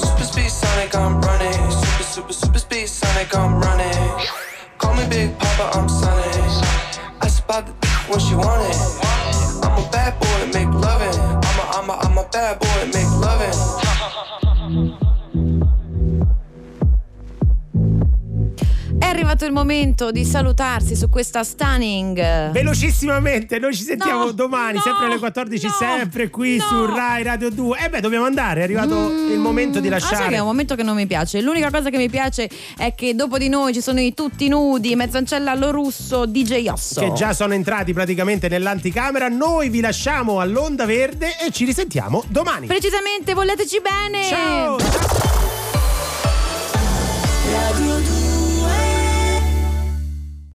Super 0.03 0.23
speed 0.25 0.49
Sonic, 0.49 0.93
I'm 0.95 1.21
running. 1.21 1.71
Super, 1.71 2.03
super, 2.03 2.33
super 2.33 2.59
speed 2.59 2.87
Sonic, 2.89 3.33
I'm 3.33 3.61
running. 3.61 4.27
Call 4.77 4.93
me 4.95 5.07
Big 5.07 5.39
Papa, 5.39 5.79
I'm 5.79 5.87
Sonic. 5.87 6.65
I 7.21 7.27
spot 7.27 7.67
the 7.67 7.73
when 8.09 8.19
she 8.19 8.35
want. 8.35 8.67
I'm 9.63 9.79
a 9.79 9.89
bad 9.91 10.19
boy, 10.19 10.39
make 10.51 10.67
loving. 10.75 11.17
I'm 11.19 11.59
a, 11.59 11.63
I'm 11.77 11.89
a, 11.89 11.93
I'm 12.03 12.17
a 12.17 12.27
bad 12.31 12.59
boy, 12.59 12.85
make 12.91 13.10
arrivato 19.11 19.45
il 19.45 19.51
momento 19.51 20.09
di 20.11 20.25
salutarsi 20.25 20.95
su 20.95 21.09
questa 21.09 21.43
stunning. 21.43 22.51
Velocissimamente, 22.51 23.59
noi 23.59 23.75
ci 23.75 23.83
sentiamo 23.83 24.25
No, 24.25 24.31
domani, 24.31 24.75
no, 24.75 24.81
sempre 24.81 25.05
alle 25.05 25.17
14, 25.19 25.65
no, 25.65 25.71
sempre 25.79 26.29
qui 26.29 26.59
su 26.59 26.85
Rai 26.85 27.23
Radio 27.23 27.49
2. 27.49 27.79
E 27.85 27.89
beh, 27.89 27.99
dobbiamo 27.99 28.25
andare, 28.25 28.61
è 28.61 28.63
arrivato 28.63 29.09
il 29.09 29.37
momento 29.37 29.79
di 29.79 29.87
Ah, 29.87 29.99
sai 29.99 29.99
che 29.99 30.13
lasciare. 30.15 30.35
è 30.35 30.39
un 30.39 30.47
momento 30.47 30.75
che 30.75 30.83
non 30.83 30.95
mi 30.95 31.05
piace. 31.07 31.41
L'unica 31.41 31.69
cosa 31.69 31.89
che 31.89 31.97
mi 31.97 32.09
piace 32.09 32.49
è 32.77 32.93
che 32.95 33.13
dopo 33.15 33.37
di 33.37 33.49
noi 33.49 33.73
ci 33.73 33.81
sono 33.81 33.99
i 33.99 34.13
tutti 34.13 34.47
nudi, 34.47 34.95
Mezzancella 34.95 35.53
Lo 35.55 35.71
Russo, 35.71 36.25
DJ 36.25 36.67
Osso. 36.69 37.01
Che 37.01 37.11
già 37.13 37.33
sono 37.33 37.53
entrati 37.53 37.93
praticamente 37.93 38.47
nell'anticamera. 38.47 39.27
Noi 39.27 39.69
vi 39.69 39.81
lasciamo 39.81 40.39
all'onda 40.39 40.85
verde 40.85 41.37
e 41.45 41.51
ci 41.51 41.65
risentiamo 41.65 42.23
domani. 42.27 42.67
Precisamente, 42.67 43.33
voleteci 43.33 43.81
bene. 43.81 44.23
Ciao. 44.23 45.40